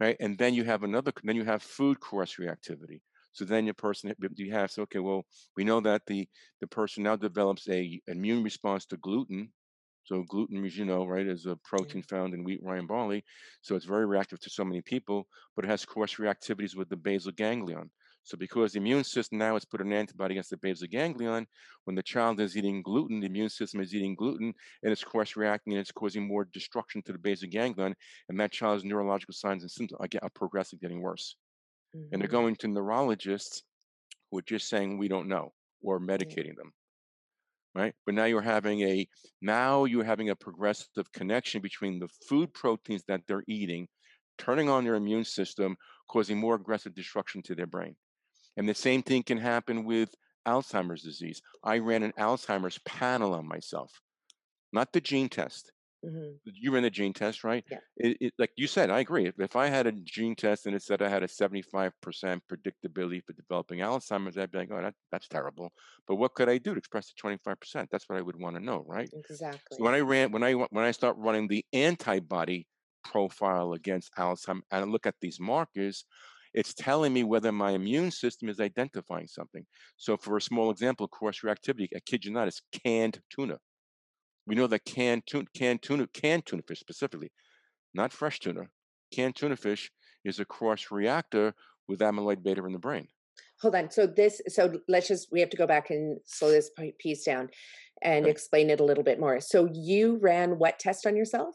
[0.00, 0.16] right?
[0.20, 3.00] And then you have another, then you have food cross reactivity.
[3.32, 5.24] So then your person, you have, so, okay, well,
[5.56, 6.28] we know that the,
[6.60, 9.52] the person now develops a immune response to gluten.
[10.04, 13.24] So gluten, as you know, right, is a protein found in wheat, rye, and barley.
[13.62, 16.96] So it's very reactive to so many people, but it has cross reactivities with the
[16.96, 17.90] basal ganglion.
[18.24, 21.46] So because the immune system now has put an antibody against the basal ganglion,
[21.84, 25.72] when the child is eating gluten, the immune system is eating gluten and it's cross-reacting
[25.72, 27.94] and it's causing more destruction to the basal ganglion,
[28.28, 31.36] and that child's neurological signs and symptoms are, progressively getting worse.
[31.96, 32.12] Mm-hmm.
[32.12, 32.36] And they're mm-hmm.
[32.36, 33.64] going to neurologists
[34.30, 36.72] who are just saying we don't know or medicating them.
[37.74, 37.94] Right.
[38.04, 39.08] But now you're having a
[39.40, 43.88] now you're having a progressive connection between the food proteins that they're eating,
[44.36, 45.76] turning on their immune system,
[46.10, 47.96] causing more aggressive destruction to their brain.
[48.56, 50.14] And the same thing can happen with
[50.46, 51.40] Alzheimer's disease.
[51.64, 54.00] I ran an Alzheimer's panel on myself,
[54.72, 55.72] not the gene test.
[56.04, 56.32] Mm-hmm.
[56.44, 57.64] You ran the gene test, right?
[57.70, 57.78] Yeah.
[57.96, 59.26] It, it, like you said, I agree.
[59.26, 63.22] If, if I had a gene test and it said I had a 75% predictability
[63.24, 65.70] for developing Alzheimer's, I'd be like, oh, that, that's terrible.
[66.08, 67.86] But what could I do to express the 25%?
[67.90, 69.08] That's what I would want to know, right?
[69.12, 69.60] Exactly.
[69.70, 72.66] So when I ran, when I when I start running the antibody
[73.04, 76.04] profile against Alzheimer's and I look at these markers,
[76.54, 79.64] it's telling me whether my immune system is identifying something.
[79.96, 83.58] So, for a small example, cross reactivity, I kid you not, is canned tuna.
[84.46, 87.30] We know that canned tuna, canned tuna, canned tuna fish specifically,
[87.94, 88.62] not fresh tuna,
[89.12, 89.90] canned tuna fish
[90.24, 91.54] is a cross reactor
[91.88, 93.08] with amyloid beta in the brain.
[93.60, 93.90] Hold on.
[93.90, 97.48] So this, so let's just we have to go back and slow this piece down
[98.02, 98.30] and okay.
[98.30, 99.40] explain it a little bit more.
[99.40, 101.54] So you ran what test on yourself?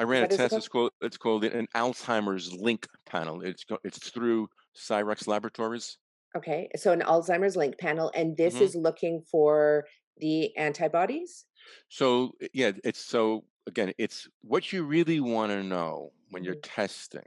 [0.00, 0.54] I ran what a test.
[0.54, 3.42] It it's called it's called an Alzheimer's Link panel.
[3.42, 5.98] It's it's through Cyrex Laboratories.
[6.34, 8.62] Okay, so an Alzheimer's Link panel, and this mm-hmm.
[8.64, 9.84] is looking for
[10.16, 11.44] the antibodies.
[11.90, 16.82] So yeah, it's so again, it's what you really want to know when you're mm-hmm.
[16.82, 17.26] testing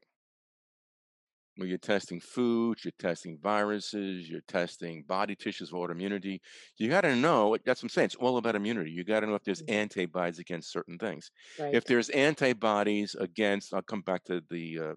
[1.56, 6.40] when you're testing foods, you're testing viruses, you're testing body tissues for autoimmunity.
[6.78, 8.06] You got to know that's what I'm saying.
[8.06, 8.92] It's all about immunity.
[8.92, 9.76] You got to know if there's mm-hmm.
[9.76, 11.30] antibodies against certain things.
[11.60, 11.74] Right.
[11.74, 14.94] If there's antibodies against, I'll come back to the uh,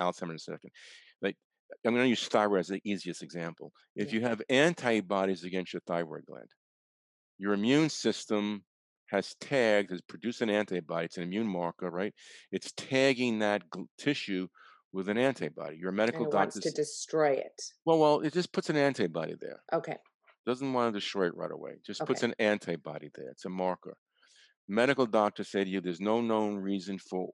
[0.00, 0.70] Alzheimer's in a second.
[1.22, 1.36] Like
[1.86, 3.72] I'm going to use thyroid as the easiest example.
[3.94, 4.20] If yeah.
[4.20, 6.50] you have antibodies against your thyroid gland,
[7.38, 8.64] your immune system
[9.10, 11.06] has tagged, has produced an antibody.
[11.06, 12.14] It's an immune marker, right?
[12.52, 13.62] It's tagging that
[13.98, 14.48] tissue
[14.92, 15.76] with an antibody.
[15.76, 17.62] Your medical doctor wants to destroy it.
[17.84, 19.60] Well, well, it just puts an antibody there.
[19.72, 19.96] Okay.
[20.46, 21.72] Doesn't want to destroy it right away.
[21.86, 22.08] Just okay.
[22.08, 23.30] puts an antibody there.
[23.30, 23.94] It's a marker.
[24.68, 27.28] Medical doctor say to you, there's no known reason for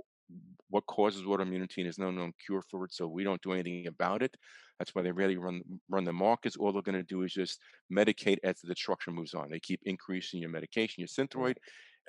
[0.70, 3.86] what causes autoimmunity, and there's no known cure for it, so we don't do anything
[3.86, 4.36] about it.
[4.78, 6.56] That's why they rarely run run the markers.
[6.56, 7.60] All they're going to do is just
[7.92, 9.48] medicate as the destruction moves on.
[9.50, 11.54] They keep increasing your medication, your synthroid,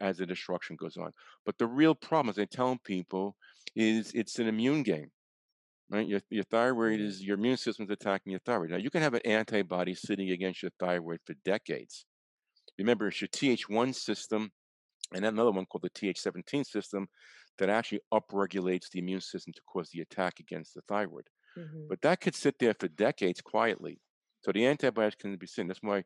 [0.01, 1.11] as the destruction goes on.
[1.45, 3.35] But the real problem, as I tell people,
[3.75, 5.11] is it's an immune game
[5.89, 6.07] right?
[6.07, 7.07] Your, your thyroid mm-hmm.
[7.07, 8.71] is your immune system is attacking your thyroid.
[8.71, 12.05] Now you can have an antibody sitting against your thyroid for decades.
[12.77, 14.51] Remember, it's your Th1 system
[15.13, 17.07] and another one called the Th17 system
[17.57, 21.27] that actually upregulates the immune system to cause the attack against the thyroid.
[21.57, 21.87] Mhm.
[21.89, 23.99] But that could sit there for decades quietly.
[24.41, 25.67] So the antibiotics can be seen.
[25.67, 26.03] That's why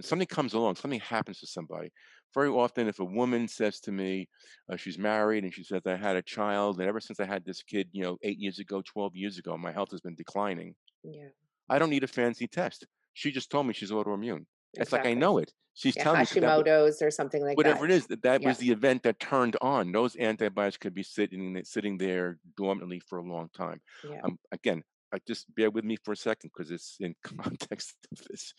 [0.00, 1.90] something comes along, something happens to somebody.
[2.34, 4.28] Very often, if a woman says to me,
[4.70, 7.44] uh, she's married and she says, I had a child, and ever since I had
[7.44, 10.74] this kid, you know, eight years ago, 12 years ago, my health has been declining.
[11.02, 11.28] Yeah.
[11.68, 12.86] I don't need a fancy test.
[13.14, 14.46] She just told me she's autoimmune.
[14.74, 15.52] It's like I know it.
[15.74, 17.56] She's Yeah, telling me 'cause that Hashimoto's or something like that.
[17.56, 17.92] whatever that.
[17.92, 18.48] it is, that, that Yeah.
[18.48, 19.92] was the event that turned on.
[19.92, 23.80] Those antibiotics could be sitting sitting there dormantly for a long time.
[24.02, 24.20] Yeah.
[24.24, 24.82] Um, again,
[25.12, 28.52] I just bear with me for a second because it's in context of this.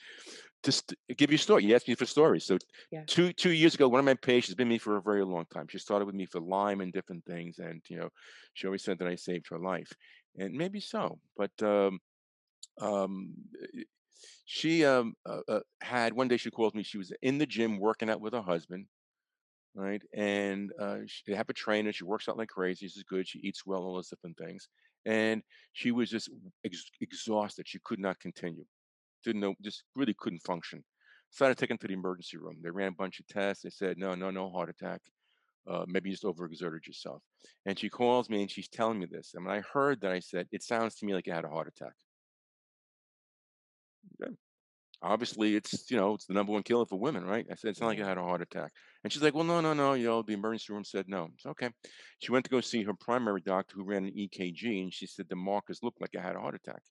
[0.63, 1.65] Just give you a story.
[1.65, 2.45] You asked me for stories.
[2.45, 2.57] So
[2.91, 3.05] Yeah.
[3.07, 5.23] two two years ago, one of my patients has been with me for a very
[5.25, 5.67] long time.
[5.69, 8.09] She started with me for Lyme and different things, and you know,
[8.53, 9.91] she always said that I saved her life,
[10.37, 11.19] and maybe so.
[11.35, 11.99] But um,
[12.81, 13.35] um,
[14.45, 16.83] she um, uh, uh, had one day she called me.
[16.83, 18.87] She was in the gym working out with her husband,
[19.77, 20.01] right?
[20.13, 21.93] And uh, she, they have a trainer.
[21.93, 22.87] She works out like crazy.
[22.87, 23.27] She's good.
[23.27, 24.67] She eats well, all those different things.
[25.05, 26.29] And she was just
[26.65, 27.67] ex- exhausted.
[27.67, 28.65] She could not continue.
[29.23, 30.83] Didn't know, just really couldn't function.
[31.29, 32.57] Started taken to the emergency room.
[32.61, 33.63] They ran a bunch of tests.
[33.63, 35.01] They said, no, no, no heart attack.
[35.69, 37.21] Uh, maybe you just overexerted yourself.
[37.65, 39.33] And she calls me and she's telling me this.
[39.35, 41.49] And when I heard that, I said, it sounds to me like you had a
[41.49, 41.93] heart attack.
[44.19, 44.27] Yeah.
[45.01, 47.45] Obviously, it's you know it's the number one killer for women, right?
[47.51, 48.71] I said it's not like I had a heart attack,
[49.03, 49.93] and she's like, "Well, no, no, no.
[49.93, 51.69] You know, the emergency room said no." It's okay.
[52.19, 55.27] She went to go see her primary doctor, who ran an EKG, and she said
[55.29, 56.81] the markers looked like I had a heart attack.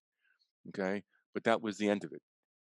[0.68, 1.02] Okay,
[1.34, 2.22] but that was the end of it,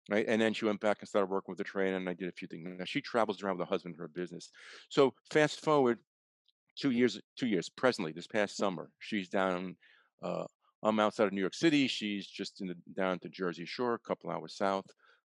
[0.09, 0.25] right?
[0.27, 2.33] And then she went back and started working with the trainer, and I did a
[2.33, 2.65] few things.
[2.65, 4.49] Now she travels around with her husband, her business.
[4.89, 5.99] So fast forward
[6.75, 9.75] two years, two years presently, this past summer, she's down.
[10.23, 10.45] Uh,
[10.83, 11.87] I'm outside of New York City.
[11.87, 14.85] She's just in the, down to Jersey Shore, a couple hours south,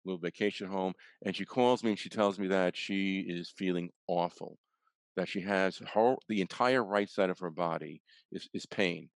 [0.07, 0.95] little vacation home.
[1.25, 4.59] And she calls me and she tells me that she is feeling awful,
[5.17, 8.03] that she has her the entire right side of her body
[8.33, 9.11] is, is pain.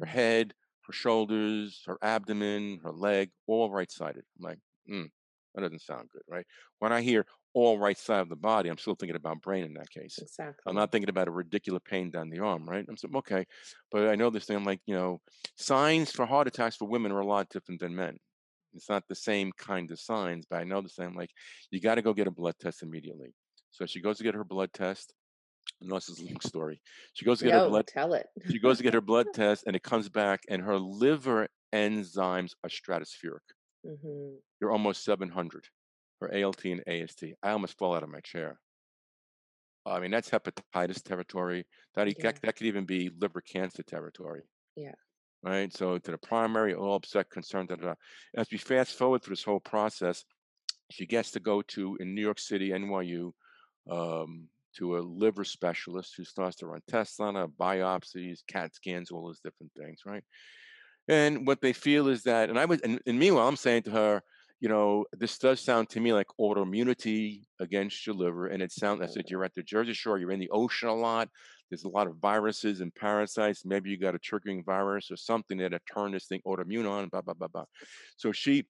[0.00, 0.06] Her Mhm.
[0.06, 0.54] head,
[0.86, 4.24] her shoulders, her abdomen, her leg, all right sided.
[4.38, 4.58] I'm like,
[4.90, 5.10] mm,
[5.54, 6.46] that doesn't sound good, right?
[6.78, 9.74] When I hear all right side of the body, I'm still thinking about brain in
[9.74, 10.24] that case.
[10.24, 10.64] Exactly.
[10.66, 12.84] I'm not thinking about a ridiculous pain down the arm, right?
[12.88, 13.46] I'm saying, okay,
[13.90, 14.56] but I know this thing.
[14.56, 15.20] I'm like, you know,
[15.56, 18.18] signs for heart attacks for women are a lot different than men.
[18.74, 21.14] It's not the same kind of signs, but I know the same.
[21.14, 21.30] Like,
[21.70, 23.34] you got to go get a blood test immediately.
[23.70, 25.14] So she goes to get her blood test.
[25.80, 26.80] And this is a long story.
[27.14, 27.86] She goes to get her blood.
[27.86, 28.26] tell it.
[28.50, 32.52] She goes to get her blood test, and it comes back, and her liver enzymes
[32.64, 33.40] are stratospheric.
[33.84, 35.68] hmm They're almost 700.
[36.20, 37.34] Her ALT and AST.
[37.42, 38.60] I almost fall out of my chair.
[39.84, 41.66] I mean, that's hepatitis territory.
[41.94, 42.22] That, Yeah.
[42.22, 44.42] that that could even be liver cancer territory.
[44.76, 44.94] Yeah.
[45.42, 45.72] Right.
[45.72, 47.68] So to the primary, all upset, concerned.
[47.68, 47.94] Da, da, da.
[48.36, 50.24] As we fast forward through this whole process,
[50.90, 53.32] she gets to go to in New York City, NYU,
[53.90, 59.10] um, to a liver specialist who starts to run tests on her, biopsies, CAT scans,
[59.10, 60.00] all those different things.
[60.04, 60.24] Right.
[61.08, 63.90] And what they feel is that, and I was, and, and meanwhile, I'm saying to
[63.92, 64.22] her,
[64.60, 68.48] you know, this does sound to me like autoimmunity against your liver.
[68.48, 70.94] And it sounds, I said, you're at the Jersey Shore, you're in the ocean a
[70.94, 71.30] lot.
[71.70, 73.64] There's a lot of viruses and parasites.
[73.64, 77.22] Maybe you got a triggering virus or something that turned this thing autoimmune on, blah,
[77.22, 77.64] blah, blah, blah.
[78.16, 78.66] So she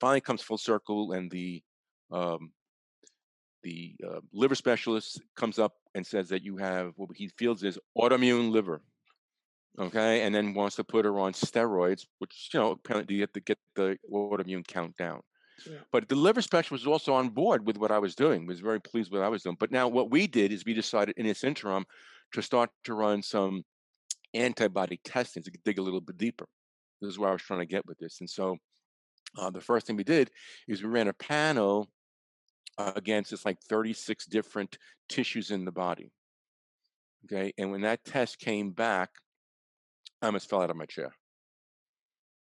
[0.00, 1.62] finally comes full circle and the,
[2.10, 2.52] um,
[3.62, 7.78] the uh, liver specialist comes up and says that you have what he feels is
[7.98, 8.80] autoimmune liver
[9.78, 13.32] okay, and then wants to put her on steroids, which you know apparently you have
[13.32, 15.20] to get the autoimmune count down.
[15.66, 15.78] Yeah.
[15.90, 18.80] But the liver specialist was also on board with what I was doing, was very
[18.80, 19.56] pleased with what I was doing.
[19.58, 21.84] But now what we did is we decided in this interim
[22.32, 23.64] to start to run some
[24.34, 26.46] antibody testing to dig a little bit deeper.
[27.00, 28.20] This is where I was trying to get with this.
[28.20, 28.56] And so
[29.36, 30.30] uh, the first thing we did
[30.66, 31.88] is we ran a panel
[32.76, 34.78] uh, against it's like 36 different
[35.08, 36.12] tissues in the body.
[37.24, 37.52] Okay.
[37.58, 39.10] And when that test came back,
[40.22, 41.12] I almost fell out of my chair.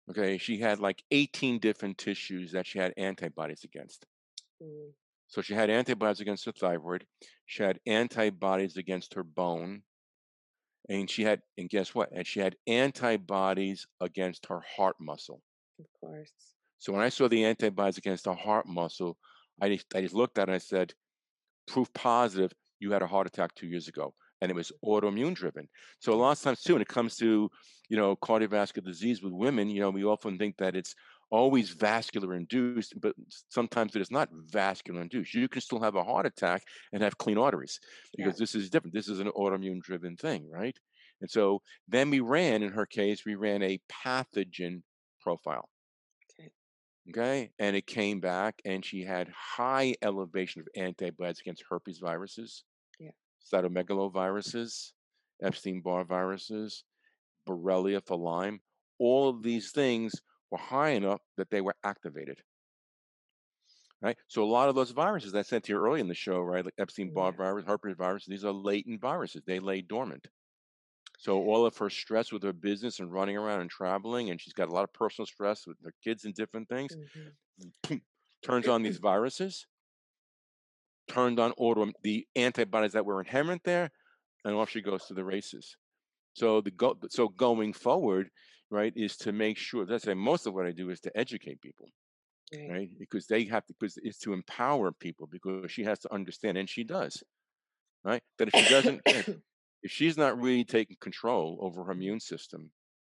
[0.10, 4.06] Okay, she had like 18 different tissues that she had antibodies against.
[4.62, 4.92] Mm.
[5.28, 7.06] So she had antibodies against her thyroid,
[7.46, 9.82] she had antibodies against her bone,
[10.88, 12.10] and she had, and guess what?
[12.12, 15.42] And she had antibodies against her heart muscle.
[15.80, 16.32] Of course.
[16.78, 19.18] So when I saw the antibodies against her heart muscle,
[19.60, 20.94] I just, I just looked at it and I said,
[21.68, 25.68] proof positive you had a heart attack two years ago and it was autoimmune driven.
[26.00, 27.50] So a lot of times too, when it comes to,
[27.90, 30.96] you know, cardiovascular disease with women, you know, we often think that it's
[31.32, 33.16] always vascular induced, but
[33.50, 35.34] sometimes it is not vascular induced.
[35.34, 36.64] You can still have a heart attack
[36.94, 37.80] and have clean arteries
[38.18, 38.26] Yeah.
[38.26, 38.94] because this is different.
[38.94, 40.78] This is an autoimmune driven thing, right?
[41.22, 44.84] And so then we ran, in her case, we ran a pathogen
[45.22, 45.70] profile.
[46.40, 46.52] Okay.
[47.10, 47.52] Okay.
[47.60, 52.64] And it came back and she had high elevation of antibodies against herpes viruses.
[53.46, 54.94] Cytomegaloviruses,
[55.42, 56.84] Epstein-Barr viruses,
[57.48, 58.62] Borrelia for Lyme.
[59.00, 62.44] All of these things were high enough that they were activated.
[64.02, 64.18] Right.
[64.28, 66.40] So a lot of those viruses that I sent to you early in the show,
[66.42, 67.34] right, like Epstein-Barr Yeah.
[67.34, 69.42] virus, herpes virus, these are latent viruses.
[69.46, 70.28] They lay dormant.
[71.20, 74.54] So all of her stress with her business and running around and traveling, and she's
[74.54, 77.38] got a lot of personal stress with her kids and different things, Mhm.
[78.44, 79.68] turns on these viruses,
[81.08, 83.92] turned on auto the antibodies that were inherent there,
[84.46, 85.78] and off she goes to the races.
[86.34, 88.30] So the go so going forward,
[88.72, 91.62] right, is to make sure that's say most of what I do is to educate
[91.62, 91.90] people,
[92.52, 92.78] Right.
[92.78, 92.90] right?
[93.00, 96.70] Because they have to because it's to empower people because she has to understand, and
[96.70, 97.24] she does,
[98.04, 98.24] right?
[98.38, 99.24] That if she doesn't eh,
[99.84, 102.72] if she's not really taking control over her immune system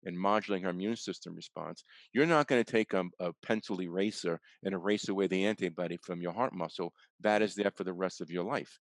[0.06, 1.84] and modulating our immune system response,
[2.14, 6.22] you're not going to take a, a pencil eraser and erase away the antibody from
[6.22, 6.94] your heart muscle.
[7.22, 8.80] That is there for the rest of your life,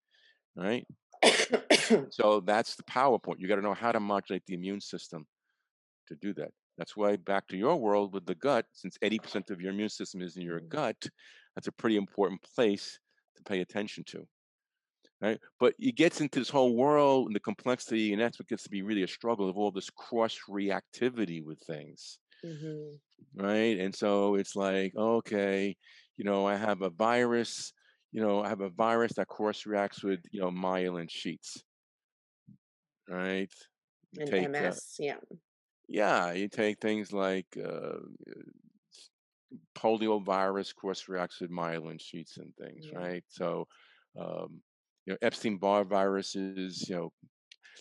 [0.57, 0.87] right?
[2.11, 3.37] So that's the PowerPoint.
[3.39, 5.27] You got to know how to modulate the immune system
[6.09, 6.53] to do that.
[6.79, 10.23] That's why back to your world with the gut, since 80% of your immune system
[10.23, 10.69] is in your Mhm.
[10.69, 11.09] gut,
[11.55, 12.99] that's a pretty important place
[13.37, 14.29] to pay attention to.
[15.21, 15.41] Right.
[15.59, 18.71] But it gets into this whole world and the complexity, and that's what gets to
[18.71, 22.21] be really a struggle of all this cross reactivity with things.
[22.43, 23.01] Mhm.
[23.35, 23.79] Right.
[23.79, 25.77] And so it's like, okay,
[26.17, 27.73] you know, I have a virus,
[28.13, 31.63] you know, I have a virus that cross reacts with, you know, myelin sheaths.
[33.09, 33.53] Right.
[34.13, 35.21] You And take uh, MS, yeah.
[35.89, 37.99] yeah, you take things like uh,
[38.93, 39.11] s-
[39.75, 42.93] polio virus cross reacts with myelin sheaths and things, Yeah.
[42.93, 43.25] right?
[43.29, 43.69] So,
[44.19, 44.63] um,
[45.09, 47.13] you know, Epstein-Barr viruses, you know,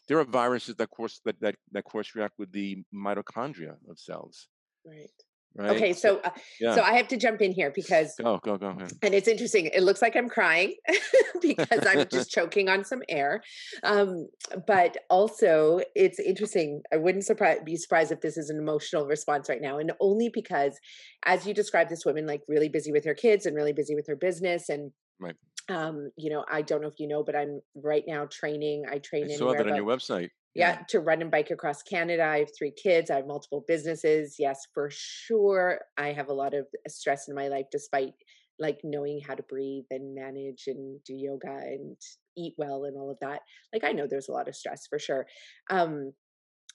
[0.07, 4.47] there are viruses that course that that that course react with the mitochondria of cells,
[4.85, 5.09] Right.
[5.57, 5.71] right?
[5.75, 6.29] Okay, So, so uh,
[6.75, 8.93] so I have to jump in here because go go go ahead.
[9.01, 9.65] and it's interesting.
[9.73, 10.75] It looks like I'm crying
[11.41, 13.43] because I'm just choking on some air.
[13.83, 14.29] Um,
[14.65, 16.83] but also, it's interesting.
[16.93, 20.29] I wouldn't surprise, be surprised if this is an emotional response right now, and only
[20.29, 20.79] because,
[21.25, 24.07] as you describe this woman, like really busy with her kids and really busy with
[24.07, 25.35] her business, and Right.
[25.69, 28.85] Um, you know, I don't know if you know, but I'm right now training.
[28.89, 29.25] I train.
[29.31, 30.29] I saw that on your website.
[30.55, 32.23] yeah, Yeah, to run and bike across Canada.
[32.23, 33.11] I have three kids.
[33.11, 34.35] I have multiple businesses.
[34.39, 35.81] Yes, for sure.
[35.97, 38.13] I have a lot of stress in my life, despite
[38.59, 41.95] like knowing how to breathe and manage and do yoga and
[42.35, 43.41] eat well and all of that.
[43.73, 45.27] Like I know there's a lot of stress for sure.
[45.69, 46.13] Um,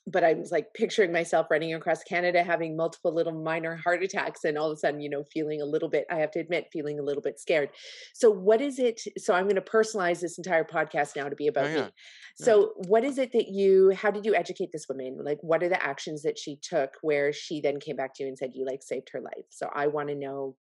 [0.05, 4.43] but I was like picturing myself running across Canada, having multiple little minor heart attacks,
[4.43, 6.67] and all of a sudden, you know, feeling a little bit, I have to admit,
[6.73, 7.69] feeling a little bit scared.
[8.13, 9.01] So, what is it?
[9.17, 11.75] So, I'm going to personalize this entire podcast now to be about me.
[11.75, 11.89] yeah, yeah.
[12.35, 15.19] So, what is it that you, how did you educate this woman?
[15.23, 18.29] Like, what are the actions that she took where she then came back to you
[18.29, 19.45] and said you like saved her life?
[19.51, 20.57] So, I want to know,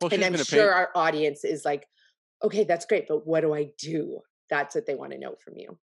[0.00, 0.74] Well, and I'm sure pain.
[0.74, 1.86] our audience is like,
[2.42, 4.18] okay, that's great, but what do I do?
[4.50, 5.78] That's what they want to know from you.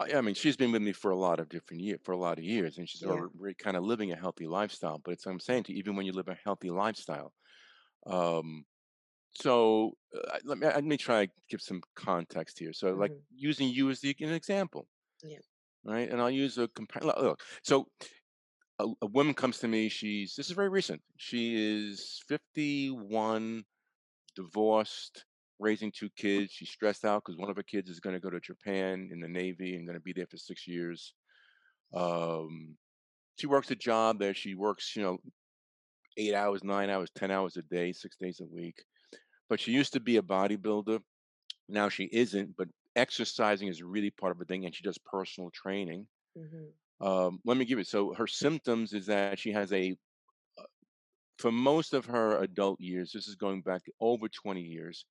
[0.00, 2.38] I mean, she's been with me for a lot of different years, for a lot
[2.38, 3.24] of years, and she's Yeah.
[3.34, 4.98] already kind of living a healthy lifestyle.
[4.98, 7.34] But it's I'm saying to you, even when you live a healthy lifestyle,
[8.06, 8.64] um,
[9.32, 12.72] so uh, let me let me try to give some context here.
[12.74, 14.88] So, like hmm using you as the, an example,
[15.22, 15.40] Yeah.
[15.84, 16.08] right?
[16.10, 17.02] And I'll use a compare.
[17.02, 17.88] Look, so
[18.78, 19.88] a, a woman comes to me.
[19.88, 21.02] She's this is very recent.
[21.18, 23.64] She is 51,
[24.34, 25.26] divorced,
[25.60, 26.52] raising two kids.
[26.52, 29.20] She's stressed out because one of her kids is going to go to Japan in
[29.20, 31.14] the Navy and going to be there for six years.
[31.94, 32.76] Um,
[33.38, 34.34] she works a job there.
[34.34, 35.18] She works, you know,
[36.16, 38.84] eight hours, nine hours, ten hours a day, six days a week.
[39.48, 41.02] But she used to be a bodybuilder.
[41.68, 42.56] Now she isn't.
[42.56, 46.08] But exercising is really part of her thing, and she does personal training.
[46.36, 46.70] hmm
[47.00, 47.88] Um, let me give it.
[47.88, 49.96] So her symptoms is that she has a
[51.38, 53.12] for most of her adult years.
[53.12, 55.06] This is going back over twenty years.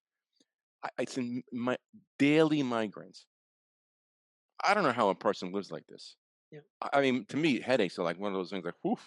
[0.84, 1.76] I, it's in my
[2.18, 3.24] daily migraines.
[4.62, 6.16] I don't know how a person lives like this.
[6.52, 6.60] Yeah.
[6.92, 8.98] I mean, to me, headaches are like one of those things like, whew,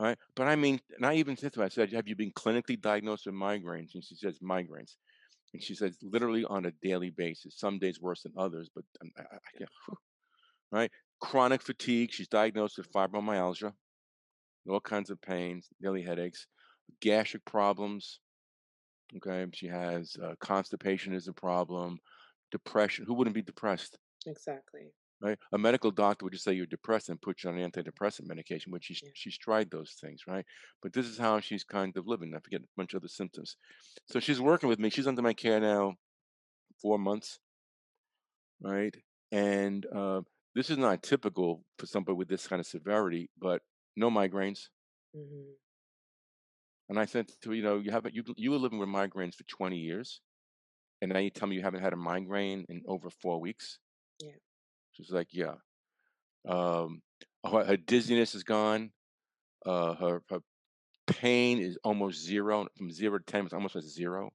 [0.00, 0.16] right?
[0.34, 2.80] But I mean, and I even said to her, I said, have you been clinically
[2.80, 3.94] diagnosed with migraines?
[3.94, 4.94] And she says, migraines.
[5.52, 9.10] And she says, literally on a daily basis, some days worse than others, but um,
[9.18, 9.98] I, I, can't, whew,
[10.72, 10.90] right?
[11.20, 12.10] Chronic fatigue.
[12.12, 13.72] She's diagnosed with fibromyalgia,
[14.68, 16.46] all kinds of pains, daily headaches,
[17.00, 18.20] gastric problems.
[19.16, 19.46] Okay.
[19.52, 21.98] She has uh, constipation is a problem,
[22.50, 23.04] depression.
[23.06, 23.98] Who wouldn't be depressed?
[24.26, 24.92] Exactly.
[25.20, 25.38] right?
[25.52, 28.84] A medical doctor would just say you're depressed and put you on antidepressant medication, which
[28.84, 29.10] she's Yeah.
[29.14, 30.44] she's tried those things, right?
[30.82, 32.34] But this is how she's kind of living.
[32.34, 33.56] I forget a bunch of other symptoms.
[34.06, 34.90] So she's working with me.
[34.90, 35.96] She's under my care now
[36.82, 37.40] four months,
[38.60, 38.94] right?
[39.30, 40.22] And uh,
[40.54, 43.62] this is not typical for somebody with this kind of severity, but
[43.96, 44.68] no migraines.
[45.14, 45.52] hmm
[46.92, 49.34] And I said to her, you know, you haven't you you were living with migraines
[49.34, 50.20] for 20 years.
[51.00, 53.78] and now you tell me you haven't had a migraine in over four weeks.
[54.20, 54.38] Yeah.
[54.92, 55.56] She's like, yeah.
[56.48, 57.02] Um,
[57.44, 58.92] her, her dizziness is gone.
[59.66, 60.40] Uh, her, her
[61.06, 62.68] pain is almost zero.
[62.76, 64.32] From zero to ten, it's almost at zero.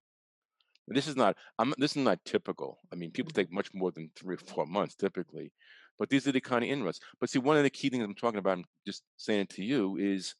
[0.87, 1.37] This is not.
[1.59, 1.73] I'm.
[1.77, 2.79] This is not typical.
[2.91, 3.41] I mean, people Mm-hmm.
[3.41, 5.51] take much more than three or four months typically,
[5.99, 6.99] but these are the kind of inroads.
[7.19, 9.63] But see, one of the key things I'm talking about, I'm just saying it to
[9.63, 10.35] you, is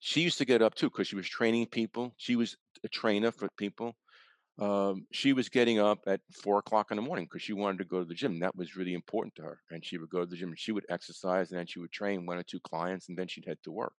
[0.00, 2.14] she used to get up too because she was training people.
[2.16, 3.96] She was a trainer for people.
[4.58, 7.84] Um, she was getting up at four o'clock in the morning because she wanted to
[7.84, 8.38] go to the gym.
[8.40, 9.60] That was really important to her.
[9.70, 11.92] And she would go to the gym and she would exercise and then she would
[11.92, 13.94] train one or two clients and then she'd head to work.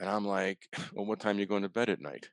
[0.00, 2.30] And I'm like, well, what time are you going to bed at night?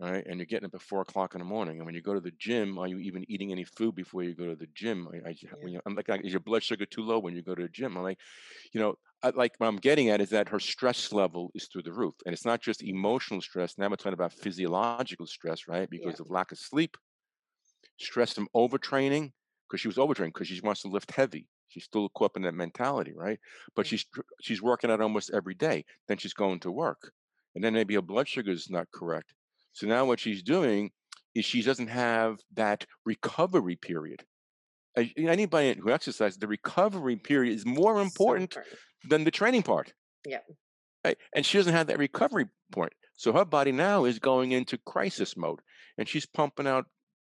[0.00, 0.24] Right.
[0.26, 1.76] And you're getting up at four o'clock in the morning.
[1.76, 4.34] And when you go to the gym, are you even eating any food before you
[4.34, 5.06] go to the gym?
[5.12, 7.54] I, I, when you, I'm like, is your blood sugar too low when you go
[7.54, 7.98] to the gym?
[7.98, 8.18] I'm like,
[8.72, 8.94] you know,
[9.34, 12.14] like what I'm getting at is that her stress level is through the roof.
[12.24, 13.76] And it's not just emotional stress.
[13.78, 15.88] Now we're talking about physiological stress, right?
[15.90, 16.20] Because Yeah.
[16.20, 16.96] of lack of sleep,
[17.98, 19.32] stress from overtraining,
[19.68, 21.48] because she was overtraining because she wants to lift heavy.
[21.68, 23.38] She's still caught up in that mentality, right?
[23.76, 24.04] But she's
[24.40, 25.84] she's working out almost every day.
[26.08, 27.12] Then she's going to work,
[27.54, 29.34] and then maybe her blood sugar is not correct.
[29.72, 30.90] So now what she's doing
[31.34, 34.26] is she doesn't have that recovery period.
[34.96, 38.78] Anybody who exercises, the recovery period is more So important important.
[39.08, 39.92] than the training part.
[40.26, 40.40] Yeah.
[41.04, 41.16] Right?
[41.34, 42.92] And she doesn't have that recovery point.
[43.14, 45.60] So her body now is going into crisis mode
[45.96, 46.86] and she's pumping out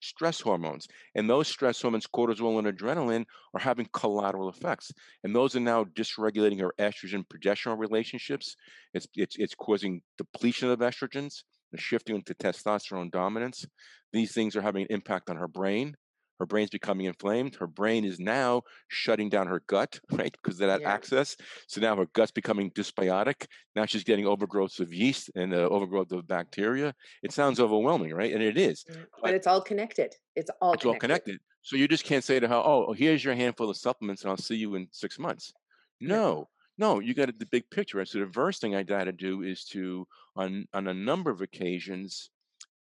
[0.01, 0.87] stress hormones.
[1.15, 3.25] And those stress hormones, cortisol and adrenaline,
[3.55, 4.93] are having collateral effects.
[5.23, 8.57] And those are now dysregulating her estrogen progesterone relationships.
[8.93, 13.67] It's it's it's causing depletion of estrogens, and shifting into testosterone dominance.
[14.13, 15.97] These things are having an impact on her brain.
[16.39, 17.55] Her brain's becoming inflamed.
[17.57, 20.33] Her brain is now shutting down her gut, right?
[20.33, 20.91] Because of that Yeah.
[20.91, 21.37] access.
[21.69, 23.47] So now her gut's becoming dysbiotic.
[23.77, 26.95] Now she's getting overgrowths of yeast and uh, overgrowth of bacteria.
[27.23, 28.33] It sounds overwhelming, right?
[28.33, 28.85] And it is.
[28.89, 28.97] Yeah.
[29.23, 30.15] But But it's all connected.
[30.35, 31.25] It's all it's all connected.
[31.25, 31.41] connected.
[31.63, 34.37] So you just can't say to her, "Oh, here's your handful of supplements, and I'll
[34.37, 35.53] see you in six months."
[36.01, 36.17] No.
[36.17, 37.99] No, no, you got the big picture.
[37.99, 38.09] right?
[38.09, 40.07] So the first thing I got to do is to,
[40.37, 42.31] on on a number of occasions,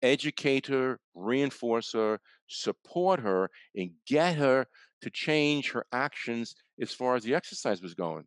[0.02, 4.66] educate her, reinforce her, support her, and get her
[5.02, 8.26] to change her actions as far as the exercise was going,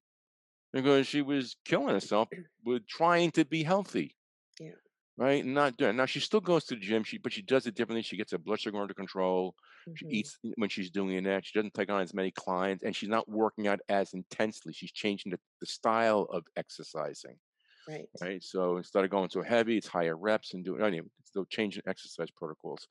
[0.73, 2.30] because she was killing herself
[2.64, 4.18] with trying to be healthy
[4.60, 4.76] Yeah.
[5.18, 5.43] right?
[5.43, 6.06] And not doing now.
[6.06, 8.02] She still goes to the gym, she but she does it differently.
[8.02, 9.56] She gets her blood sugar under control.
[9.93, 10.10] She Mhm.
[10.10, 11.45] eats when she's doing that.
[11.45, 14.73] She doesn't take on as many clients, and she's not working out as intensely.
[14.73, 17.39] She's changing the, the style of exercising,
[17.88, 18.07] Right.
[18.22, 18.44] right?
[18.44, 20.82] So instead of going so heavy, it's higher reps and doing.
[20.82, 22.88] Anyway, still changing exercise protocols.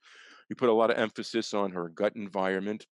[0.49, 2.87] We put a lot of emphasis on her gut environment,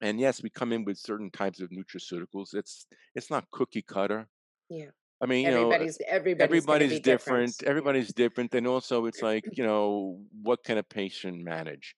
[0.00, 2.54] and yes, we come in with certain types of nutraceuticals.
[2.54, 4.28] It's it's not cookie cutter.
[4.68, 4.90] Yeah.
[5.22, 7.56] I mean, you know, Everybody's everybody's gonna everybody's be different.
[7.56, 7.62] different.
[7.62, 7.68] Yeah.
[7.70, 8.54] Everybody's different.
[8.54, 11.94] And also, it's like, you know, what can a patient manage?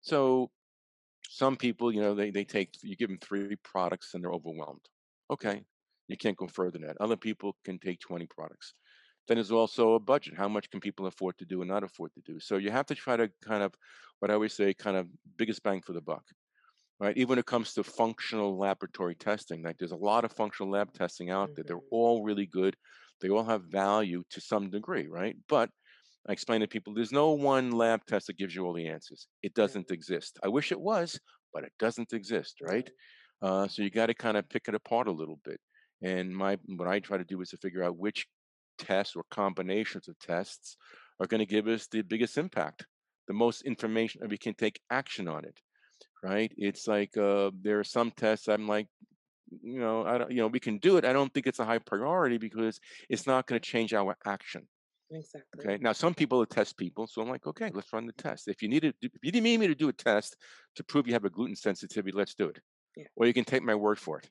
[0.00, 0.50] So,
[1.28, 4.82] some people, you know, they, they take, you give them three products and they're overwhelmed.
[5.30, 5.64] Okay.
[6.08, 6.96] You can't go further than that.
[7.00, 8.74] Other people can take 20 products.
[9.28, 10.34] Then there's also a budget.
[10.36, 12.40] How much can people afford to do and not afford to do?
[12.40, 13.74] So, you have to try to kind of,
[14.20, 16.24] what I always say, kind of biggest bang for the buck
[17.00, 17.16] right?
[17.16, 20.92] Even when it comes to functional laboratory testing, like there's a lot of functional lab
[20.92, 21.64] testing out there.
[21.66, 21.90] They're Mhm.
[21.90, 22.76] all really good.
[23.20, 25.36] They all have value to some degree, right?
[25.48, 25.70] But
[26.28, 29.28] I explain to people there's no one lab test that gives you all the answers.
[29.42, 30.38] It doesn't exist.
[30.42, 31.20] I wish it was,
[31.52, 32.90] but it doesn't exist, right?
[33.42, 35.60] Uh, so you got to kind of pick it apart a little bit.
[36.02, 38.26] And my what I try to do is to figure out which
[38.78, 40.76] tests or combinations of tests
[41.20, 42.86] are going to give us the biggest impact,
[43.26, 45.58] the most information, and we can take action on it
[46.22, 46.52] right?
[46.56, 48.88] It's like uh, there are some tests I'm like,
[49.62, 51.04] you know, I don't, you know, we can do it.
[51.04, 54.66] I don't think it's a high priority because it's not going to change our action.
[55.10, 55.64] Exactly.
[55.64, 55.78] Okay.
[55.80, 58.48] Now, some people are test people, so I'm like, okay, let's run the test.
[58.48, 60.36] If you need to, if you need me to do a test
[60.74, 62.58] to prove you have a gluten sensitivity, let's do it.
[62.96, 63.04] Yeah.
[63.14, 64.28] Or you can take my word for it.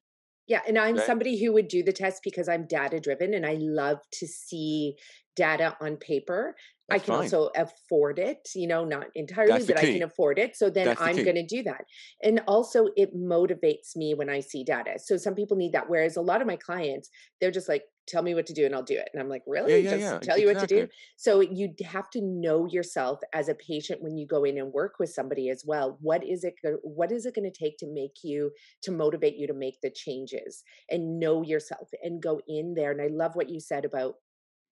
[0.48, 1.00] Yeah, and I'm Okay.
[1.00, 4.96] somebody who would do the test because I'm data driven and I love to see
[5.36, 6.56] data on paper.
[6.92, 7.16] I can fine.
[7.16, 10.56] also afford it, you know, not entirely, That's the but I can afford it.
[10.56, 11.24] So then That's I'm key.
[11.24, 11.86] going to do that.
[12.22, 15.00] And also, it motivates me when I see data.
[15.00, 15.90] So some people need that.
[15.90, 17.10] Whereas a lot of my clients,
[17.42, 19.10] they're just like, tell me what to do and I'll do it.
[19.14, 19.82] And I'm like, really?
[19.82, 20.20] yeah, Just yeah.
[20.20, 20.88] tell you what to do?
[21.18, 24.96] So you have to know yourself as a patient when you go in and work
[25.00, 25.98] with somebody as well.
[26.02, 26.56] What is it?
[26.84, 28.52] What is it going to take to make you
[28.84, 32.92] to motivate you to make the changes and know yourself and go in there?
[32.92, 34.16] And I love what you said about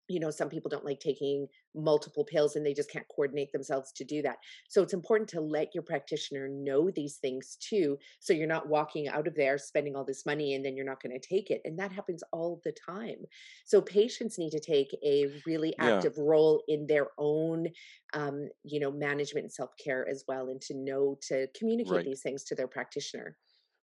[0.10, 3.92] you know some people don't like taking multiple pills and they just can't coordinate themselves
[3.92, 4.38] to do that
[4.68, 9.08] so it's important to let your practitioner know these things too so you're not walking
[9.08, 11.62] out of there spending all this money and then you're not going to take it
[11.64, 13.18] and that happens all the time
[13.66, 16.24] so patients need to take a really active yeah.
[16.26, 17.68] role in their own
[18.14, 22.06] um, you know management and self-care as well and to know to communicate right.
[22.06, 23.38] these things to their practitioner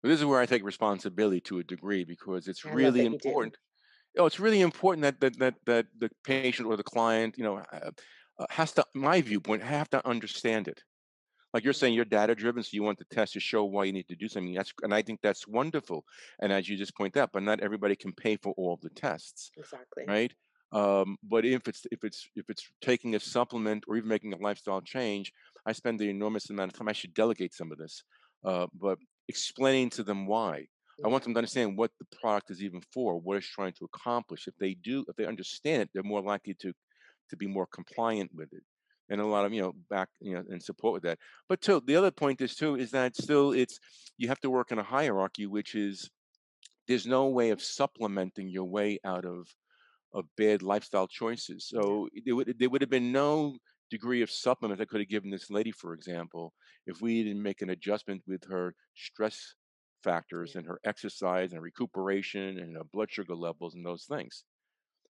[0.03, 3.57] this is where I take responsibility to a degree because it's I really important
[4.19, 7.59] oh, it's really important that that that that the patient or the client, you know,
[7.59, 7.91] uh,
[8.51, 10.83] has to, my viewpoint, have to understand it.
[11.53, 13.93] Like you're saying, you're data driven, so you want the test to show why you
[13.93, 14.55] need to do something.
[14.55, 16.05] That's and I think that's wonderful.
[16.41, 19.53] And as you just point out, but not everybody can pay for all the tests.
[19.57, 20.05] Exactly.
[20.07, 20.33] Right.
[20.73, 24.39] Um, but if it's if it's if it's taking a supplement or even making a
[24.39, 25.33] lifestyle change,
[25.65, 26.89] I spend the enormous amount of time.
[26.89, 28.03] I should delegate some of this,
[28.45, 30.67] uh, but explaining to them why
[31.05, 33.85] I want them to understand what the product is even for, what it's trying to
[33.87, 34.47] accomplish.
[34.47, 36.73] If they do, if they understand it, they're more likely to
[37.31, 38.63] to be more compliant with it.
[39.09, 41.19] And a lot of you know back you know and support with that.
[41.49, 43.79] But too, the other point is too is that still it's
[44.19, 46.11] you have to work in a hierarchy, which is
[46.87, 49.49] there's no way of supplementing your way out of
[50.13, 51.67] of bad lifestyle choices.
[51.69, 53.57] So there would there would have been no
[53.91, 56.53] degree of supplement I could have given this lady, for example,
[56.87, 59.55] if we didn't make an adjustment with her stress
[60.05, 64.45] factors and her exercise and recuperation and her blood sugar levels and those things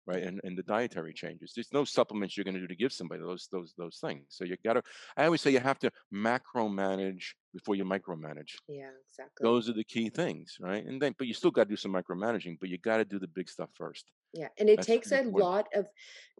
[0.06, 1.52] right and, and the dietary changes.
[1.54, 4.24] There's no supplements you're going to do to give somebody those those those things.
[4.28, 4.82] So you got to
[5.16, 9.72] i always say you have to macro manage before you micromanage yeah exactly those are
[9.72, 12.68] the key things right and then but you still got to do some micromanaging but
[12.68, 14.48] you got to do the big stuff first yeah.
[14.59, 15.86] And it That's takes a lot of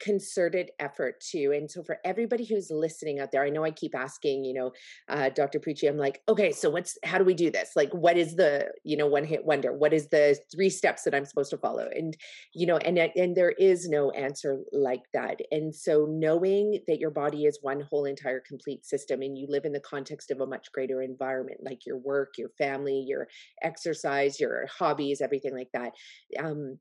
[0.01, 1.53] concerted effort too.
[1.55, 4.73] And so for everybody who's listening out there, I know I keep asking, you know,
[5.09, 5.59] uh, Dr.
[5.59, 7.73] Pucci, I'm like, okay, so what's, how do we do this?
[7.75, 9.73] Like, what is the, you know, one hit wonder?
[9.73, 11.89] What is the three steps that I'm supposed to follow?
[11.93, 12.17] And,
[12.55, 15.41] you know, and, and there is no answer like that.
[15.51, 19.65] And so knowing that your body is one whole entire complete system and you live
[19.65, 23.29] in the context of a much greater environment, like your work, your family, your
[23.63, 25.93] exercise, your hobbies, everything like that.
[26.39, 26.79] Um,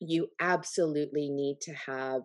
[0.00, 2.22] you absolutely need to have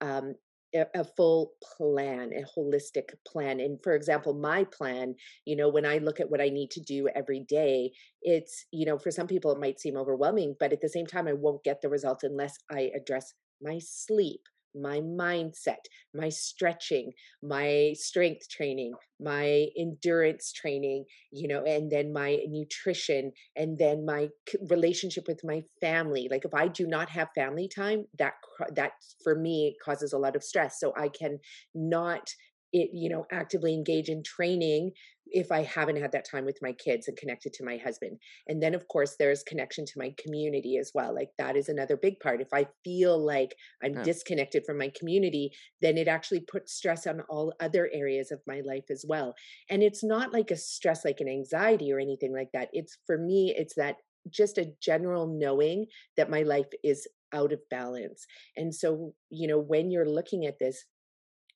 [0.00, 0.34] um,
[0.74, 3.60] a, full plan, a holistic plan.
[3.60, 6.80] And for example, my plan, you know, when I look at what I need to
[6.80, 7.92] do every day,
[8.22, 11.28] it's, you know, for some people it might seem overwhelming, but at the same time,
[11.28, 13.32] I won't get the results unless I address
[13.62, 14.40] my sleep,
[14.74, 15.84] my mindset,
[16.14, 17.12] my stretching,
[17.42, 24.28] my strength training, my endurance training, you know, and then my nutrition, and then my
[24.68, 26.28] relationship with my family.
[26.30, 28.34] Like if I do not have family time, that
[28.74, 28.92] that
[29.22, 30.78] for me causes a lot of stress.
[30.80, 31.38] So I can
[31.74, 32.28] not
[32.72, 34.92] it you know actively engage in training
[35.30, 38.18] if I haven't had that time with my kids and connected to my husband.
[38.46, 41.14] And then, of course, there's connection to my community as well.
[41.14, 42.40] Like that is another big part.
[42.40, 44.02] If I feel like I'm yeah.
[44.02, 45.50] disconnected from my community,
[45.82, 49.34] then it actually puts stress on all other areas of my life as well.
[49.70, 52.68] And it's not like a stress, like an anxiety or anything like that.
[52.72, 53.96] It's for me, it's that
[54.30, 55.86] just a general knowing
[56.16, 58.26] that my life is out of balance.
[58.56, 60.84] And so, you know, when you're looking at this,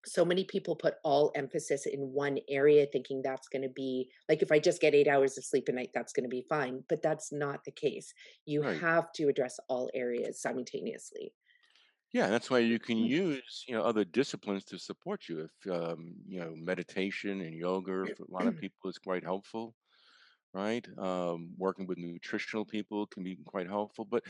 [0.06, 4.42] so many people put all emphasis in one area thinking that's going to be like
[4.42, 6.82] if i just get eight hours of sleep a night that's going to be fine
[6.88, 8.12] but that's not the case
[8.44, 8.80] you right.
[8.80, 11.32] have to address all areas simultaneously
[12.12, 13.08] yeah that's why you can mm.
[13.08, 18.04] use you know other disciplines to support you if um, you know meditation and yoga
[18.16, 19.74] for a lot of people is quite helpful
[20.52, 20.86] right?
[20.98, 24.04] Um, working with nutritional people can be quite helpful.
[24.04, 24.24] But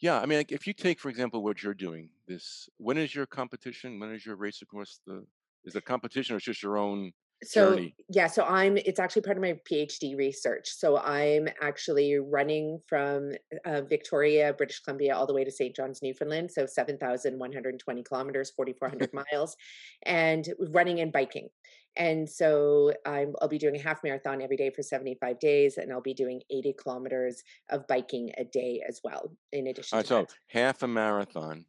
[0.00, 3.14] yeah, I mean, like if you take, for example, what you're doing, this when is
[3.14, 3.98] your competition?
[3.98, 5.24] When is your race across the?
[5.64, 7.12] Is it competition or just your own?
[7.44, 7.94] So journey?
[8.08, 8.76] yeah, so I'm.
[8.78, 10.70] It's actually part of my PhD research.
[10.70, 13.32] So I'm actually running from
[13.64, 15.74] uh, Victoria, British Columbia, all the way to St.
[15.74, 16.50] John's, Newfoundland.
[16.50, 19.56] So 7,120 kilometers, 4,400 miles,
[20.04, 21.48] and running and biking.
[21.96, 25.92] And so i will be doing a half marathon every day for 75 days, and
[25.92, 30.26] I'll be doing 80 kilometers of biking a day as well, in addition right, so
[30.46, 31.64] half a marathon.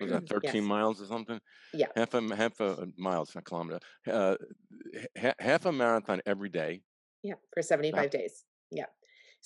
[0.00, 0.64] Was that 13 yes.
[0.64, 1.40] miles or something?
[1.72, 1.86] Yeah.
[1.96, 3.80] Half a half a miles, a kilometer.
[4.10, 4.36] Uh,
[5.38, 6.82] half a marathon every day.
[7.22, 8.44] Yeah, for 75 days.
[8.70, 8.86] Yeah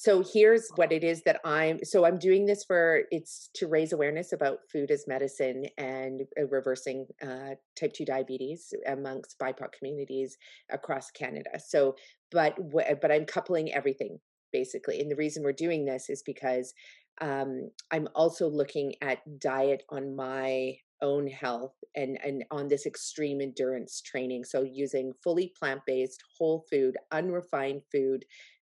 [0.01, 3.93] so here's what it is that i'm so i'm doing this for it's to raise
[3.93, 10.39] awareness about food as medicine and uh, reversing uh, type 2 diabetes amongst bipoc communities
[10.71, 11.95] across canada so
[12.31, 14.19] but but i'm coupling everything
[14.53, 16.73] basically and the reason we're doing this is because
[17.21, 23.41] um, i'm also looking at diet on my own health and and on this extreme
[23.41, 28.25] endurance training so using fully plant-based whole food unrefined food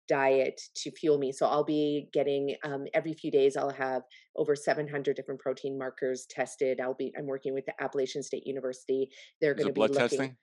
[0.08, 1.32] diet to fuel me.
[1.32, 3.56] So I'll be getting um, every few days.
[3.56, 4.02] I'll have
[4.36, 6.80] over 700 different protein markers tested.
[6.80, 7.12] I'll be.
[7.18, 9.08] I'm working with the Appalachian State University.
[9.40, 10.08] They're going to be blood looking.
[10.08, 10.36] testing.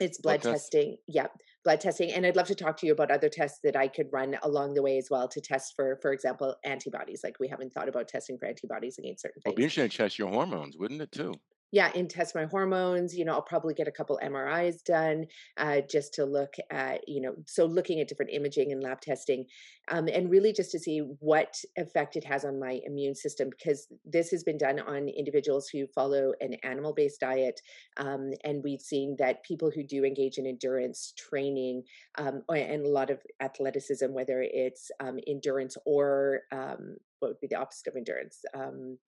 [0.00, 0.72] It's blood, Blood test?
[0.72, 0.98] testing.
[1.06, 1.28] Yeah,
[1.64, 2.12] blood testing.
[2.12, 4.74] And I'd love to talk to you about other tests that I could run along
[4.74, 7.22] the way as well to test for, for example, antibodies.
[7.24, 9.72] Like we haven't thought about testing for antibodies against certain It'd be things.
[9.78, 11.40] interesting to test your hormones, wouldn't it too?
[11.72, 13.16] Yeah, and test my hormones.
[13.16, 15.26] You know, I'll probably get a couple MRIs done
[15.56, 19.46] uh, just to look at, you know, so looking at different imaging and lab testing,
[19.90, 23.88] um, and really just to see what effect it has on my immune system because
[24.04, 27.60] this has been done on individuals who follow an animal-based diet,
[27.96, 31.82] um, and we've seen that people who do engage in endurance training
[32.16, 37.48] um, and a lot of athleticism, whether it's um, endurance or um, what would be
[37.48, 38.98] the opposite of endurance, um,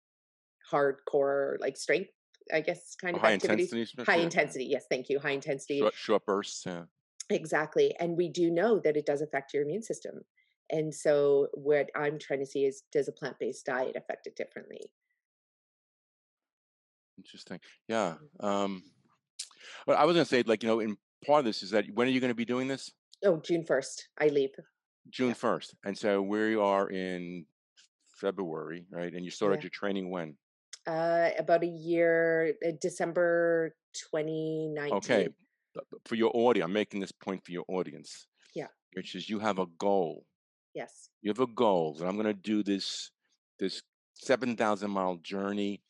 [0.72, 2.10] hardcore like strength,
[2.52, 3.72] I guess, kind of high activities.
[3.72, 4.02] intensity.
[4.04, 5.18] High intensity, yes, thank you.
[5.18, 6.64] High intensity, Short, short bursts.
[6.66, 6.84] Yeah.
[7.30, 7.94] exactly.
[8.00, 10.24] And we do know that it does affect your immune system.
[10.70, 14.36] And so, what I'm trying to see is does a plant based diet affect it
[14.36, 14.90] differently?
[17.16, 17.60] Interesting.
[17.88, 18.16] Yeah.
[18.40, 18.44] Mhm.
[18.44, 18.82] Um,
[19.86, 20.96] but I was gonna say, like, you know, in
[21.26, 22.92] part of this is that when are you going to be doing this?
[23.24, 24.54] Oh, June 1st, I leave.
[25.10, 25.34] June Yeah.
[25.34, 27.46] first, and so we are in
[28.20, 29.12] February, right?
[29.12, 29.64] And you started Yeah.
[29.64, 30.38] your training when?
[30.88, 34.94] Uh, about a year, uh, December 2019.
[34.94, 35.28] Okay.
[36.06, 38.26] For your audience, I'm making this point for your audience.
[38.54, 38.68] Yeah.
[38.94, 40.24] Which is you have a goal.
[40.74, 41.10] Yes.
[41.20, 43.10] You have a goal that I'm going to do this
[43.58, 43.82] this
[44.14, 45.82] seven thousand mile journey,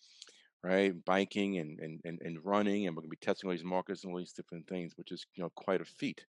[0.64, 0.92] right?
[1.04, 4.02] Biking and, and and and running, and we're going to be testing all these markers
[4.02, 6.24] and all these different things, which is you know quite a feat.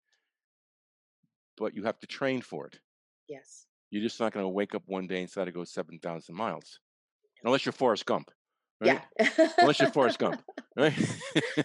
[1.56, 2.80] But you have to train for it.
[3.30, 3.64] Yes.
[3.90, 6.34] You're just not going to wake up one day and decide to go seven thousand
[6.34, 6.80] miles,
[7.44, 8.30] unless you're Forrest Gump,
[8.80, 9.00] right?
[9.18, 9.48] Yeah.
[9.58, 10.42] Unless you're Forrest Gump,
[10.76, 10.92] right?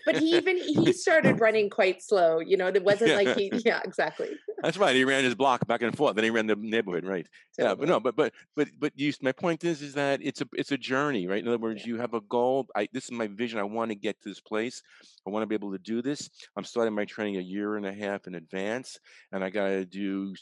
[0.05, 2.39] but he even he started running quite slow.
[2.39, 3.51] You know, it wasn't like he.
[3.65, 4.29] Yeah, exactly.
[4.63, 4.95] That's right.
[4.95, 6.15] He ran his block back and forth.
[6.15, 7.27] Then he ran the neighborhood, right?
[7.59, 9.13] Yeah, but no, but but but but you.
[9.21, 11.41] My point is, is that it's a it's a journey, right?
[11.41, 11.87] In other words, Yeah.
[11.87, 12.67] you have a goal.
[12.75, 13.59] I this is my vision.
[13.59, 14.81] I want to get to this place.
[15.27, 16.29] I want to be able to do this.
[16.57, 18.99] I'm starting my training a year and a half in advance,
[19.31, 20.33] and I got to do.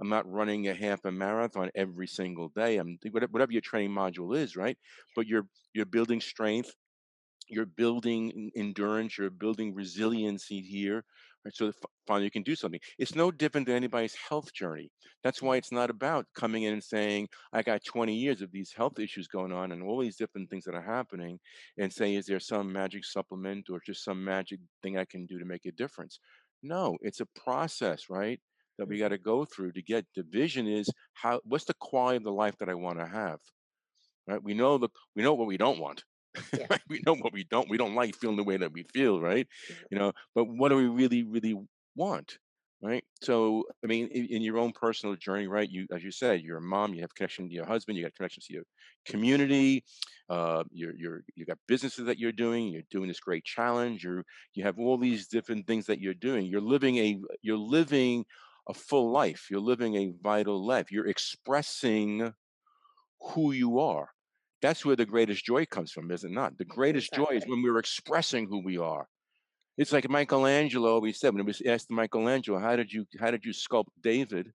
[0.00, 2.76] I'm not running a half a marathon every single day.
[2.78, 4.78] I'm whatever your training module is, right?
[5.16, 6.74] But you're you're building strength.
[7.48, 9.16] You're building endurance.
[9.18, 11.04] You're building resiliency here,
[11.44, 11.54] right?
[11.54, 11.72] So
[12.06, 12.80] finally you can do something.
[12.98, 14.90] It's no different than anybody's health journey.
[15.22, 18.72] That's why it's not about coming in and saying, I got 20 years of these
[18.72, 21.40] health issues going on and all these different things that are happening,
[21.78, 25.38] and say, is there some magic supplement or just some magic thing I can do
[25.38, 26.20] to make a difference?
[26.62, 28.40] No, it's a process, right?
[28.78, 32.18] That we got to go through to get the vision is how what's the quality
[32.18, 33.40] of the life that I want to have?
[34.26, 34.42] Right?
[34.42, 36.04] We know the we know what we don't want.
[36.56, 36.66] Yeah.
[36.70, 36.80] right?
[36.88, 37.68] We know what we don't.
[37.68, 39.46] We don't like feeling the way that we feel, right?
[39.90, 41.54] You know, but what do we really, really
[41.96, 42.38] want?
[42.80, 43.02] Right.
[43.22, 45.68] So, I mean, in, in your own personal journey, right?
[45.68, 46.94] You, as you said, you're a mom.
[46.94, 47.98] You have connection to your husband.
[47.98, 48.62] You got connections to your
[49.04, 49.82] community.
[50.28, 52.68] Uh, you're, you're, you got businesses that you're doing.
[52.68, 54.04] You're doing this great challenge.
[54.04, 54.22] You're,
[54.54, 56.46] you have all these different things that you're doing.
[56.46, 58.24] You're living a, you're living
[58.68, 59.46] a full life.
[59.50, 60.90] You're living a vital life.
[60.90, 62.32] You're expressing
[63.20, 64.10] who you are.
[64.60, 66.58] That's where the greatest joy comes from, is it not?
[66.58, 69.06] The greatest joy is when we're expressing who we are.
[69.76, 73.44] It's like Michelangelo always said when it was asked Michelangelo, how did you how did
[73.44, 74.52] you sculpt David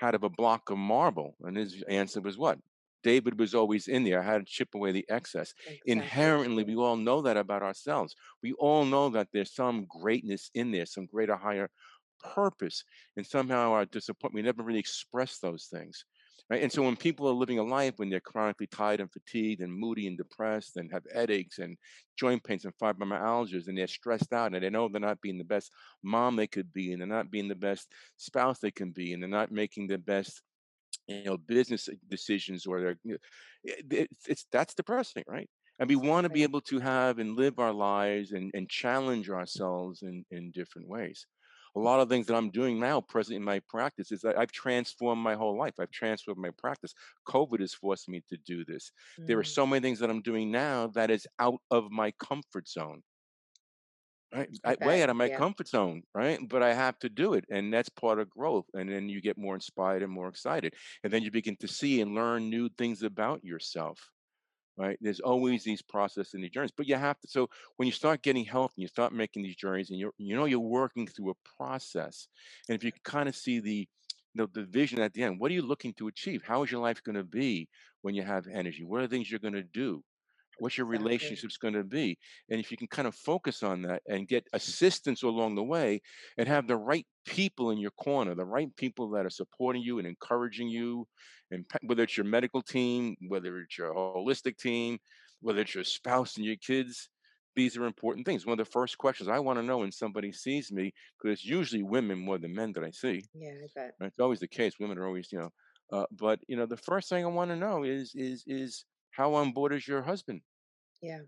[0.00, 1.34] out of a block of marble?
[1.42, 2.58] And his answer was what?
[3.02, 4.20] David was always in there.
[4.20, 5.52] I had to chip away the excess.
[5.66, 5.92] Exactly.
[5.92, 8.14] Inherently, we all know that about ourselves.
[8.42, 11.70] We all know that there's some greatness in there, some greater, higher
[12.22, 12.84] purpose.
[13.16, 16.04] And somehow our disappointment, we never really express those things.
[16.48, 16.62] Right.
[16.62, 19.72] And so when people are living a life when they're chronically tired and fatigued and
[19.72, 21.76] moody and depressed and have headaches and
[22.16, 25.44] joint pains and fibromyalgias and they're stressed out and they know they're not being the
[25.44, 25.70] best
[26.02, 29.22] mom they could be and they're not being the best spouse they can be and
[29.22, 30.42] they're not making the best
[31.06, 33.18] you know business decisions or they're you know,
[33.64, 37.36] it- it's, it's that's depressing right and we want to be able to have and
[37.36, 41.26] live our lives and, and challenge ourselves in, in different ways
[41.76, 44.52] a lot of things that i'm doing now present in my practice is that i've
[44.52, 46.94] transformed my whole life i've transformed my practice.
[47.28, 48.90] Covid has forced me to do this.
[49.26, 52.10] There are Mm, so many things that i'm doing now that is out of my
[52.12, 53.02] comfort zone.
[54.32, 54.48] Right?
[54.64, 55.28] I, way out of my Yeah.
[55.28, 56.38] comfort zone right?
[56.48, 59.36] But i have to do it and that's part of growth and then you get
[59.36, 63.02] more inspired and more excited and then you begin to see and learn new things
[63.02, 64.08] about yourself
[64.80, 64.98] right?
[65.00, 68.22] There's always these processes and these journeys but you have to so when you start
[68.22, 71.48] getting healthy you start making these journeys and you're you know you're working through a
[71.56, 72.28] process
[72.68, 73.86] and if you kind of see the
[74.32, 76.42] you know, the vision at the end what are you looking to achieve?
[76.44, 77.68] How is your life going to be
[78.02, 78.84] when you have energy?
[78.84, 80.02] What are the things you're going to do
[80.60, 81.06] What's your exactly.
[81.06, 82.18] relationships going to be?
[82.50, 86.00] And if you can kind of focus on that and get assistance along the way
[86.38, 89.98] and have the right people in your corner, the right people that are supporting you
[89.98, 91.06] and encouraging you,
[91.50, 94.98] and whether it's your medical team, whether it's your holistic team,
[95.40, 97.08] whether it's your spouse and your kids,
[97.56, 98.46] these are important things.
[98.46, 101.44] One of the first questions I want to know when somebody sees me, because it's
[101.44, 103.24] usually women more than men that I see.
[103.34, 103.94] Yeah, I bet.
[104.00, 104.74] It's always the case.
[104.78, 105.50] Women are always, you know,
[105.92, 109.34] uh, but you know, the first thing I want to know is is is how
[109.34, 110.42] on board is your husband?
[111.02, 111.20] Yeah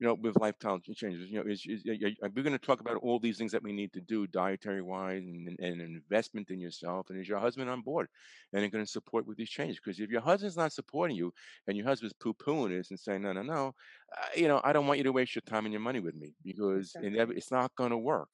[0.00, 1.28] you know, with lifestyle changes.
[1.28, 3.92] You know, is, is, we're going to talk about all these things that we need
[3.94, 7.10] to do dietary wise and, and investment in yourself.
[7.10, 8.06] And is your husband on board
[8.52, 9.80] and going to support with these changes?
[9.82, 11.32] Because if your husband's not supporting you
[11.66, 13.74] and your husband's poo pooing this and saying, no, no, no,
[14.16, 16.14] uh, you know, I don't want you to waste your time and your money with
[16.14, 17.36] me because exactly.
[17.36, 18.28] it's not going to work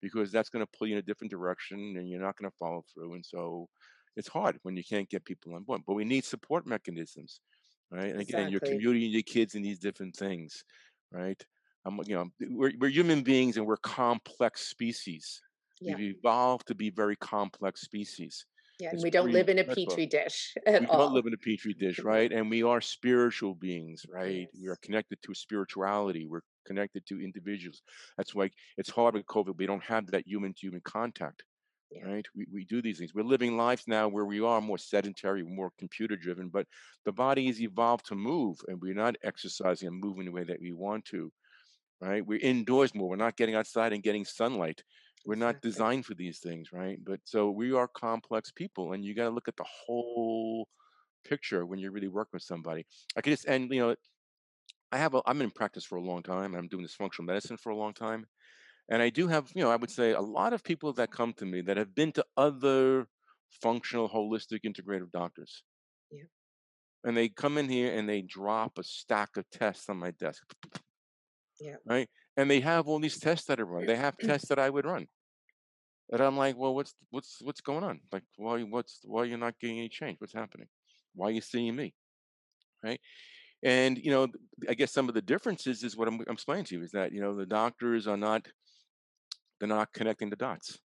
[0.00, 2.56] because that's going to pull you in a different direction and you're not going to
[2.56, 3.14] follow through.
[3.14, 3.68] And so
[4.14, 7.40] it's hard when you can't get people on board, but we need support mechanisms.
[7.90, 8.10] Right.
[8.10, 8.70] And again, exactly.
[8.70, 10.62] community and your kids and these different things
[11.12, 11.42] right?
[11.84, 15.40] I'm, you know, we're, we're human beings and we're complex species.
[15.80, 15.94] Yeah.
[15.96, 18.44] We've evolved to be very complex species.
[18.80, 20.98] Yeah, and we don't live in a petri dish at we all.
[20.98, 22.30] We don't live in a petri dish, right?
[22.30, 24.48] And we are spiritual beings, right?
[24.52, 24.60] Yes.
[24.60, 26.26] We are connected to spirituality.
[26.26, 27.82] We're connected to individuals.
[28.16, 29.56] That's why it's hard with COVID.
[29.56, 31.42] We don't have that human to human contact.
[32.04, 32.26] Right?
[32.34, 33.14] We, we do these things.
[33.14, 36.66] We're living lives now where we are more sedentary, more computer driven, but
[37.04, 40.60] the body has evolved to move and we're not exercising and moving the way that
[40.60, 41.32] we want to,
[42.00, 42.24] right?
[42.24, 43.08] We're indoors more.
[43.08, 44.82] We're not getting outside and getting sunlight.
[45.24, 46.98] We're not designed for these things, right?
[47.04, 50.68] But so we are complex people and you got to look at the whole
[51.24, 52.86] picture when you're really working with somebody.
[53.16, 53.96] I could just, and you know,
[54.90, 57.26] I have, a, I'm in practice for a long time and I'm doing this functional
[57.26, 58.26] medicine for a long time.
[58.90, 61.34] And I do have, you know, I would say a lot of people that come
[61.34, 63.06] to me that have been to other
[63.62, 65.62] functional, holistic, integrative doctors.
[66.10, 66.24] Yeah.
[67.04, 70.42] And they come in here and they drop a stack of tests on my desk.
[71.60, 71.76] Yeah.
[71.84, 72.08] Right.
[72.36, 73.86] And they have all these tests that I run.
[73.86, 75.06] They have tests that I would run.
[76.10, 78.00] And I'm like, well, what's what's what's going on?
[78.10, 80.16] Like, why what's why you're not getting any change?
[80.20, 80.68] What's happening?
[81.14, 81.92] Why are you seeing me?
[82.82, 83.00] Right.
[83.62, 84.28] And you know,
[84.68, 87.12] I guess some of the differences is what I'm, I'm explaining to you is that
[87.12, 88.46] you know the doctors are not
[89.58, 90.78] they're not connecting the dots.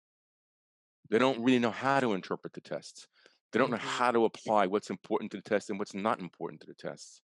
[1.10, 3.06] They don't really know how to interpret the tests.
[3.52, 3.86] They don't know mm-hmm.
[3.86, 7.20] how to apply what's important to the test and what's not important to the tests.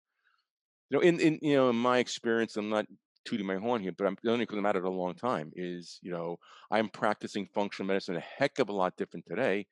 [0.88, 2.86] You know, in, in you know, in my experience, I'm not
[3.24, 5.50] tooting my horn here, but I'm the only because I'm at it a long time.
[5.56, 6.36] Is you know,
[6.70, 9.66] I'm practicing functional medicine a heck of a lot different today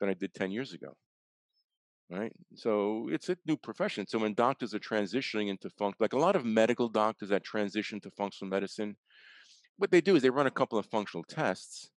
[0.00, 0.96] than I did 10 years ago.
[2.10, 2.32] Right.
[2.54, 4.06] So it's a new profession.
[4.06, 7.98] So when doctors are transitioning into funk, like a lot of medical doctors that transition
[8.00, 8.96] to functional medicine,
[9.76, 11.90] what they do is they run a couple of functional tests,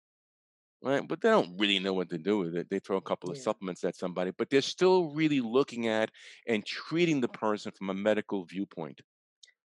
[0.82, 1.06] right?
[1.06, 2.68] But they don't really know what to do with it.
[2.70, 6.10] They throw a couple of supplements at somebody, but they're still really looking at
[6.46, 9.00] and treating the person from a medical viewpoint.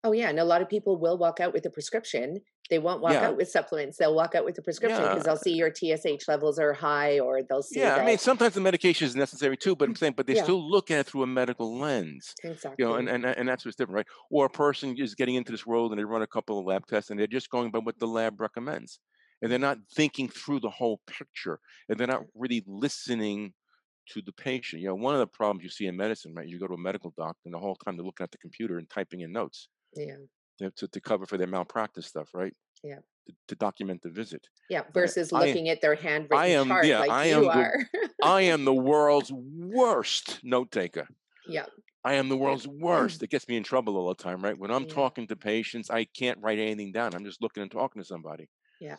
[0.04, 2.40] Oh yeah, and a lot of people will walk out with a prescription.
[2.70, 3.28] They won't walk yeah.
[3.28, 3.98] out with supplements.
[3.98, 5.24] They'll walk out with a prescription because yeah.
[5.24, 7.80] they'll see your TSH levels are high, or they'll see.
[7.80, 8.02] Yeah, that...
[8.02, 10.44] I mean sometimes the medication is necessary too, but I'm saying, but they yeah.
[10.44, 12.34] still look at it through a medical lens.
[12.44, 12.76] Exactly.
[12.78, 14.08] You know, and, and and that's what's different, right?
[14.32, 16.86] Or a person is getting into this world and they run a couple of lab
[16.88, 19.00] tests and they're just going by what the lab recommends,
[19.42, 21.60] and they're not thinking through the whole picture,
[21.90, 23.54] and they're not really listening
[24.14, 24.82] to the patient.
[24.82, 26.48] You know, one of the problems you see in medicine, right?
[26.48, 28.78] You go to a medical doctor and the whole time they're looking at the computer
[28.78, 29.68] and typing in notes.
[29.96, 30.16] Yeah
[30.68, 32.54] to, to cover for their malpractice stuff, right?
[32.84, 32.96] Yeah.
[33.28, 34.48] To, to document the visit.
[34.70, 34.84] Yeah.
[34.94, 37.50] Versus I, looking I, at their handwritten I am, chart yeah, like I am you
[37.50, 37.74] are.
[37.94, 41.08] The, I am the world's worst note taker.
[41.48, 41.66] Yeah.
[42.04, 43.24] I am the world's worst.
[43.24, 44.58] It gets me in trouble all the time, right?
[44.58, 44.94] When I'm yeah.
[44.94, 47.14] talking to patients, I can't write anything down.
[47.14, 48.48] I'm just looking and talking to somebody.
[48.80, 48.96] Yeah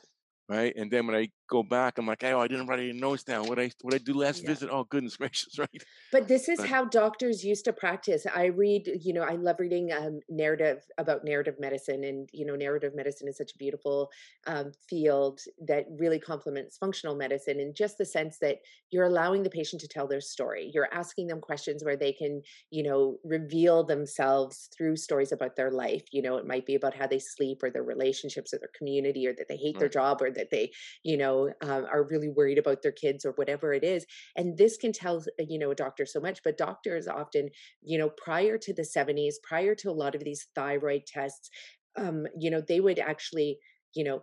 [0.51, 0.75] right?
[0.77, 3.47] And then when I go back, I'm like, oh, I didn't write any notes down.
[3.47, 4.49] What I what I do last yeah.
[4.49, 4.69] visit?
[4.71, 5.83] Oh, goodness gracious, right?
[6.11, 8.27] But this is but, how doctors used to practice.
[8.35, 12.57] I read, you know, I love reading um, narrative about narrative medicine, and you know,
[12.57, 14.11] narrative medicine is such a beautiful
[14.49, 18.59] um, field that really complements functional medicine in just the sense that
[18.91, 20.71] you're allowing the patient to tell their story.
[20.75, 25.71] You're asking them questions where they can, you know, reveal themselves through stories about their
[25.71, 26.03] life.
[26.11, 29.29] You know, it might be about how they sleep or their relationships or their community
[29.29, 29.81] or that they hate right.
[29.81, 30.71] their job or that they
[31.03, 34.07] you know um, are really worried about their kids or whatever it is
[34.37, 37.49] and this can tell uh, you know a doctor so much but doctors often
[37.83, 41.51] you know prior to the 70s prior to a lot of these thyroid tests
[41.97, 43.59] um, you know they would actually
[43.95, 44.23] you know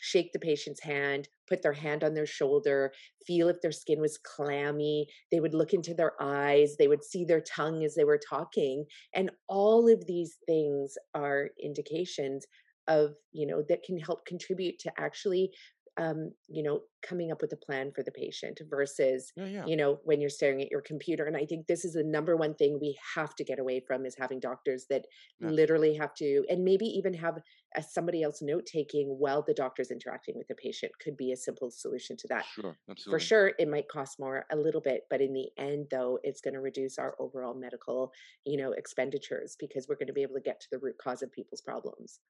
[0.00, 2.92] shake the patient's hand, put their hand on their shoulder,
[3.26, 5.06] feel if their skin was clammy.
[5.30, 8.86] They would look into their eyes, they would see their tongue as they were talking.
[9.14, 12.46] And all of these things are indications
[12.88, 15.52] of you know that can help contribute to actually
[15.96, 19.64] um, you know, coming up with a plan for the patient versus, Yeah, yeah.
[19.66, 21.26] you know, when you're staring at your computer.
[21.26, 24.06] And I think this is the number one thing we have to get away from
[24.06, 25.04] is having doctors that
[25.40, 25.50] Yeah.
[25.50, 27.38] literally have to, and maybe even have
[27.76, 31.36] a, somebody else note taking while the doctor's interacting with the patient could be a
[31.36, 32.46] simple solution to that.
[32.54, 32.78] Sure,
[33.08, 36.40] For sure, it might cost more a little bit, but in the end, though, it's
[36.40, 38.12] going to reduce our overall medical,
[38.46, 41.22] you know, expenditures because we're going to be able to get to the root cause
[41.22, 42.20] of people's problems.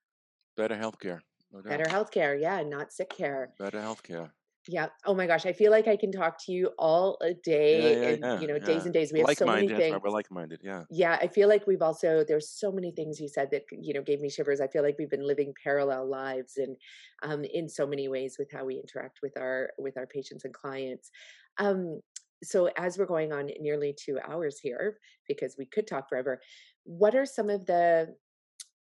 [0.60, 1.20] Better healthcare,
[1.52, 1.70] no doubt.
[1.70, 3.54] Better healthcare, yeah, not sick care.
[3.58, 4.30] Better healthcare.
[4.68, 4.88] Yeah.
[5.06, 8.08] Oh my gosh, I feel like I can talk to you all a day yeah,
[8.10, 9.12] and, yeah, you know, days and days.
[9.12, 9.74] We have so many Like-minded.
[9.76, 10.02] That's why things.
[10.02, 10.60] we're like-minded.
[10.62, 10.84] Yeah.
[10.90, 14.02] Yeah, I feel like we've also there's so many things you said that you know
[14.02, 14.60] gave me shivers.
[14.60, 16.76] I feel like we've been living parallel lives and
[17.22, 20.52] um in so many ways with how we interact with our with our patients and
[20.52, 21.10] clients.
[21.58, 22.00] Um
[22.42, 26.40] so as we're going on nearly 2 hours here because we could talk forever,
[26.84, 28.16] what are some of the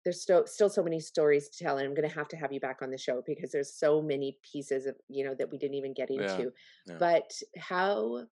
[0.04, 2.52] there's still still so many stories to tell and i'm going to have to have
[2.52, 5.58] you back on the show because there's so many pieces of you know that we
[5.58, 6.22] didn't even get Yeah.
[6.22, 6.52] into
[6.86, 6.96] Yeah.
[6.98, 8.26] but how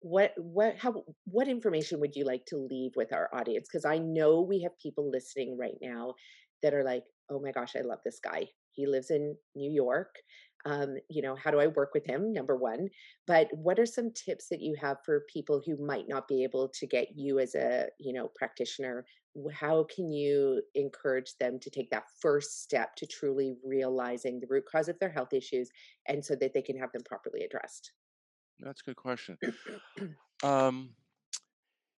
[0.00, 3.98] what what how what information would you like to leave with our audience because i
[3.98, 6.14] know we have people listening right now
[6.62, 10.14] that are like oh my gosh i love this guy he lives in new york
[10.64, 12.88] um, you know how do i work with him number one
[13.26, 16.68] but what are some tips that you have for people who might not be able
[16.68, 19.04] to get you as a you know practitioner
[19.52, 24.64] how can you encourage them to take that first step to truly realizing the root
[24.70, 25.68] cause of their health issues
[26.08, 27.92] and so that they can have them properly addressed
[28.60, 29.38] That's a good question.
[30.42, 30.90] Um,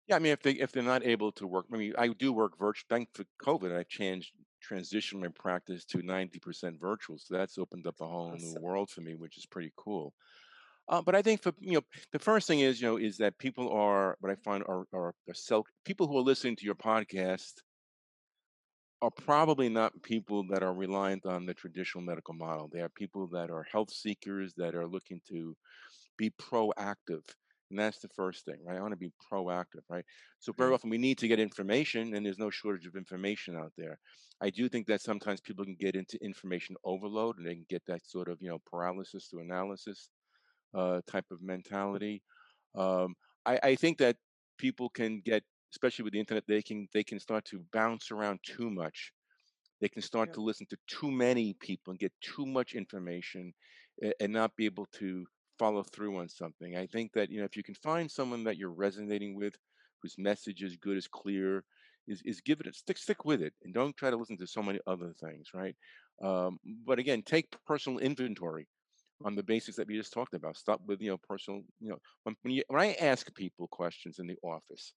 [0.06, 2.32] yeah, I mean, if they if they're not able to work, I mean, I do
[2.32, 2.86] work virtual.
[2.88, 7.86] Thanks to COVID, I changed transitioned my practice to ninety percent virtual, so that's opened
[7.86, 10.14] up a whole new world for me, which is pretty cool.
[10.88, 11.82] Uh, but I think for you know,
[12.12, 15.14] the first thing is you know is that people are what I find are are,
[15.28, 17.54] are self people who are listening to your podcast
[19.00, 22.68] are probably not people that are reliant on the traditional medical model.
[22.68, 25.56] They are people that are health seekers that are looking to
[26.16, 27.22] be proactive.
[27.70, 28.78] And that's the first thing, right?
[28.78, 30.04] I want to be proactive, right?
[30.38, 33.72] So very often we need to get information, and there's no shortage of information out
[33.76, 33.98] there.
[34.40, 37.84] I do think that sometimes people can get into information overload, and they can get
[37.86, 40.10] that sort of you know paralysis to analysis
[40.74, 42.22] uh, type of mentality.
[42.74, 43.14] Um,
[43.46, 44.16] I, I think that
[44.58, 48.40] people can get, especially with the internet, they can they can start to bounce around
[48.44, 49.12] too much
[49.80, 53.52] they can start yeah to listen to too many people and get too much information
[54.20, 55.26] and not be able to
[55.58, 56.76] follow through on something.
[56.76, 59.54] I think that you know if you can find someone that you're resonating with,
[60.02, 61.64] whose message is good, is clear,
[62.06, 64.46] is is give it a stick stick with it, and don't try to listen to
[64.46, 65.74] so many other things, right?
[66.22, 68.66] Um, but again, take personal inventory
[69.24, 70.56] on the basis that we just talked about.
[70.56, 74.18] Stop with you know personal you know when when, you, when I ask people questions
[74.18, 74.92] in the office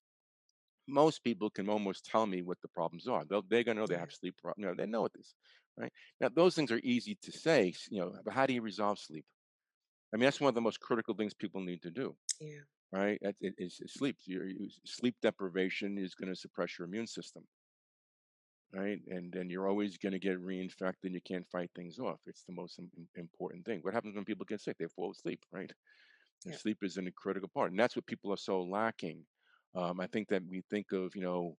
[0.88, 3.24] most people can almost tell me what the problems are.
[3.24, 4.62] They'll, they're gonna know they have sleep problems.
[4.62, 5.34] You know, they know what this,
[5.78, 5.92] right?
[6.20, 7.74] Now those things are easy to say.
[7.90, 9.24] You know, but how do you resolve sleep?
[10.12, 13.18] I mean, that's one of the most critical things people need to do, yeah right?
[13.22, 14.18] It, it, it's sleep.
[14.86, 17.46] Sleep deprivation is going to suppress your immune system,
[18.72, 19.00] right?
[19.06, 21.04] And then you're always going to get reinfected.
[21.04, 22.20] and You can't fight things off.
[22.26, 23.80] It's the most im- im- important thing.
[23.80, 24.76] What happens when people get sick?
[24.78, 25.70] They fall asleep, right?
[26.44, 29.26] Yeah sleep is a critical part, and that's what people are so lacking.
[29.74, 31.56] Um, I think that we think of, you know,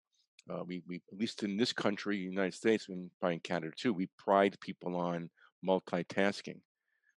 [0.49, 3.93] uh, we we at least in this country, United States, and probably in Canada too,
[3.93, 5.29] we pride people on
[5.65, 6.61] multitasking.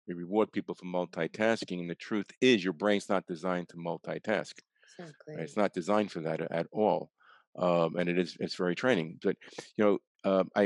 [0.06, 4.60] We reward people for multitasking, and the truth is, your brain's not designed to multitask.
[4.98, 7.12] Exactly It's not designed for that at all,
[7.56, 9.18] um, and it is it's very training.
[9.22, 9.36] But
[9.76, 10.62] you know, uh, I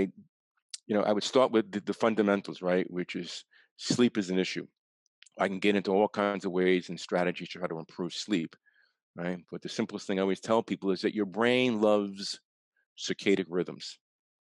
[0.86, 2.90] you know I would start with the, the fundamentals, right?
[2.90, 3.44] Which is
[3.76, 4.66] sleep is an issue.
[5.38, 8.56] I can get into all kinds of ways and strategies to try to improve sleep,
[9.16, 9.38] right?
[9.50, 12.40] But the simplest thing I always tell people is that your brain loves
[12.98, 13.98] circadian rhythms.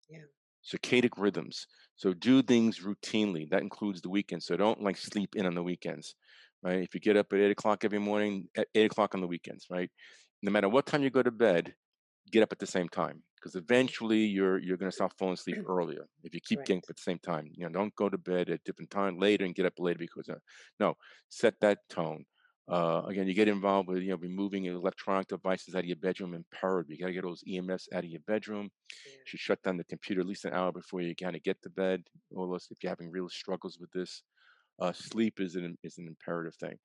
[0.09, 0.27] yeah
[0.67, 1.67] Circadian rhythms.
[1.97, 3.49] So do things routinely.
[3.49, 4.47] That includes the weekends.
[4.47, 6.15] So don't like sleep in on the weekends,
[6.63, 6.81] right?
[6.81, 9.67] If you get up at eight o'clock every morning, at eight o'clock on the weekends,
[9.71, 9.91] right?
[10.43, 11.75] No matter what time you go to bed,
[12.31, 15.59] get up at the same time because eventually you're you're going to start falling asleep
[15.69, 18.19] earlier if you keep getting up at the same time you know don't go to
[18.19, 20.39] bed at different time later and get up later because uh,
[20.81, 20.95] no
[21.29, 22.25] set that tone
[22.69, 26.35] uh, again you get involved with you know removing electronic devices out of your bedroom
[26.35, 28.71] and imperative you got to get those ems out of your bedroom
[29.05, 31.61] you should shut down the computer at least an hour before you kind of get
[31.63, 32.03] to bed
[32.35, 34.23] all those if you're having real struggles with this
[34.81, 36.79] uh, sleep is an is an imperative thing.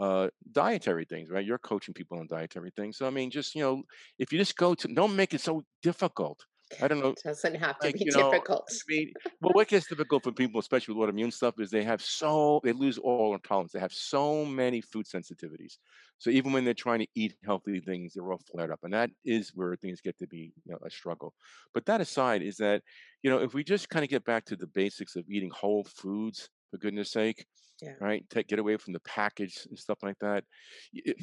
[0.00, 1.44] Uh, dietary things, right?
[1.44, 2.96] You're coaching people on dietary things.
[2.98, 3.82] So I mean, just you know,
[4.18, 6.38] if you just go to, don't make it so difficult.
[6.80, 9.52] I don't know, It doesn't have to like be you know, difficult I mean, well,
[9.52, 12.98] what gets difficult for people, especially with autoimmune stuff, is they have so they lose
[12.98, 13.72] all tolerance.
[13.72, 15.78] They have so many food sensitivities.
[16.18, 19.10] So even when they're trying to eat healthy things, they're all flared up, and that
[19.24, 21.34] is where things get to be you know, a struggle.
[21.72, 22.82] But that aside, is that
[23.22, 25.84] you know, if we just kind of get back to the basics of eating whole
[25.84, 27.46] foods for goodness sake.
[27.80, 27.94] Yeah.
[28.00, 28.28] Right?
[28.28, 30.42] Take get away from the package and stuff like that.
[30.92, 31.16] It,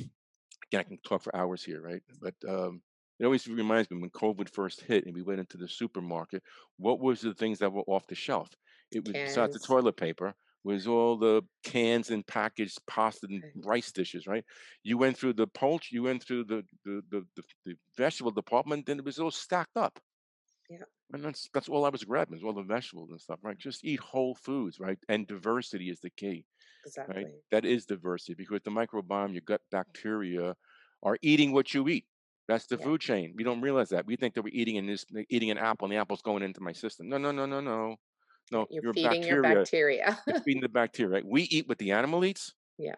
[0.68, 2.02] again, I can talk for hours here, right?
[2.22, 2.82] But um,
[3.20, 6.44] it always reminds me when COVID first hit and we went into the supermarket,
[6.78, 8.50] what was the things that were off the shelf?
[8.92, 10.34] It was besides the toilet paper,
[10.64, 14.44] was all the cans and packaged pasta and rice dishes, right?
[14.84, 18.86] You went through the poultry, you went through the the, the, the, the vegetable department,
[18.86, 20.00] then it was all stacked up.
[20.70, 20.80] Yeah.
[21.14, 23.58] And that's that's all I was grabbing, is all the vegetables and stuff, right?
[23.58, 24.98] Just eat whole foods, right?
[25.08, 26.46] And diversity is the key
[26.86, 27.16] Exactly.
[27.16, 27.28] right?
[27.52, 30.56] That is diversity because the microbiome, your gut bacteria,
[31.04, 32.06] are eating what you eat.
[32.48, 32.84] That's the Yeah.
[32.84, 33.34] food chain.
[33.36, 34.06] We don't realize that.
[34.06, 36.62] We think that we're eating in this, eating an apple, and the apple's going into
[36.62, 37.10] my system.
[37.10, 37.96] No, no, no, no, no,
[38.52, 38.68] no.
[38.70, 40.24] You're your feeding your bacteria, bacteria.
[40.28, 41.12] you're feeding the bacteria.
[41.14, 41.26] Right?
[41.26, 42.54] We eat what the animal eats.
[42.78, 42.96] Yeah.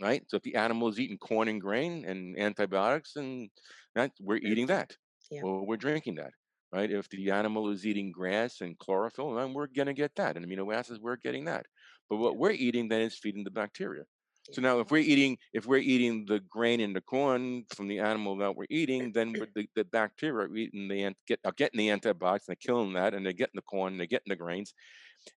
[0.00, 0.22] Right.
[0.28, 3.50] So if the animal is eating corn and grain and antibiotics, and
[3.94, 4.96] that we're eating that.
[5.30, 5.42] Yeah.
[5.42, 6.32] Or we're drinking that.
[6.72, 6.90] Right.
[6.90, 10.36] If the animal is eating grass and chlorophyll, then we're gonna get that.
[10.36, 11.66] And amino acids, we're getting that.
[12.10, 14.04] But what we're eating then is feeding the bacteria.
[14.50, 18.00] So now, if we're eating, if we're eating the grain and the corn from the
[18.00, 21.78] animal that we're eating, then we're, the, the bacteria are eating the get are getting
[21.78, 24.36] the antibiotics and they're killing that, and they're getting the corn, and they're getting the
[24.36, 24.74] grains,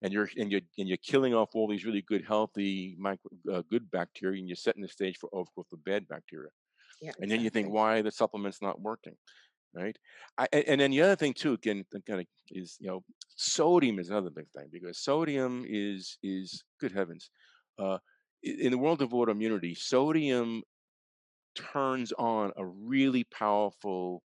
[0.02, 3.62] and you're and you're and you're killing off all these really good, healthy, micro, uh,
[3.70, 6.50] good bacteria, and you're setting the stage for overgrowth of bad bacteria.
[7.02, 9.16] yeah, And then you think, why the supplement's not working,
[9.74, 9.98] right?
[10.38, 13.04] I, and then the other thing too, again, kind of is you know,
[13.36, 17.30] sodium is another big thing because sodium is is good heavens,
[17.78, 18.00] uh,
[18.46, 20.62] in the world of autoimmunity, sodium
[21.56, 24.22] turns on a really powerful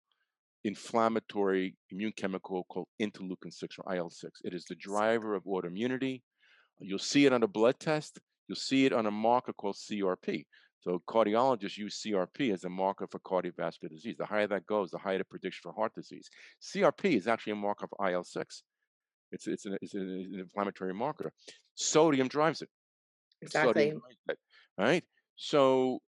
[0.65, 4.41] inflammatory immune chemical called interleukin 6 or IL 6.
[4.45, 6.21] It is the driver of autoimmunity.
[6.79, 8.19] You'll see it on a blood test.
[8.47, 10.45] You'll see it on a marker called CRP.
[10.81, 14.17] So cardiologists use CRP as a marker for cardiovascular disease.
[14.19, 16.29] The higher that goes, the higher the prediction for heart disease.
[16.63, 18.63] CRP is actually a marker of IL 6.
[19.33, 21.33] It's, it's, an, it's an an inflammatory marker.
[21.75, 22.69] Sodium drives it.
[23.43, 23.91] Exactly.
[23.91, 24.03] Sodium
[24.79, 25.05] right?
[25.37, 26.01] So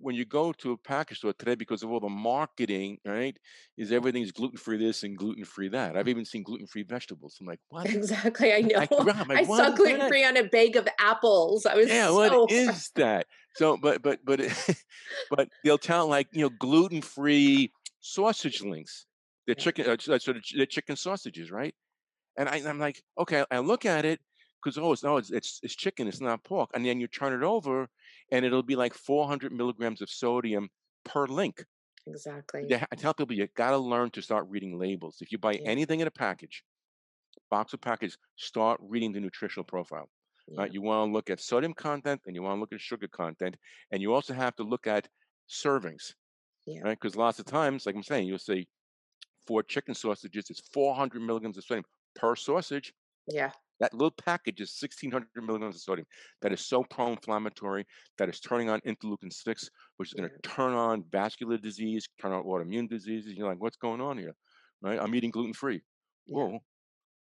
[0.00, 3.36] when you go to a package store today, because of all the marketing, right,
[3.76, 5.96] is everything's gluten free this and gluten free that.
[5.96, 7.36] I've even seen gluten free vegetables.
[7.40, 7.86] I'm like, what?
[7.86, 8.52] Exactly.
[8.52, 8.78] I know.
[8.78, 8.88] I,
[9.28, 11.66] like, I saw gluten free on a bag of apples.
[11.66, 13.26] I was Yeah, so what is that?
[13.56, 14.40] So, but but but
[15.30, 19.06] but they'll tell like you know gluten free sausage links.
[19.46, 21.74] They're chicken, uh, so so they're chicken sausages, right?
[22.36, 24.20] And I, I'm like, okay, I look at it
[24.62, 26.70] because oh, it's no, it's, it's it's chicken, it's not pork.
[26.74, 27.88] And then you turn it over,
[28.32, 30.68] and it'll be like 400 milligrams of sodium
[31.04, 31.64] per link.
[32.06, 32.66] exactly.
[32.74, 35.16] Ha- I tell people you got to learn to start reading labels.
[35.20, 35.70] If you buy Yeah.
[35.70, 36.64] anything in a package,
[37.50, 40.08] box of package, start reading the nutritional profile.
[40.48, 40.60] Yeah.
[40.62, 40.72] Right?
[40.72, 43.56] You want to look at sodium content, and you want to look at sugar content,
[43.92, 45.08] and you also have to look at
[45.48, 46.14] servings,
[46.66, 46.80] Yeah.
[46.82, 46.98] right?
[47.00, 48.68] Because lots of times, like I'm saying, you'll see
[49.46, 52.92] four chicken sausages, it's 400 milligrams of sodium per sausage.
[53.26, 53.52] Yeah.
[53.80, 56.06] That little package is 1600 milligrams of sodium.
[56.42, 57.86] That is so pro-inflammatory.
[58.18, 62.32] That is turning on interleukin six, which is going to turn on vascular disease, turn
[62.32, 63.34] on autoimmune diseases.
[63.34, 64.34] You're like, what's going on here?
[64.82, 64.98] Right?
[65.00, 65.82] I'm eating gluten free.
[66.26, 66.58] Whoa.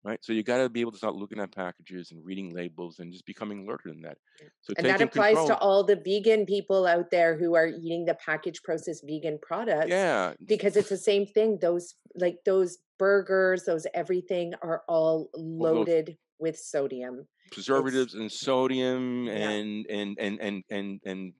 [0.02, 0.18] Right.
[0.22, 3.12] So you got to be able to start looking at packages and reading labels and
[3.12, 4.16] just becoming alerted in that.
[4.62, 5.48] So And that applies control.
[5.48, 9.90] to all the vegan people out there who are eating the packaged processed vegan products.
[9.90, 10.32] Yeah.
[10.46, 11.58] Because it's the same thing.
[11.60, 17.26] Those like those burgers, those everything are all loaded with sodium.
[17.52, 19.32] preservatives and sodium Yeah.
[19.50, 21.32] and and and and and and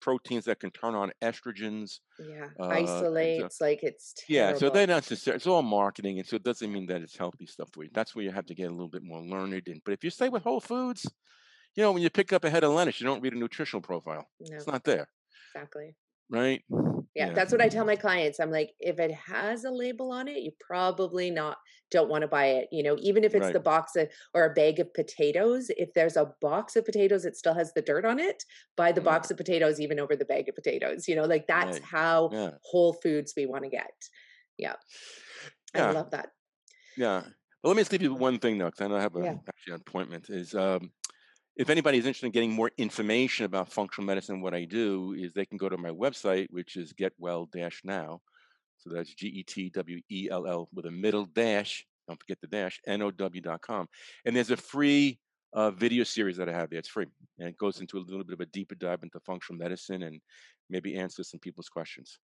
[0.00, 1.98] proteins that can turn on estrogens.
[2.18, 2.48] Yeah.
[2.60, 4.74] Uh, Isolates, like it's Yeah, so terrible.
[4.74, 5.36] they're not necessarily.
[5.36, 7.90] It's all marketing, and so it doesn't mean that it's healthy stuff for you.
[7.92, 9.66] That's where you have to get a little bit more learned.
[9.66, 11.02] And but if you stay with whole foods,
[11.74, 13.82] you know, when you pick up a head of lettuce, you don't read a nutritional
[13.82, 14.26] profile.
[14.40, 15.08] no, It's not there,
[15.54, 15.96] exactly.
[16.30, 16.62] Right?
[17.14, 18.40] Yeah, that's what I tell my clients.
[18.40, 21.56] I'm like, if it has a label on it, you probably not
[21.90, 22.68] don't want to buy it.
[22.70, 23.52] You know, even if it's Right.
[23.54, 27.36] the box of or a bag of potatoes, if there's a box of potatoes that
[27.36, 28.42] still has the dirt on it,
[28.76, 29.04] buy the Mm.
[29.04, 31.08] box of potatoes even over the bag of potatoes.
[31.08, 31.84] You know, like that's Right.
[31.84, 33.92] how Yeah, whole foods we want to get.
[34.58, 34.76] Yeah.
[35.74, 36.30] I love that.
[36.96, 37.22] yeah.
[37.62, 39.24] But let me just leave you one thing though, because I know I have a,
[39.24, 39.34] Yeah.
[39.48, 40.28] actually an appointment.
[40.30, 40.92] Is um,
[41.56, 45.46] if anybody's interested in getting more information about functional medicine, what I do is they
[45.46, 48.20] can go to my website, which is Get Well Dash Now.
[48.78, 51.86] So that's G E T W E L L with a middle dash.
[52.06, 53.88] Don't forget the dash, N-O-W.com.
[54.24, 55.18] And there's a free
[55.52, 56.78] uh, video series that I have there.
[56.78, 57.06] It's free.
[57.38, 60.20] And it goes into a little bit of a deeper dive into functional medicine and
[60.70, 62.18] maybe answer some people's questions.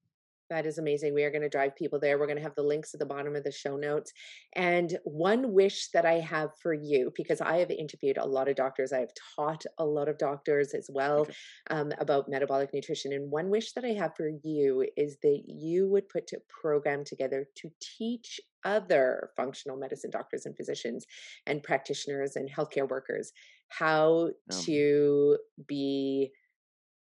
[0.53, 1.15] That is amazing.
[1.15, 2.19] We are going to drive people there.
[2.19, 4.13] We're going to have the links at the bottom of the show notes.
[4.55, 8.57] And one wish that I have for you, because I have interviewed a lot of
[8.57, 11.33] doctors, I have taught a lot of doctors as well Okay.
[11.71, 13.15] um, about metabolic nutrition.
[13.15, 17.03] And one wish that I have for you is that you would put a program
[17.03, 21.07] together to teach other functional medicine doctors and physicians
[21.47, 23.33] and practitioners and healthcare workers
[23.71, 24.29] how
[24.67, 26.31] to be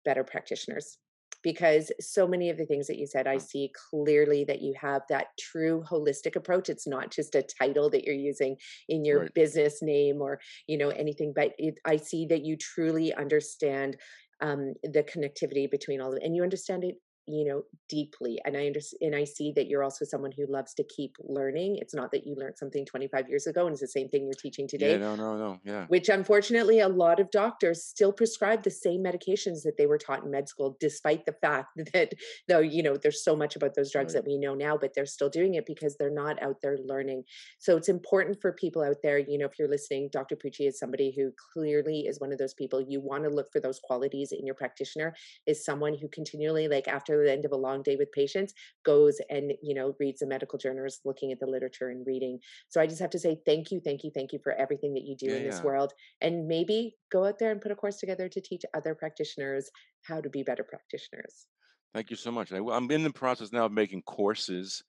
[0.05, 0.99] better practitioners
[1.43, 5.03] because so many of the things that you said, I see clearly that you have
[5.09, 6.69] that true holistic approach.
[6.69, 8.57] It's not just a title that you're using
[8.89, 9.35] in your right.
[9.35, 13.97] business name or you know anything, but it, I see that you truly understand
[14.41, 16.97] um, the connectivity between all of it, and you understand it
[17.27, 20.75] you know deeply and i understand and i see that you're also someone who loves
[20.75, 23.89] to keep learning it's not that you learned something 25 years ago and it's the
[23.89, 27.31] same thing you're teaching today yeah, no no no yeah which unfortunately a lot of
[27.31, 31.35] doctors still prescribe the same medications that they were taught in med school despite the
[31.41, 32.13] fact that
[32.49, 34.25] though you know there's so much about those drugs right.
[34.25, 37.23] that we know now but they're still doing it because they're not out there learning
[37.59, 40.79] so it's important for people out there you know if you're listening dr pucci is
[40.79, 44.33] somebody who clearly is one of those people you want to look for those qualities
[44.33, 45.15] in your practitioner
[45.47, 48.55] is someone who continually like after the end of a long day with patients
[48.85, 52.39] goes and you know reads the medical journals looking at the literature and reading
[52.69, 55.05] so i just have to say thank you thank you thank you for everything that
[55.05, 55.63] you do yeah, in this yeah.
[55.63, 59.71] world and maybe go out there and put a course together to teach other practitioners
[60.03, 61.47] how to be better practitioners
[61.95, 64.83] thank you so much I, i'm in the process now of making courses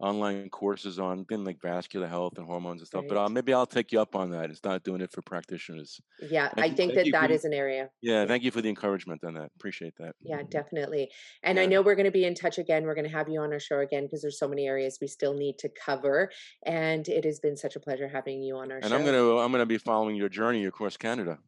[0.00, 3.02] online courses on things like vascular health and hormones and stuff.
[3.02, 3.10] Right.
[3.10, 4.50] But uh, maybe I'll take you up on that.
[4.50, 6.00] It's not doing it for practitioners.
[6.30, 7.90] Yeah, thank I you, think that that is an area.
[8.02, 9.50] Yeah, thank you for the encouragement on that.
[9.56, 10.14] Appreciate that.
[10.22, 11.10] Yeah, definitely.
[11.42, 11.64] And yeah.
[11.64, 12.84] I know we're going to be in touch again.
[12.84, 15.06] We're going to have you on our show again because there's so many areas we
[15.06, 16.30] still need to cover.
[16.66, 18.86] And it has been such a pleasure having you on our and show.
[18.86, 21.38] And I'm going to I'm going to be following your journey across Canada.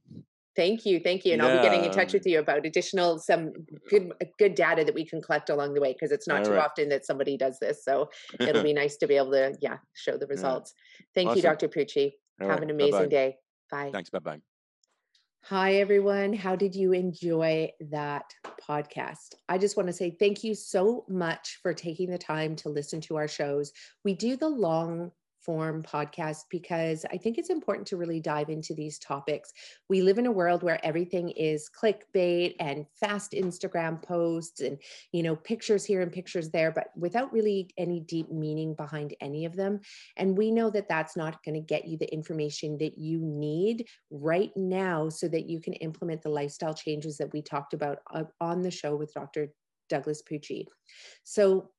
[0.57, 1.49] Thank you, thank you, and yeah.
[1.49, 3.53] I'll be getting in touch with you about additional some
[3.91, 6.53] good good data that we can collect along the way because it's not All too
[6.53, 6.65] right.
[6.65, 7.85] often that somebody does this.
[7.85, 8.09] So
[8.41, 10.73] it'll be nice to be able to yeah show the results.
[10.77, 11.05] Yeah.
[11.15, 11.37] Thank awesome.
[11.37, 11.69] you, Dr.
[11.69, 12.13] Pucci.
[12.41, 12.65] All Have right.
[12.65, 13.09] an amazing Bye-bye.
[13.09, 13.37] day.
[13.71, 13.91] Bye.
[13.93, 14.11] Thanks.
[14.11, 14.41] Bye bye.
[15.49, 16.33] Hi, everyone.
[16.33, 18.25] How did you enjoy that
[18.69, 19.35] podcast?
[19.49, 23.01] I just want to say thank you so much for taking the time to listen
[23.03, 23.71] to our shows.
[24.05, 25.13] We do the long
[25.47, 29.53] form podcast because I think it's important to really dive into these topics.
[29.89, 34.77] We live in a world where everything is clickbait and fast Instagram posts and,
[35.13, 39.45] you know, pictures here and pictures there, but without really any deep meaning behind any
[39.45, 39.81] of them.
[40.17, 43.87] And we know that that's not going to get you the information that you need
[44.11, 48.25] right now so that you can implement the lifestyle changes that we talked about uh,
[48.41, 49.53] on the show with Dr.
[49.89, 50.65] Douglas Pucci.
[51.23, 51.71] So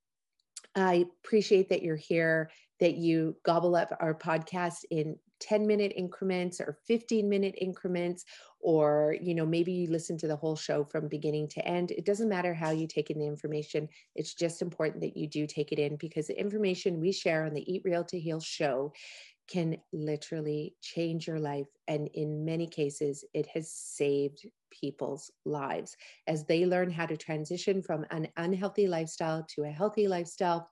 [0.76, 6.60] I appreciate that you're here that you gobble up our podcast in 10 minute increments
[6.60, 8.26] or 15 minute increments
[8.60, 11.92] or you know maybe you listen to the whole show from beginning to end.
[11.92, 13.88] It doesn't matter how you take in the information.
[14.16, 17.54] It's just important that you do take it in because the information we share on
[17.54, 18.94] the eat real to heal show
[19.48, 25.96] can literally change your life and in many cases it has saved people's lives.
[26.28, 30.70] As they learn how to transition from an unhealthy lifestyle to a healthy lifestyle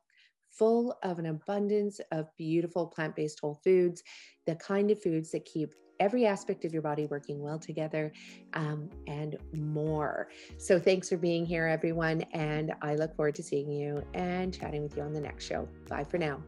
[0.57, 4.03] full of an abundance of beautiful plant based whole foods,
[4.45, 8.11] the kind of foods that keep every aspect of your body working well together
[8.53, 10.29] um, and more.
[10.57, 12.21] So, thanks for being here, everyone.
[12.33, 15.67] And I look forward to seeing you and chatting with you on the next show.
[15.87, 16.41] Bye for now.